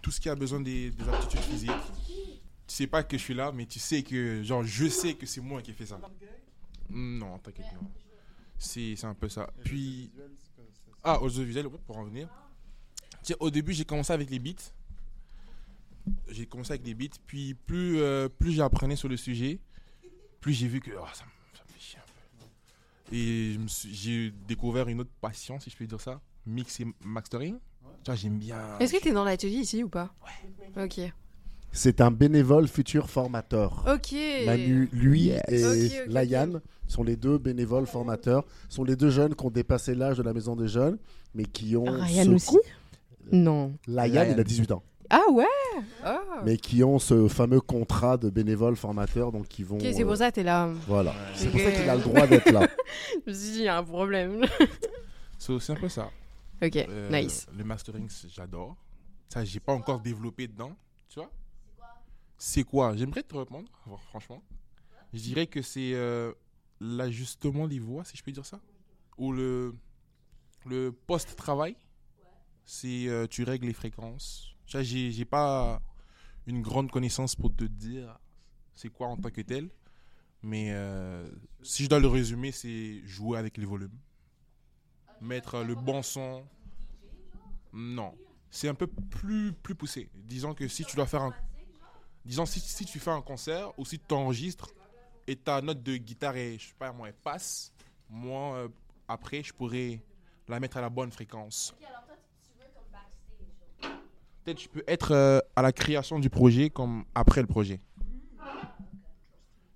Tout 0.02 0.12
ce 0.12 0.20
qui 0.22 0.30
a 0.30 0.36
besoin 0.36 0.62
des, 0.62 0.90
des 0.92 1.10
aptitudes 1.10 1.42
physiques. 1.42 1.72
Tu 2.68 2.76
sais 2.76 2.88
pas 2.88 3.04
que 3.04 3.18
je 3.18 3.22
suis 3.24 3.34
là, 3.34 3.52
mais 3.52 3.66
tu 3.66 3.80
sais 3.80 4.02
que. 4.02 4.42
Genre, 4.44 4.64
je 4.64 4.88
sais 4.88 5.14
que 5.16 5.26
c'est 5.26 5.42
moi 5.42 5.62
qui 5.62 5.72
ai 5.72 5.74
fait 5.74 5.86
ça. 5.86 6.00
Non, 6.90 7.38
t'inquiète, 7.40 7.66
non. 7.74 7.90
C'est 8.58 9.04
un 9.04 9.14
peu 9.14 9.28
ça. 9.30 9.52
Puis. 9.64 10.12
Ah, 11.04 11.22
audiovisuel, 11.22 11.68
pour 11.70 11.98
en 11.98 12.04
venir. 12.06 12.30
Tu 13.24 13.34
sais, 13.34 13.36
au 13.40 13.50
début, 13.52 13.74
j'ai 13.74 13.86
commencé 13.86 14.14
avec 14.14 14.30
les 14.30 14.40
beats 14.40 14.72
j'ai 16.30 16.46
commencé 16.46 16.72
avec 16.72 16.84
des 16.84 16.94
beats, 16.94 17.18
puis 17.28 17.54
plus, 17.54 18.00
euh, 18.00 18.28
plus 18.30 18.52
j'apprenais 18.52 18.96
sur 18.96 19.08
le 19.10 19.18
sujet, 19.18 19.60
plus 20.40 20.54
j'ai 20.54 20.68
vu 20.68 20.80
que 20.80 20.92
oh, 20.92 21.06
ça, 21.14 21.24
me- 21.26 21.58
ça 21.58 21.64
me 21.68 21.74
fait 21.74 21.80
chier 21.80 22.00
un 22.00 22.06
peu. 23.10 23.16
Et 23.16 23.58
j'ai 23.92 24.34
découvert 24.48 24.88
une 24.88 25.02
autre 25.02 25.12
passion, 25.22 25.60
si 25.60 25.70
je 25.70 25.78
peux 25.78 25.86
dire 25.86 26.02
ça, 26.02 26.22
mix 26.46 26.80
et 26.80 26.88
mastering. 27.04 27.58
Tu 28.04 28.06
vois, 28.08 28.16
j'aime 28.16 28.38
bien. 28.40 28.78
Est-ce 28.80 28.94
que 28.94 29.02
t'es 29.02 29.12
dans 29.12 29.24
l'atelier 29.24 29.58
ici 29.58 29.84
ou 29.84 29.90
pas? 29.90 30.14
Ouais. 30.76 30.84
Ok. 30.86 31.00
C'est 31.74 32.02
un 32.02 32.12
bénévole 32.12 32.68
futur 32.68 33.10
formateur. 33.10 33.86
Ok. 33.88 34.14
Manu, 34.46 34.90
lui 34.92 35.30
et 35.30 35.66
Ok, 35.66 35.72
ok, 36.08 36.08
Layan 36.08 36.62
sont 36.88 37.04
les 37.04 37.16
deux 37.16 37.38
bénévoles 37.38 37.86
formateurs. 37.88 38.44
sont 38.70 38.84
les 38.84 38.96
deux 38.98 39.10
jeunes 39.10 39.36
qui 39.36 39.46
ont 39.46 39.50
dépassé 39.52 39.96
l'âge 39.96 40.18
de 40.18 40.24
la 40.24 40.34
maison 40.34 40.56
des 40.56 40.68
jeunes, 40.68 40.98
mais 41.34 41.46
qui 41.46 41.76
ont. 41.78 41.86
Ryan 41.86 42.24
ce 42.26 42.30
aussi 42.32 42.58
Non. 43.32 43.74
Layan, 43.88 44.24
Layan. 44.24 44.34
il 44.34 44.40
a 44.40 44.44
18 44.44 44.72
ans. 44.72 44.84
Ah 45.10 45.22
ouais? 45.32 45.46
Ah. 46.04 46.22
Mais 46.46 46.58
qui 46.58 46.84
ont 46.84 47.00
ce 47.00 47.28
fameux 47.28 47.62
contrat 47.62 48.18
de 48.18 48.30
bénévole 48.30 48.76
formateur, 48.76 49.32
donc 49.32 49.48
qui 49.48 49.64
vont. 49.64 49.78
Ok, 49.78 49.86
c'est 49.94 50.04
pour 50.04 50.18
ça 50.18 50.30
que 50.32 50.36
t'es 50.36 50.44
là. 50.44 50.68
Voilà. 50.88 51.14
C'est 51.36 51.50
pour 51.50 51.60
ça 51.60 51.72
qu'il 51.72 51.90
a 51.90 51.96
le 51.96 52.02
droit 52.02 52.28
d'être 52.28 52.52
là. 52.52 52.68
Je 53.26 53.32
me 53.32 53.36
suis 53.36 53.52
dit, 53.54 53.58
il 53.60 53.64
y 53.66 53.68
a 53.68 53.78
un 53.78 53.84
problème. 53.84 54.46
So, 55.38 55.60
c'est 55.60 55.74
un 55.74 55.76
peu 55.76 55.90
ça. 55.90 56.10
ok, 56.62 56.76
Euh, 56.76 57.10
nice. 57.12 57.48
Le 57.58 57.64
mastering, 57.64 58.08
c'est- 58.10 58.30
j'adore. 58.30 58.76
Ça, 59.30 59.44
j'ai 59.46 59.60
pas 59.60 59.74
encore 59.74 60.00
développé 60.02 60.48
dedans. 60.48 60.76
Tu 61.10 61.20
vois 61.20 61.32
C'est 62.38 62.64
quoi? 62.64 62.96
J'aimerais 62.96 63.24
te 63.24 63.36
répondre, 63.36 63.70
franchement. 64.10 64.42
Je 65.14 65.20
dirais 65.20 65.48
que 65.48 65.62
c'est 65.62 65.94
euh, 65.94 66.32
l'ajustement 66.80 67.68
des 67.68 67.80
voix, 67.80 68.04
si 68.06 68.18
je 68.18 68.24
peux 68.24 68.32
dire 68.32 68.46
ça. 68.46 68.60
Ou 69.18 69.32
le, 69.34 69.76
le 70.66 70.92
post-travail. 70.92 71.76
C'est 72.66 73.08
euh, 73.08 73.28
tu 73.28 73.44
règles 73.44 73.68
les 73.68 73.74
fréquences. 73.74 74.48
J'ai 74.80 75.12
j'ai 75.12 75.26
pas 75.26 75.82
une 76.48 76.62
grande 76.62 76.90
connaissance 76.90 77.36
pour 77.36 77.54
te 77.56 77.66
dire 77.66 78.18
c'est 78.76 78.90
quoi 78.90 79.08
en 79.08 79.18
tant 79.18 79.30
que 79.30 79.42
tel. 79.42 79.70
Mais 80.44 80.72
euh, 80.72 81.30
si 81.62 81.84
je 81.84 81.90
dois 81.90 82.00
le 82.00 82.08
résumer, 82.08 82.52
c'est 82.52 83.02
jouer 83.06 83.38
avec 83.38 83.58
les 83.58 83.66
volumes. 83.66 83.98
Mettre 85.20 85.64
le 85.64 85.76
bon 85.76 86.02
son. 86.02 86.44
Non. 87.74 88.16
C'est 88.50 88.68
un 88.68 88.74
peu 88.74 88.88
plus, 88.88 89.54
plus 89.54 89.76
poussé. 89.76 90.10
Disons 90.16 90.54
que 90.54 90.68
si 90.68 90.84
tu 90.84 90.96
dois 90.96 91.06
faire 91.06 91.22
un. 91.22 91.34
Disons, 92.26 92.46
si, 92.46 92.60
si 92.60 92.86
tu 92.86 93.00
fais 93.00 93.12
un 93.12 93.22
concert 93.22 93.78
ou 93.80 93.86
si 93.86 93.98
tu 93.98 94.06
t'enregistres 94.06 94.72
et 95.28 95.36
ta 95.36 95.62
note 95.62 95.82
de 95.82 95.98
guitare 95.98 96.38
est, 96.38 96.58
je 96.60 96.68
sais 96.68 96.76
pas 96.78 96.92
moi, 96.92 97.08
elle 97.08 97.16
passe, 97.16 97.72
moi, 98.10 98.56
euh, 98.58 98.68
après, 99.08 99.42
je 99.42 99.54
pourrais 99.54 100.04
la 100.48 100.60
mettre 100.60 100.78
à 100.78 100.82
la 100.82 100.90
bonne 100.90 101.12
fréquence. 101.12 101.74
Peut-être 104.44 104.62
je 104.62 104.70
peux 104.70 104.84
être 104.88 105.12
euh, 105.12 105.40
à 105.56 105.62
la 105.62 105.72
création 105.72 106.20
du 106.20 106.30
projet 106.30 106.70
comme 106.70 107.04
après 107.14 107.42
le 107.42 107.48
projet. 107.48 107.80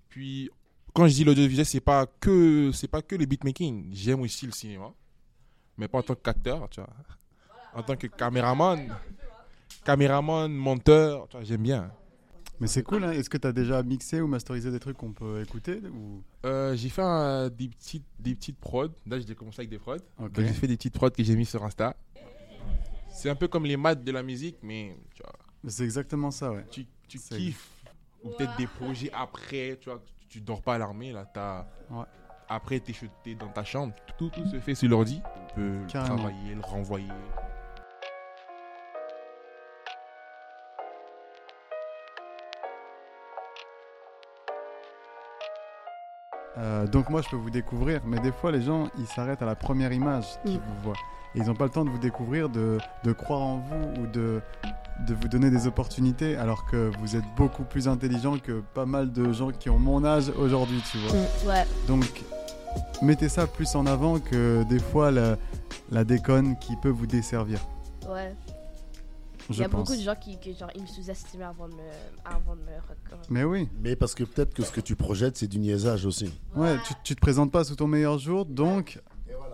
Puis, 0.08 0.50
quand 0.94 1.06
je 1.06 1.14
dis 1.14 1.24
l'audiovisuel, 1.24 1.66
c'est 1.66 1.80
pas 1.80 2.06
que 2.06 2.70
c'est 2.72 2.88
pas 2.88 3.02
que 3.02 3.14
le 3.16 3.26
beatmaking. 3.26 3.88
J'aime 3.92 4.20
aussi 4.22 4.46
le 4.46 4.52
cinéma, 4.52 4.92
mais 5.76 5.88
pas 5.88 5.98
en 5.98 6.02
tant 6.02 6.14
qu'acteur, 6.14 6.68
tu 6.70 6.80
vois. 6.80 6.90
En 7.74 7.82
tant 7.82 7.96
que 7.96 8.06
caméraman, 8.06 8.88
caméraman, 9.84 10.50
monteur, 10.52 11.28
tu 11.28 11.36
vois, 11.36 11.44
j'aime 11.44 11.62
bien. 11.62 11.90
Mais 12.58 12.66
c'est 12.68 12.82
cool, 12.82 13.04
hein. 13.04 13.12
est-ce 13.12 13.28
que 13.28 13.36
tu 13.36 13.46
as 13.46 13.52
déjà 13.52 13.82
mixé 13.82 14.18
ou 14.22 14.26
masterisé 14.26 14.70
des 14.70 14.80
trucs 14.80 14.96
qu'on 14.96 15.12
peut 15.12 15.42
écouter 15.42 15.78
ou... 15.92 16.22
Euh, 16.46 16.74
j'ai 16.74 16.88
fait 16.88 17.02
un- 17.02 17.50
des 17.50 17.68
petites 17.68 18.06
des 18.18 18.34
petites 18.34 18.58
prods. 18.58 18.88
Là, 19.06 19.18
j'ai 19.20 19.34
commencé 19.34 19.60
avec 19.60 19.68
des 19.68 19.78
prods. 19.78 19.96
Ok. 20.18 20.32
Donc, 20.32 20.46
J'ai 20.46 20.54
fait 20.54 20.66
des 20.66 20.76
petites 20.78 20.94
prods 20.94 21.10
que 21.10 21.22
j'ai 21.22 21.36
mis 21.36 21.44
sur 21.44 21.62
Insta. 21.62 21.94
C'est 23.16 23.30
un 23.30 23.34
peu 23.34 23.48
comme 23.48 23.64
les 23.64 23.78
maths 23.78 24.04
de 24.04 24.12
la 24.12 24.22
musique, 24.22 24.58
mais 24.62 24.94
tu 25.14 25.22
vois, 25.22 25.32
C'est 25.70 25.84
exactement 25.84 26.30
ça, 26.30 26.52
ouais. 26.52 26.66
tu, 26.70 26.84
tu 27.08 27.18
kiffes. 27.18 27.70
Ou 28.22 28.28
peut-être 28.30 28.54
des 28.58 28.66
projets 28.66 29.10
après, 29.14 29.78
tu 29.80 29.88
vois, 29.88 30.02
tu 30.28 30.42
dors 30.42 30.60
pas 30.60 30.74
à 30.74 30.78
l'armée, 30.78 31.12
là, 31.12 31.24
t'as... 31.32 31.66
Ouais. 31.90 32.04
Après, 32.48 32.78
t'es 32.78 32.92
t'es 33.24 33.34
dans 33.34 33.48
ta 33.48 33.64
chambre, 33.64 33.94
tout, 34.18 34.28
tout 34.28 34.46
se 34.46 34.60
fait 34.60 34.74
sur 34.74 34.88
l'ordi. 34.90 35.20
Tu 35.48 35.54
peux 35.54 35.62
le 35.80 35.86
Carrément. 35.86 36.16
travailler, 36.16 36.54
le 36.54 36.60
renvoyer. 36.60 37.08
Euh, 46.58 46.86
donc 46.86 47.10
moi 47.10 47.20
je 47.20 47.28
peux 47.28 47.36
vous 47.36 47.50
découvrir, 47.50 48.00
mais 48.06 48.18
des 48.20 48.32
fois 48.32 48.50
les 48.50 48.62
gens 48.62 48.88
ils 48.98 49.06
s'arrêtent 49.06 49.42
à 49.42 49.46
la 49.46 49.54
première 49.56 49.92
image 49.92 50.24
qu'ils 50.44 50.58
Mm. 50.58 50.62
vous 50.66 50.82
voient. 50.82 50.96
Et 51.36 51.40
ils 51.40 51.46
n'ont 51.46 51.54
pas 51.54 51.64
le 51.64 51.70
temps 51.70 51.84
de 51.84 51.90
vous 51.90 51.98
découvrir, 51.98 52.48
de, 52.48 52.78
de 53.04 53.12
croire 53.12 53.42
en 53.42 53.58
vous 53.58 54.02
ou 54.02 54.06
de, 54.06 54.40
de 55.06 55.14
vous 55.14 55.28
donner 55.28 55.50
des 55.50 55.66
opportunités 55.66 56.34
alors 56.36 56.64
que 56.66 56.90
vous 56.98 57.14
êtes 57.14 57.24
beaucoup 57.36 57.64
plus 57.64 57.88
intelligent 57.88 58.38
que 58.38 58.62
pas 58.74 58.86
mal 58.86 59.12
de 59.12 59.32
gens 59.32 59.50
qui 59.50 59.68
ont 59.68 59.78
mon 59.78 60.04
âge 60.04 60.30
aujourd'hui, 60.30 60.82
tu 60.90 60.96
vois. 60.98 61.52
Ouais. 61.52 61.64
Donc 61.88 62.22
mettez 63.02 63.28
ça 63.28 63.46
plus 63.46 63.74
en 63.74 63.84
avant 63.86 64.18
que 64.18 64.62
des 64.70 64.78
fois 64.78 65.10
la, 65.10 65.36
la 65.90 66.04
déconne 66.04 66.58
qui 66.58 66.74
peut 66.76 66.88
vous 66.88 67.06
desservir. 67.06 67.60
Ouais. 68.08 68.34
Il 69.50 69.56
y 69.58 69.62
a 69.62 69.68
pense. 69.68 69.82
beaucoup 69.84 69.96
de 69.96 70.02
gens 70.02 70.16
qui, 70.16 70.38
qui 70.38 70.56
genre, 70.56 70.70
ils 70.74 70.82
me 70.82 70.86
sous-estimaient 70.88 71.44
avant 71.44 71.68
de 71.68 71.74
me, 71.74 71.80
avant 72.24 72.56
de 72.56 72.62
me 72.62 72.72
reconnaître. 72.80 73.28
Mais 73.30 73.44
oui, 73.44 73.68
Mais 73.80 73.94
parce 73.94 74.14
que 74.14 74.24
peut-être 74.24 74.52
que 74.54 74.64
ce 74.64 74.72
que 74.72 74.80
tu 74.80 74.96
projettes, 74.96 75.36
c'est 75.36 75.46
du 75.46 75.60
niaisage 75.60 76.04
aussi. 76.04 76.32
ouais, 76.56 76.76
tu, 76.84 76.94
tu 77.04 77.14
te 77.14 77.20
présentes 77.20 77.52
pas 77.52 77.62
sous 77.62 77.76
ton 77.76 77.86
meilleur 77.86 78.18
jour, 78.18 78.44
donc 78.44 79.00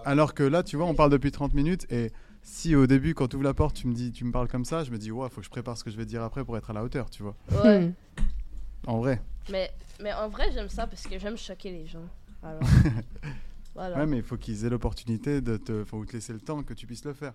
alors 0.05 0.35
que 0.35 0.43
là, 0.43 0.63
tu 0.63 0.77
vois, 0.77 0.87
on 0.87 0.95
parle 0.95 1.11
depuis 1.11 1.31
30 1.31 1.55
minutes 1.55 1.87
et 1.91 2.13
si 2.43 2.75
au 2.75 2.87
début, 2.87 3.15
quand 3.15 3.29
tu 3.29 3.37
ouvres 3.37 3.45
la 3.45 3.55
porte, 3.55 3.77
tu 3.77 3.87
me 3.87 3.95
dis, 3.95 4.13
tu 4.13 4.25
me 4.25 4.33
parles 4.33 4.49
comme 4.49 4.65
ça, 4.65 4.85
je 4.85 4.91
me 4.91 4.99
dis, 4.99 5.11
ouais, 5.11 5.29
faut 5.29 5.41
que 5.41 5.45
je 5.45 5.51
prépare 5.51 5.77
ce 5.77 5.85
que 5.85 5.91
je 5.91 5.97
vais 5.97 6.05
dire 6.05 6.23
après 6.23 6.45
pour 6.45 6.57
être 6.57 6.71
à 6.71 6.73
la 6.73 6.83
hauteur, 6.83 7.09
tu 7.09 7.23
vois. 7.23 7.37
Ouais. 7.65 7.81
Hmm. 7.81 7.93
En 8.87 8.99
vrai. 8.99 9.21
mais, 9.51 9.71
mais 10.01 10.13
en 10.13 10.29
vrai, 10.29 10.51
j'aime 10.53 10.69
ça 10.69 10.87
parce 10.87 11.07
que 11.07 11.19
j'aime 11.19 11.37
choquer 11.37 11.71
les 11.71 11.87
gens. 11.87 12.09
Alors. 12.43 12.63
voilà. 13.75 13.99
Ouais, 13.99 14.07
mais 14.07 14.17
il 14.19 14.23
faut 14.23 14.37
qu'ils 14.37 14.65
aient 14.65 14.71
l'opportunité 14.71 15.41
de 15.41 15.57
te, 15.57 15.85
faut 15.85 16.05
te 16.05 16.13
laisser 16.13 16.33
le 16.33 16.41
temps 16.41 16.63
que 16.63 16.75
tu 16.75 16.87
puisses 16.87 17.05
le 17.05 17.13
faire. 17.13 17.33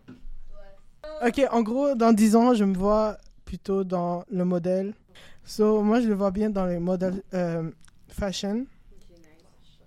Ok, 1.25 1.41
en 1.51 1.61
gros, 1.61 1.95
dans 1.95 2.11
10 2.11 2.35
ans, 2.35 2.53
je 2.53 2.65
me 2.65 2.75
vois 2.75 3.17
plutôt 3.45 3.83
dans 3.83 4.25
le 4.29 4.43
modèle. 4.43 4.93
So, 5.45 5.81
moi, 5.81 6.01
je 6.01 6.09
le 6.09 6.15
vois 6.15 6.31
bien 6.31 6.49
dans 6.49 6.65
les 6.65 6.79
modèles 6.79 7.23
euh, 7.33 7.71
fashion. 8.09 8.65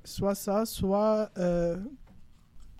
Soit 0.02 0.34
ça, 0.34 0.64
soit 0.64 1.30
euh, 1.36 1.76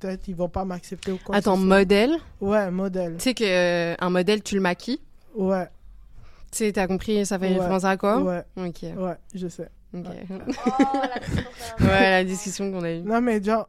peut-être 0.01 0.27
ils 0.29 0.35
vont 0.35 0.49
pas 0.49 0.65
m'accepter 0.65 1.13
ou 1.13 1.19
quoi. 1.19 1.37
Attends, 1.37 1.57
modèle? 1.57 2.17
Ouais, 2.41 2.71
modèle. 2.71 3.17
Tu 3.19 3.23
sais 3.25 3.35
que 3.35 3.45
euh, 3.45 3.95
un 4.01 4.11
modèle, 4.11 4.43
tu 4.43 4.55
le 4.55 4.61
maquilles? 4.61 5.01
Ouais, 5.35 5.69
Tu 6.51 6.59
sais, 6.59 6.73
t'as 6.73 6.87
compris, 6.89 7.25
ça 7.25 7.39
fait 7.39 7.47
Ouais. 7.49 7.59
référence 7.59 7.85
à 7.85 7.97
quoi? 7.97 8.21
Ouais, 8.21 8.43
Ok. 8.57 8.83
ouais, 8.83 9.15
je 9.35 9.47
sais. 9.49 9.69
ok. 9.95 10.07
Oh, 10.67 10.73
la 11.03 11.15
discussion 11.25 11.83
qu'on 11.83 11.83
a 11.83 11.83
eue. 11.83 11.87
ouais, 11.87 12.11
la 12.11 12.25
discussion 12.25 12.73
qu'on 12.73 12.83
a 12.85 12.91
eue. 12.93 13.03
Non, 13.03 13.21
mais 13.21 13.43
genre, 13.43 13.69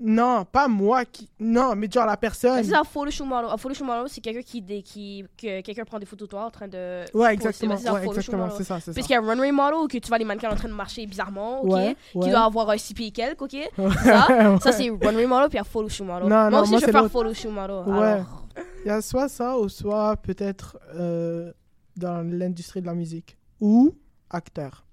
Non, 0.00 0.44
pas 0.44 0.66
moi 0.68 1.04
qui. 1.04 1.28
Non, 1.38 1.74
mais 1.76 1.88
genre 1.90 2.06
la 2.06 2.16
personne. 2.16 2.62
C'est 2.64 2.74
un 2.74 2.84
photoshoot 2.84 3.26
model. 3.26 3.50
Un 3.50 3.56
photoshoot 3.56 3.86
model, 3.86 4.04
c'est 4.08 4.20
quelqu'un 4.20 4.42
qui, 4.42 4.60
dé- 4.62 4.82
qui 4.82 5.24
que 5.36 5.60
quelqu'un 5.60 5.84
prend 5.84 5.98
des 5.98 6.06
photos 6.06 6.26
de 6.28 6.30
toi 6.30 6.46
en 6.46 6.50
train 6.50 6.68
de. 6.68 7.04
Ouais, 7.16 7.32
exactement. 7.34 7.76
C'est 7.76 7.90
Ouais, 7.90 8.04
exactement. 8.06 8.50
C'est 8.50 8.64
ça, 8.64 8.80
c'est 8.80 8.86
ça. 8.86 8.92
Puisqu'il 8.94 9.12
y 9.12 9.16
a 9.16 9.20
un 9.20 9.26
runway 9.26 9.52
model 9.52 9.88
que 9.88 9.98
tu 9.98 10.08
vois 10.08 10.18
les 10.18 10.24
mannequins 10.24 10.50
en 10.50 10.56
train 10.56 10.68
de 10.68 10.74
marcher 10.74 11.06
bizarrement, 11.06 11.62
ok? 11.62 11.72
Ouais, 11.72 11.96
Qui 12.12 12.18
ouais. 12.18 12.30
doit 12.30 12.44
avoir 12.44 12.70
un 12.70 12.76
6 12.78 12.94
pieds 12.94 13.06
et 13.06 13.10
quelques, 13.12 13.42
ok? 13.42 13.56
Ça, 14.04 14.58
ça 14.60 14.72
c'est 14.72 14.88
runway 14.90 15.26
model, 15.26 15.48
puis 15.48 15.58
il 15.58 15.62
y 15.62 16.02
a 16.02 16.04
model. 16.04 16.22
Non, 16.22 16.28
moi 16.28 16.50
non, 16.50 16.60
aussi, 16.62 16.70
moi, 16.72 16.80
je 16.80 16.86
vais 16.86 16.92
faire 16.92 17.10
photoshoot 17.10 17.50
model. 17.50 17.76
Ouais. 17.86 17.98
Alors, 18.06 18.46
Il 18.84 18.88
y 18.88 18.90
a 18.90 19.00
soit 19.00 19.28
ça 19.28 19.58
ou 19.58 19.68
soit 19.68 20.16
peut-être 20.16 20.78
euh, 20.94 21.52
dans 21.96 22.22
l'industrie 22.28 22.80
de 22.80 22.86
la 22.86 22.94
musique. 22.94 23.36
Ou 23.60 23.94
acteur. 24.30 24.84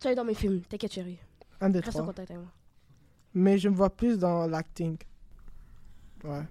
tu 0.00 0.08
es 0.08 0.14
dans 0.14 0.24
mes 0.24 0.34
films, 0.34 0.60
t'inquiète, 0.68 0.92
chérie. 0.92 1.18
Un 1.60 1.70
des 1.70 1.80
Reste 1.80 1.88
en 1.96 2.00
trois. 2.00 2.06
contact 2.06 2.30
avec 2.30 2.42
moi. 2.42 2.50
Mais 3.34 3.58
je 3.58 3.68
me 3.68 3.74
vois 3.74 3.90
plus 3.90 4.18
dans 4.18 4.46
l'acting. 4.46 4.96
Ouais. 6.24 6.44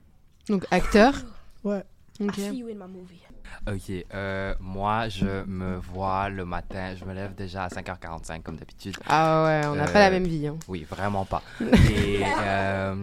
Donc 0.48 0.66
acteur? 0.72 1.16
Ouais. 1.64 1.84
Ok. 2.22 2.38
I 2.38 2.42
see 2.42 2.58
you 2.60 2.68
in 2.70 2.76
my 2.76 2.88
movie. 2.92 3.22
Ok, 3.68 3.92
euh, 4.14 4.56
moi 4.60 5.10
je 5.10 5.44
me 5.46 5.76
vois 5.78 6.30
le 6.30 6.46
matin, 6.46 6.96
je 6.96 7.06
me 7.06 7.14
lève 7.14 7.36
déjà 7.36 7.66
à 7.66 7.68
5h45 7.70 8.42
comme 8.42 8.56
d'habitude. 8.56 8.96
Ah 9.08 9.44
ouais, 9.46 9.62
on 9.68 9.76
n'a 9.76 9.88
Euh, 9.88 9.94
pas 9.94 10.00
la 10.00 10.10
même 10.10 10.26
vie. 10.26 10.48
hein. 10.48 10.58
Oui, 10.68 10.86
vraiment 10.90 11.26
pas. 11.26 11.42
Et 11.62 12.22
euh, 12.40 12.96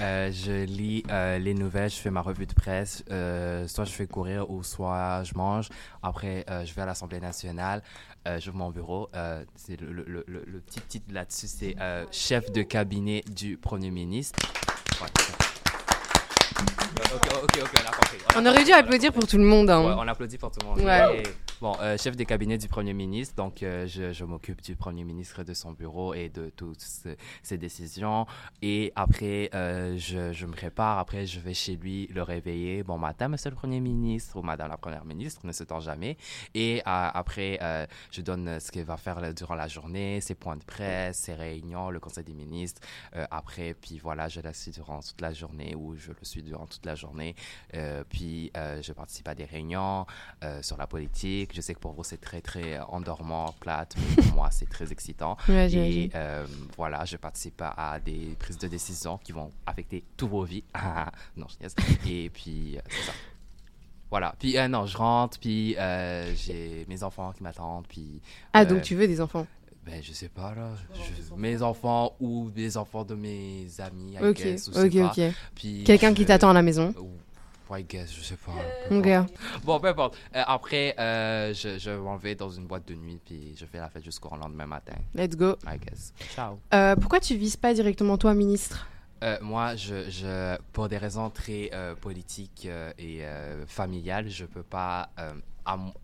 euh, 0.00 0.30
je 0.32 0.64
lis 0.64 1.02
euh, 1.10 1.38
les 1.38 1.54
nouvelles, 1.54 1.90
je 1.90 1.96
fais 1.96 2.10
ma 2.10 2.20
revue 2.20 2.46
de 2.46 2.52
presse, 2.54 3.04
euh, 3.10 3.66
soit 3.68 3.84
je 3.84 3.92
fais 3.92 4.06
courir 4.06 4.50
ou 4.50 4.62
soit 4.62 5.22
je 5.24 5.34
mange. 5.34 5.68
Après, 6.02 6.44
euh, 6.50 6.64
je 6.64 6.74
vais 6.74 6.82
à 6.82 6.86
l'Assemblée 6.86 7.20
nationale, 7.20 7.82
euh, 8.28 8.38
j'ouvre 8.40 8.58
mon 8.58 8.70
bureau. 8.70 9.08
euh, 9.14 9.44
c'est 9.54 9.80
le, 9.80 9.92
le- 9.92 10.04
le- 10.06 10.24
le- 10.28 10.44
le 10.46 10.60
petit 10.60 10.80
titre 10.80 11.12
là-dessus, 11.12 11.46
c'est 11.48 11.74
euh, 11.80 12.04
chef 12.12 12.50
de 12.52 12.62
cabinet 12.62 13.22
du 13.34 13.56
Premier 13.56 13.90
ministre. 13.90 14.38
Ouais. 15.00 15.08
Ok, 17.14 17.28
ok, 17.42 17.58
ok, 17.62 17.70
on 17.74 17.88
a 17.88 17.96
compris. 17.96 18.18
a 18.34 18.40
On 18.40 18.46
aurait 18.46 18.64
dû 18.64 18.72
applaudir 18.72 19.12
pour 19.12 19.26
tout 19.26 19.38
le 19.38 19.44
monde. 19.44 19.70
hein. 19.70 19.84
Ouais, 19.84 19.94
on 19.96 20.08
applaudit 20.08 20.38
pour 20.38 20.50
tout 20.50 20.60
le 20.62 20.66
monde. 20.66 20.80
Ouais. 20.80 21.20
Et, 21.20 21.22
Bon, 21.62 21.74
euh, 21.80 21.96
chef 21.96 22.16
des 22.16 22.26
cabinets 22.26 22.58
du 22.58 22.68
Premier 22.68 22.92
ministre, 22.92 23.34
donc 23.34 23.62
euh, 23.62 23.86
je, 23.86 24.12
je 24.12 24.24
m'occupe 24.26 24.60
du 24.60 24.76
Premier 24.76 25.04
ministre, 25.04 25.42
de 25.42 25.54
son 25.54 25.72
bureau 25.72 26.12
et 26.12 26.28
de 26.28 26.50
toutes 26.54 26.82
ses, 27.42 27.56
décisions. 27.56 28.26
Et 28.60 28.92
après, 28.94 29.48
euh, 29.54 29.96
je, 29.96 30.34
je 30.34 30.44
me 30.44 30.52
prépare, 30.52 30.98
après 30.98 31.24
je 31.24 31.40
vais 31.40 31.54
chez 31.54 31.76
lui 31.76 32.08
le 32.08 32.22
réveiller. 32.22 32.82
Bon 32.82 32.98
matin, 32.98 33.28
monsieur 33.28 33.48
le 33.48 33.56
Premier 33.56 33.80
ministre 33.80 34.36
ou 34.36 34.42
madame 34.42 34.68
la 34.68 34.76
Première 34.76 35.06
ministre, 35.06 35.46
ne 35.46 35.52
se 35.52 35.64
tend 35.64 35.80
jamais. 35.80 36.18
Et 36.54 36.82
après, 36.84 37.58
je 38.12 38.20
donne 38.20 38.60
ce 38.60 38.70
qu'il 38.70 38.84
va 38.84 38.98
faire 38.98 39.32
durant 39.32 39.54
la 39.54 39.66
journée, 39.66 40.20
ses 40.20 40.34
points 40.34 40.56
de 40.56 40.64
presse, 40.64 41.20
ses 41.20 41.32
réunions, 41.32 41.88
le 41.88 42.00
Conseil 42.00 42.24
des 42.24 42.34
ministres. 42.34 42.82
Après, 43.30 43.72
puis 43.72 43.98
voilà, 43.98 44.28
je 44.28 44.42
le 44.42 44.52
suis 44.52 44.72
durant 44.72 45.00
toute 45.00 45.22
la 45.22 45.32
journée 45.32 45.74
ou 45.74 45.96
je 45.96 46.10
le 46.10 46.24
suis 46.24 46.42
durant 46.46 46.66
toute 46.66 46.86
la 46.86 46.94
journée. 46.94 47.34
Euh, 47.74 48.04
puis 48.08 48.50
euh, 48.56 48.80
je 48.82 48.92
participe 48.92 49.28
à 49.28 49.34
des 49.34 49.44
réunions 49.44 50.06
euh, 50.42 50.62
sur 50.62 50.76
la 50.76 50.86
politique. 50.86 51.54
Je 51.54 51.60
sais 51.60 51.74
que 51.74 51.80
pour 51.80 51.92
vous 51.92 52.04
c'est 52.04 52.20
très 52.20 52.40
très 52.40 52.78
endormant, 52.80 53.54
plate, 53.60 53.94
mais 53.98 54.22
pour 54.22 54.34
moi 54.34 54.48
c'est 54.50 54.68
très 54.68 54.92
excitant. 54.92 55.36
Ouais, 55.48 55.72
Et 55.72 56.10
voilà, 56.76 57.04
je 57.04 57.16
participe 57.16 57.62
à, 57.62 57.98
des 58.04 58.36
prises 58.38 58.58
de 58.58 58.68
décision 58.68 59.16
qui 59.18 59.32
vont 59.32 59.50
affecter 59.64 60.04
toutes 60.16 60.30
vos 60.30 60.44
vies. 60.44 60.64
non, 61.36 61.46
je. 61.48 62.10
Et 62.10 62.30
puis 62.30 62.78
c'est 62.88 63.02
ça. 63.06 63.12
Voilà. 64.10 64.34
Puis 64.38 64.56
euh, 64.56 64.68
non, 64.68 64.86
je 64.86 64.96
rentre, 64.96 65.38
puis 65.38 65.76
euh, 65.78 66.32
j'ai 66.34 66.86
mes 66.88 67.02
enfants 67.02 67.32
qui 67.32 67.42
m'attendent, 67.42 67.86
puis 67.88 68.20
Ah, 68.52 68.60
euh, 68.60 68.64
donc 68.64 68.82
tu 68.82 68.94
veux 68.94 69.08
des 69.08 69.20
enfants? 69.20 69.46
Ben, 69.86 70.02
je 70.02 70.12
sais 70.12 70.28
pas 70.28 70.54
là. 70.54 70.70
Je- 70.94 71.34
mes 71.36 71.62
enfants 71.62 72.14
ou 72.20 72.50
les 72.54 72.76
enfants 72.76 73.04
de 73.04 73.14
mes 73.14 73.66
amis, 73.78 74.14
I 74.20 74.24
Ok, 74.30 74.34
guess, 74.36 74.68
ou 74.68 74.72
ok, 74.72 74.98
pas. 74.98 75.12
ok. 75.16 75.34
Puis 75.54 75.84
Quelqu'un 75.84 76.10
je 76.10 76.14
qui 76.14 76.26
t'attend 76.26 76.50
à 76.50 76.54
la 76.54 76.62
maison 76.62 76.92
Ou- 76.98 77.10
I 77.74 77.82
guess, 77.82 78.12
je 78.14 78.22
sais 78.22 78.36
pas. 78.36 78.52
peu 78.88 78.96
Ok. 78.98 79.06
importe. 79.06 79.34
Bon, 79.64 79.80
peu 79.80 79.88
importe. 79.88 80.16
Euh, 80.34 80.42
après, 80.46 80.94
euh, 81.00 81.52
je, 81.52 81.78
je 81.78 81.90
m'en 81.90 82.16
vais 82.16 82.34
dans 82.36 82.48
une 82.50 82.66
boîte 82.66 82.86
de 82.86 82.94
nuit, 82.94 83.20
puis 83.24 83.56
je 83.58 83.64
fais 83.66 83.78
la 83.78 83.88
fête 83.88 84.04
jusqu'au 84.04 84.28
lendemain 84.36 84.66
matin. 84.66 84.94
Let's 85.14 85.36
go. 85.36 85.56
I 85.66 85.76
guess. 85.78 86.12
Ciao. 86.34 86.58
Euh, 86.74 86.94
pourquoi 86.96 87.18
tu 87.20 87.36
vises 87.36 87.56
pas 87.56 87.74
directement 87.74 88.16
toi, 88.18 88.34
ministre? 88.34 88.86
Euh, 89.24 89.36
moi, 89.40 89.74
je, 89.76 90.08
je, 90.10 90.56
pour 90.72 90.88
des 90.88 90.98
raisons 90.98 91.28
très 91.30 91.70
euh, 91.72 91.94
politiques 91.96 92.66
euh, 92.70 92.92
et 92.98 93.24
euh, 93.24 93.66
familiales, 93.66 94.28
je 94.28 94.44
peux 94.44 94.62
pas. 94.62 95.08
euh, 95.18 95.32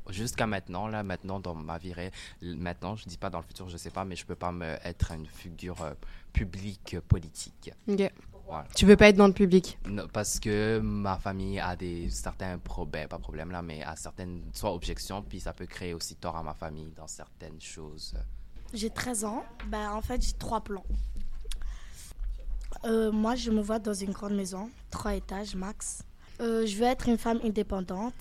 Jusqu'à 0.08 0.46
maintenant, 0.46 0.88
là, 0.88 1.02
maintenant 1.02 1.40
dans 1.40 1.54
ma 1.54 1.78
vie, 1.78 1.94
maintenant, 2.42 2.96
je 2.96 3.08
dis 3.08 3.18
pas 3.18 3.30
dans 3.30 3.38
le 3.38 3.44
futur, 3.44 3.68
je 3.68 3.76
sais 3.76 3.90
pas, 3.90 4.04
mais 4.04 4.16
je 4.16 4.26
peux 4.26 4.34
pas 4.34 4.52
me 4.52 4.76
être 4.84 5.12
une 5.12 5.26
figure 5.26 5.80
euh, 5.82 5.94
publique 6.32 6.94
euh, 6.94 7.00
politique. 7.06 7.70
Ok. 7.88 8.12
Voilà. 8.46 8.66
Tu 8.74 8.86
veux 8.86 8.96
pas 8.96 9.08
être 9.08 9.16
dans 9.16 9.28
le 9.28 9.32
public? 9.32 9.78
Non, 9.88 10.08
parce 10.12 10.40
que 10.40 10.80
ma 10.80 11.16
famille 11.16 11.60
a 11.60 11.76
des 11.76 12.10
certains 12.10 12.58
problèmes, 12.58 13.08
pas 13.08 13.18
problèmes 13.18 13.50
là, 13.50 13.62
mais 13.62 13.82
a 13.82 13.94
certaines 13.94 14.42
soit 14.52 14.74
objections, 14.74 15.22
puis 15.22 15.40
ça 15.40 15.52
peut 15.52 15.66
créer 15.66 15.94
aussi 15.94 16.16
tort 16.16 16.36
à 16.36 16.42
ma 16.42 16.52
famille 16.52 16.92
dans 16.96 17.06
certaines 17.06 17.60
choses. 17.60 18.14
J'ai 18.74 18.90
13 18.90 19.24
ans. 19.24 19.44
Ben, 19.68 19.92
en 19.92 20.00
fait, 20.00 20.20
j'ai 20.22 20.32
trois 20.32 20.60
plans. 20.60 20.84
Euh, 22.84 23.12
moi, 23.12 23.36
je 23.36 23.50
me 23.50 23.60
vois 23.60 23.78
dans 23.78 23.94
une 23.94 24.12
grande 24.12 24.34
maison, 24.34 24.70
trois 24.90 25.14
étages 25.14 25.54
max. 25.54 26.04
Euh, 26.42 26.66
je 26.66 26.76
veux 26.76 26.84
être 26.86 27.08
une 27.08 27.18
femme 27.18 27.40
indépendante. 27.44 28.14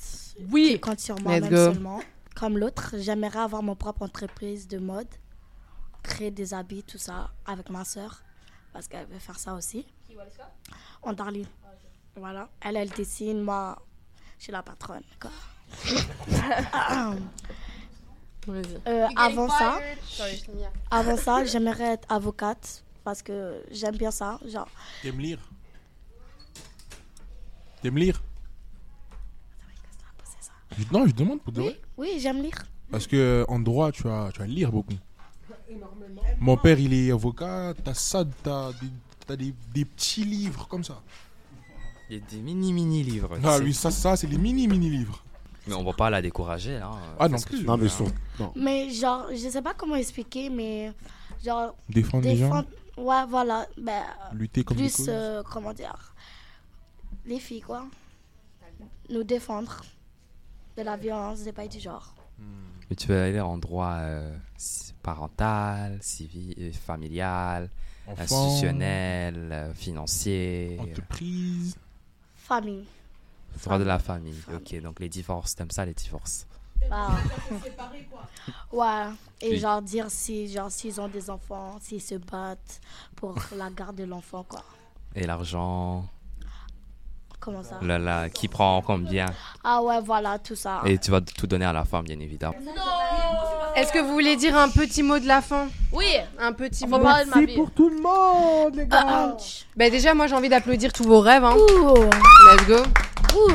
Oui. 0.52 0.70
Qui 0.74 0.80
compte 0.80 1.00
sur 1.00 1.20
moi-même 1.22 1.50
seulement. 1.50 2.02
Comme 2.36 2.58
l'autre, 2.58 2.96
j'aimerais 2.98 3.40
avoir 3.40 3.64
mon 3.64 3.76
propre 3.76 4.04
entreprise 4.04 4.68
de 4.68 4.78
mode. 4.78 5.08
Créer 6.04 6.32
des 6.32 6.54
habits, 6.54 6.84
tout 6.84 6.98
ça, 6.98 7.32
avec 7.46 7.70
ma 7.70 7.84
soeur. 7.84 8.24
Parce 8.74 8.88
qu'elle 8.88 9.06
veut 9.08 9.20
faire 9.20 9.38
ça 9.40 9.54
aussi. 9.54 9.86
En 11.02 11.14
Darlene. 11.14 11.46
Voilà. 12.16 12.50
Elle, 12.62 12.78
elle 12.78 12.90
dessine. 12.90 13.42
Moi, 13.42 13.78
je 14.38 14.44
suis 14.44 14.52
la 14.52 14.64
patronne. 14.64 15.04
quoi. 15.20 15.32
Euh, 18.88 19.08
avant 19.16 19.48
ça, 19.48 19.80
avant 20.90 21.16
ça, 21.16 21.46
j'aimerais 21.46 21.94
être 21.94 22.12
avocate 22.12 22.84
parce 23.04 23.22
que 23.22 23.64
j'aime 23.70 23.96
bien 23.96 24.10
ça. 24.10 24.40
Genre, 24.48 24.68
T'aimes 25.04 25.20
lire? 25.20 25.40
T'aimes 27.82 27.98
lire? 27.98 28.22
Je- 30.78 30.84
Non, 30.92 31.06
je 31.08 31.14
demande 31.14 31.42
pour 31.42 31.52
de 31.54 31.62
vrai. 31.62 31.80
oui, 31.98 32.18
j'aime 32.20 32.42
lire. 32.42 32.56
Parce 32.90 33.08
que 33.08 33.46
en 33.48 33.60
droit, 33.60 33.92
tu 33.92 34.04
vas, 34.04 34.30
tu 34.34 34.40
vas 34.40 34.48
lire 34.48 34.72
beaucoup. 34.72 34.94
Mon 36.40 36.58
père, 36.58 36.80
il 36.80 36.94
est 36.94 37.12
avocat. 37.12 37.74
T'as 37.84 37.94
ça, 37.94 38.24
t'as 38.44 38.72
des, 38.74 38.88
t'as 39.26 39.36
des, 39.36 39.54
des 39.74 39.86
petits 39.86 40.24
livres 40.26 40.68
comme 40.68 40.84
ça. 40.84 41.02
Il 42.10 42.18
y 42.18 42.22
a 42.22 42.24
des 42.30 42.38
mini 42.42 42.74
mini 42.74 43.04
livres. 43.04 43.38
tu 43.40 43.46
Ah 43.46 43.58
sais. 43.58 43.64
oui, 43.64 43.74
ça, 43.74 43.92
ça 43.92 44.16
c'est 44.18 44.28
les 44.28 44.38
mini 44.38 44.68
mini 44.68 44.90
livres. 44.90 45.24
Mais 45.68 45.76
on 45.76 45.84
va 45.84 45.94
pas 45.94 46.10
la 46.10 46.22
décourager 46.22 46.80
là. 46.80 46.92
Ah 47.20 47.30
non 47.30 47.38
que 47.38 47.44
plus. 47.44 47.64
Non, 47.64 47.78
mais 47.78 47.86
hein. 47.86 47.90
sur... 47.90 48.06
non. 48.40 48.52
Mais 48.56 48.90
genre, 48.90 49.28
je 49.32 49.48
sais 49.50 49.62
pas 49.62 49.74
comment 49.74 49.96
expliquer, 49.96 50.50
mais 50.50 50.92
genre, 51.44 51.76
Défendre 51.88 52.24
les 52.26 52.36
gens, 52.38 52.46
défendre. 52.48 52.68
Ouais, 52.98 53.26
voilà. 53.30 53.68
Ben, 53.78 54.04
lutter 54.34 54.64
comme 54.64 54.78
des 54.78 54.84
plus, 54.88 54.98
causes. 54.98 55.06
euh, 55.10 55.44
comment 55.50 55.74
dire, 55.74 56.11
les 57.26 57.40
filles, 57.40 57.62
quoi. 57.62 57.86
Nous 59.10 59.24
défendre 59.24 59.82
de 60.78 60.82
la 60.84 60.98
violence, 60.98 61.44
des 61.44 61.52
pays 61.52 61.70
du 61.70 61.80
genre. 61.80 62.14
Mais 62.90 62.96
tu 62.96 63.08
veux 63.08 63.22
aller 63.22 63.40
en 63.40 63.58
droit 63.58 63.94
euh, 64.00 64.38
parental, 65.04 65.98
civil, 66.02 66.56
euh, 66.60 66.72
familial, 66.74 67.70
Enfant, 68.08 68.22
institutionnel, 68.24 69.50
euh, 69.52 69.74
financier, 69.74 70.78
entreprise. 70.80 71.76
Famille. 72.36 72.86
droit 73.64 73.78
de 73.80 73.84
la 73.84 74.00
famille. 74.00 74.42
Ok, 74.54 74.82
donc 74.82 75.00
les 75.00 75.10
divorces, 75.10 75.56
t'aimes 75.56 75.72
ça 75.72 75.86
les 75.86 75.94
divorces? 75.94 76.48
Ah. 76.90 77.16
Ouais, 78.72 79.10
et 79.40 79.52
Oui. 79.52 79.58
genre 79.60 79.82
dire 79.82 80.10
si 80.10 80.48
genre 80.52 80.72
s'ils 80.72 81.00
ont 81.00 81.08
des 81.08 81.30
enfants, 81.30 81.78
s'ils 81.80 82.02
se 82.02 82.16
battent 82.16 82.82
pour 83.16 83.36
la 83.56 83.70
garde 83.70 83.96
de 83.98 84.04
l'enfant 84.04 84.44
quoi. 84.44 84.64
Et 85.16 85.26
l'argent, 85.26 86.06
Comment 87.42 87.64
ça 87.64 87.80
là, 87.82 87.98
là, 87.98 88.30
qui 88.30 88.48
prend 88.48 88.84
combien 88.86 89.26
Ah 89.64 89.82
ouais, 89.82 90.00
voilà, 90.06 90.38
tout 90.38 90.56
ça. 90.56 90.84
Et 90.86 91.00
tu 91.00 91.10
vas 91.10 91.22
tout 91.22 91.48
donner 91.48 91.66
à 91.66 91.74
la 91.74 91.86
femme, 91.86 92.06
bien 92.06 92.20
évidemment. 92.20 92.54
Est-ce 93.76 93.92
que 93.92 93.98
vous 93.98 94.14
voulez 94.14 94.36
dire 94.36 94.56
un 94.56 94.70
petit 94.70 95.02
mot 95.02 95.18
de 95.18 95.26
la 95.26 95.42
fin? 95.42 95.68
Oui. 95.92 96.06
Un 96.40 96.54
petit 96.54 96.86
mot 96.86 97.00
parler 97.00 97.26
de 97.26 97.30
ma 97.32 97.42
vie. 97.42 97.56
pour 97.56 97.72
tout 97.72 97.90
le 97.90 98.00
monde, 98.00 98.76
les 98.76 98.86
gars. 98.86 99.36
Bah 99.76 99.90
déjà, 99.90 100.14
moi 100.14 100.28
j'ai 100.28 100.36
envie 100.36 100.50
d'applaudir 100.50 100.94
tous 100.94 101.04
vos 101.04 101.20
rêves. 101.20 101.44
Hein. 101.44 101.56
Ouh, 101.56 101.96
Let's 101.96 102.68
go. 102.68 102.84
ouh, 103.36 103.50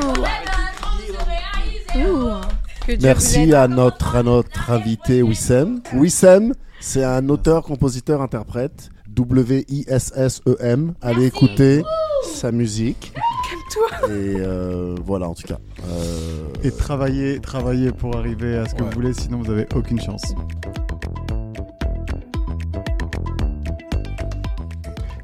ouh. 1.97 2.41
Que 2.85 2.91
Dieu 2.91 2.97
vous 2.97 3.03
Merci 3.05 3.53
à 3.53 3.69
notre, 3.69 4.17
à 4.17 4.23
notre 4.23 4.69
invité 4.69 5.21
Wissem. 5.21 5.81
Wissem, 5.93 6.53
c'est 6.81 7.05
un 7.05 7.29
auteur, 7.29 7.63
compositeur, 7.63 8.21
interprète. 8.21 8.89
W-I-S-S-E-M. 9.07 10.89
E 10.89 10.93
Allez 11.01 11.25
écouter 11.27 11.83
sa 12.23 12.51
musique. 12.51 13.13
Calme-toi. 13.49 14.09
Et 14.09 14.35
euh, 14.39 14.95
voilà, 15.05 15.27
en 15.29 15.33
tout 15.33 15.47
cas. 15.47 15.57
Euh, 15.89 16.47
Et 16.63 16.71
travaillez, 16.71 17.39
travaillez 17.39 17.91
pour 17.91 18.15
arriver 18.17 18.57
à 18.57 18.65
ce 18.67 18.75
que 18.75 18.81
Ouais. 18.83 18.89
vous 18.89 18.95
voulez, 18.95 19.13
sinon 19.13 19.41
vous 19.41 19.51
avez 19.51 19.67
aucune 19.75 19.99
chance. 20.01 20.23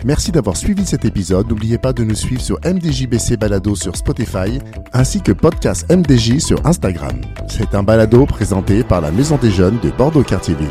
Merci 0.06 0.34
d'avoir 0.34 0.58
suivi 0.58 0.86
cet 0.86 1.06
épisode. 1.06 1.48
N'oubliez 1.50 1.78
pas 1.78 1.94
de 1.94 2.04
nous 2.04 2.16
suivre 2.16 2.42
sur 2.42 2.60
MDJBC 2.66 3.38
Balado 3.38 3.74
sur 3.74 3.96
Spotify 3.96 4.60
ainsi 4.92 5.22
que 5.22 5.32
podcast 5.32 5.90
MDJ 5.90 6.40
sur 6.40 6.66
Instagram. 6.66 7.22
C'est 7.48 7.74
un 7.74 7.84
balado 7.84 8.26
présenté 8.26 8.84
par 8.84 9.00
la 9.00 9.12
Maison 9.12 9.38
des 9.42 9.50
Jeunes 9.52 9.80
de 9.82 9.92
Bordeaux-Cartierville. 9.92 10.68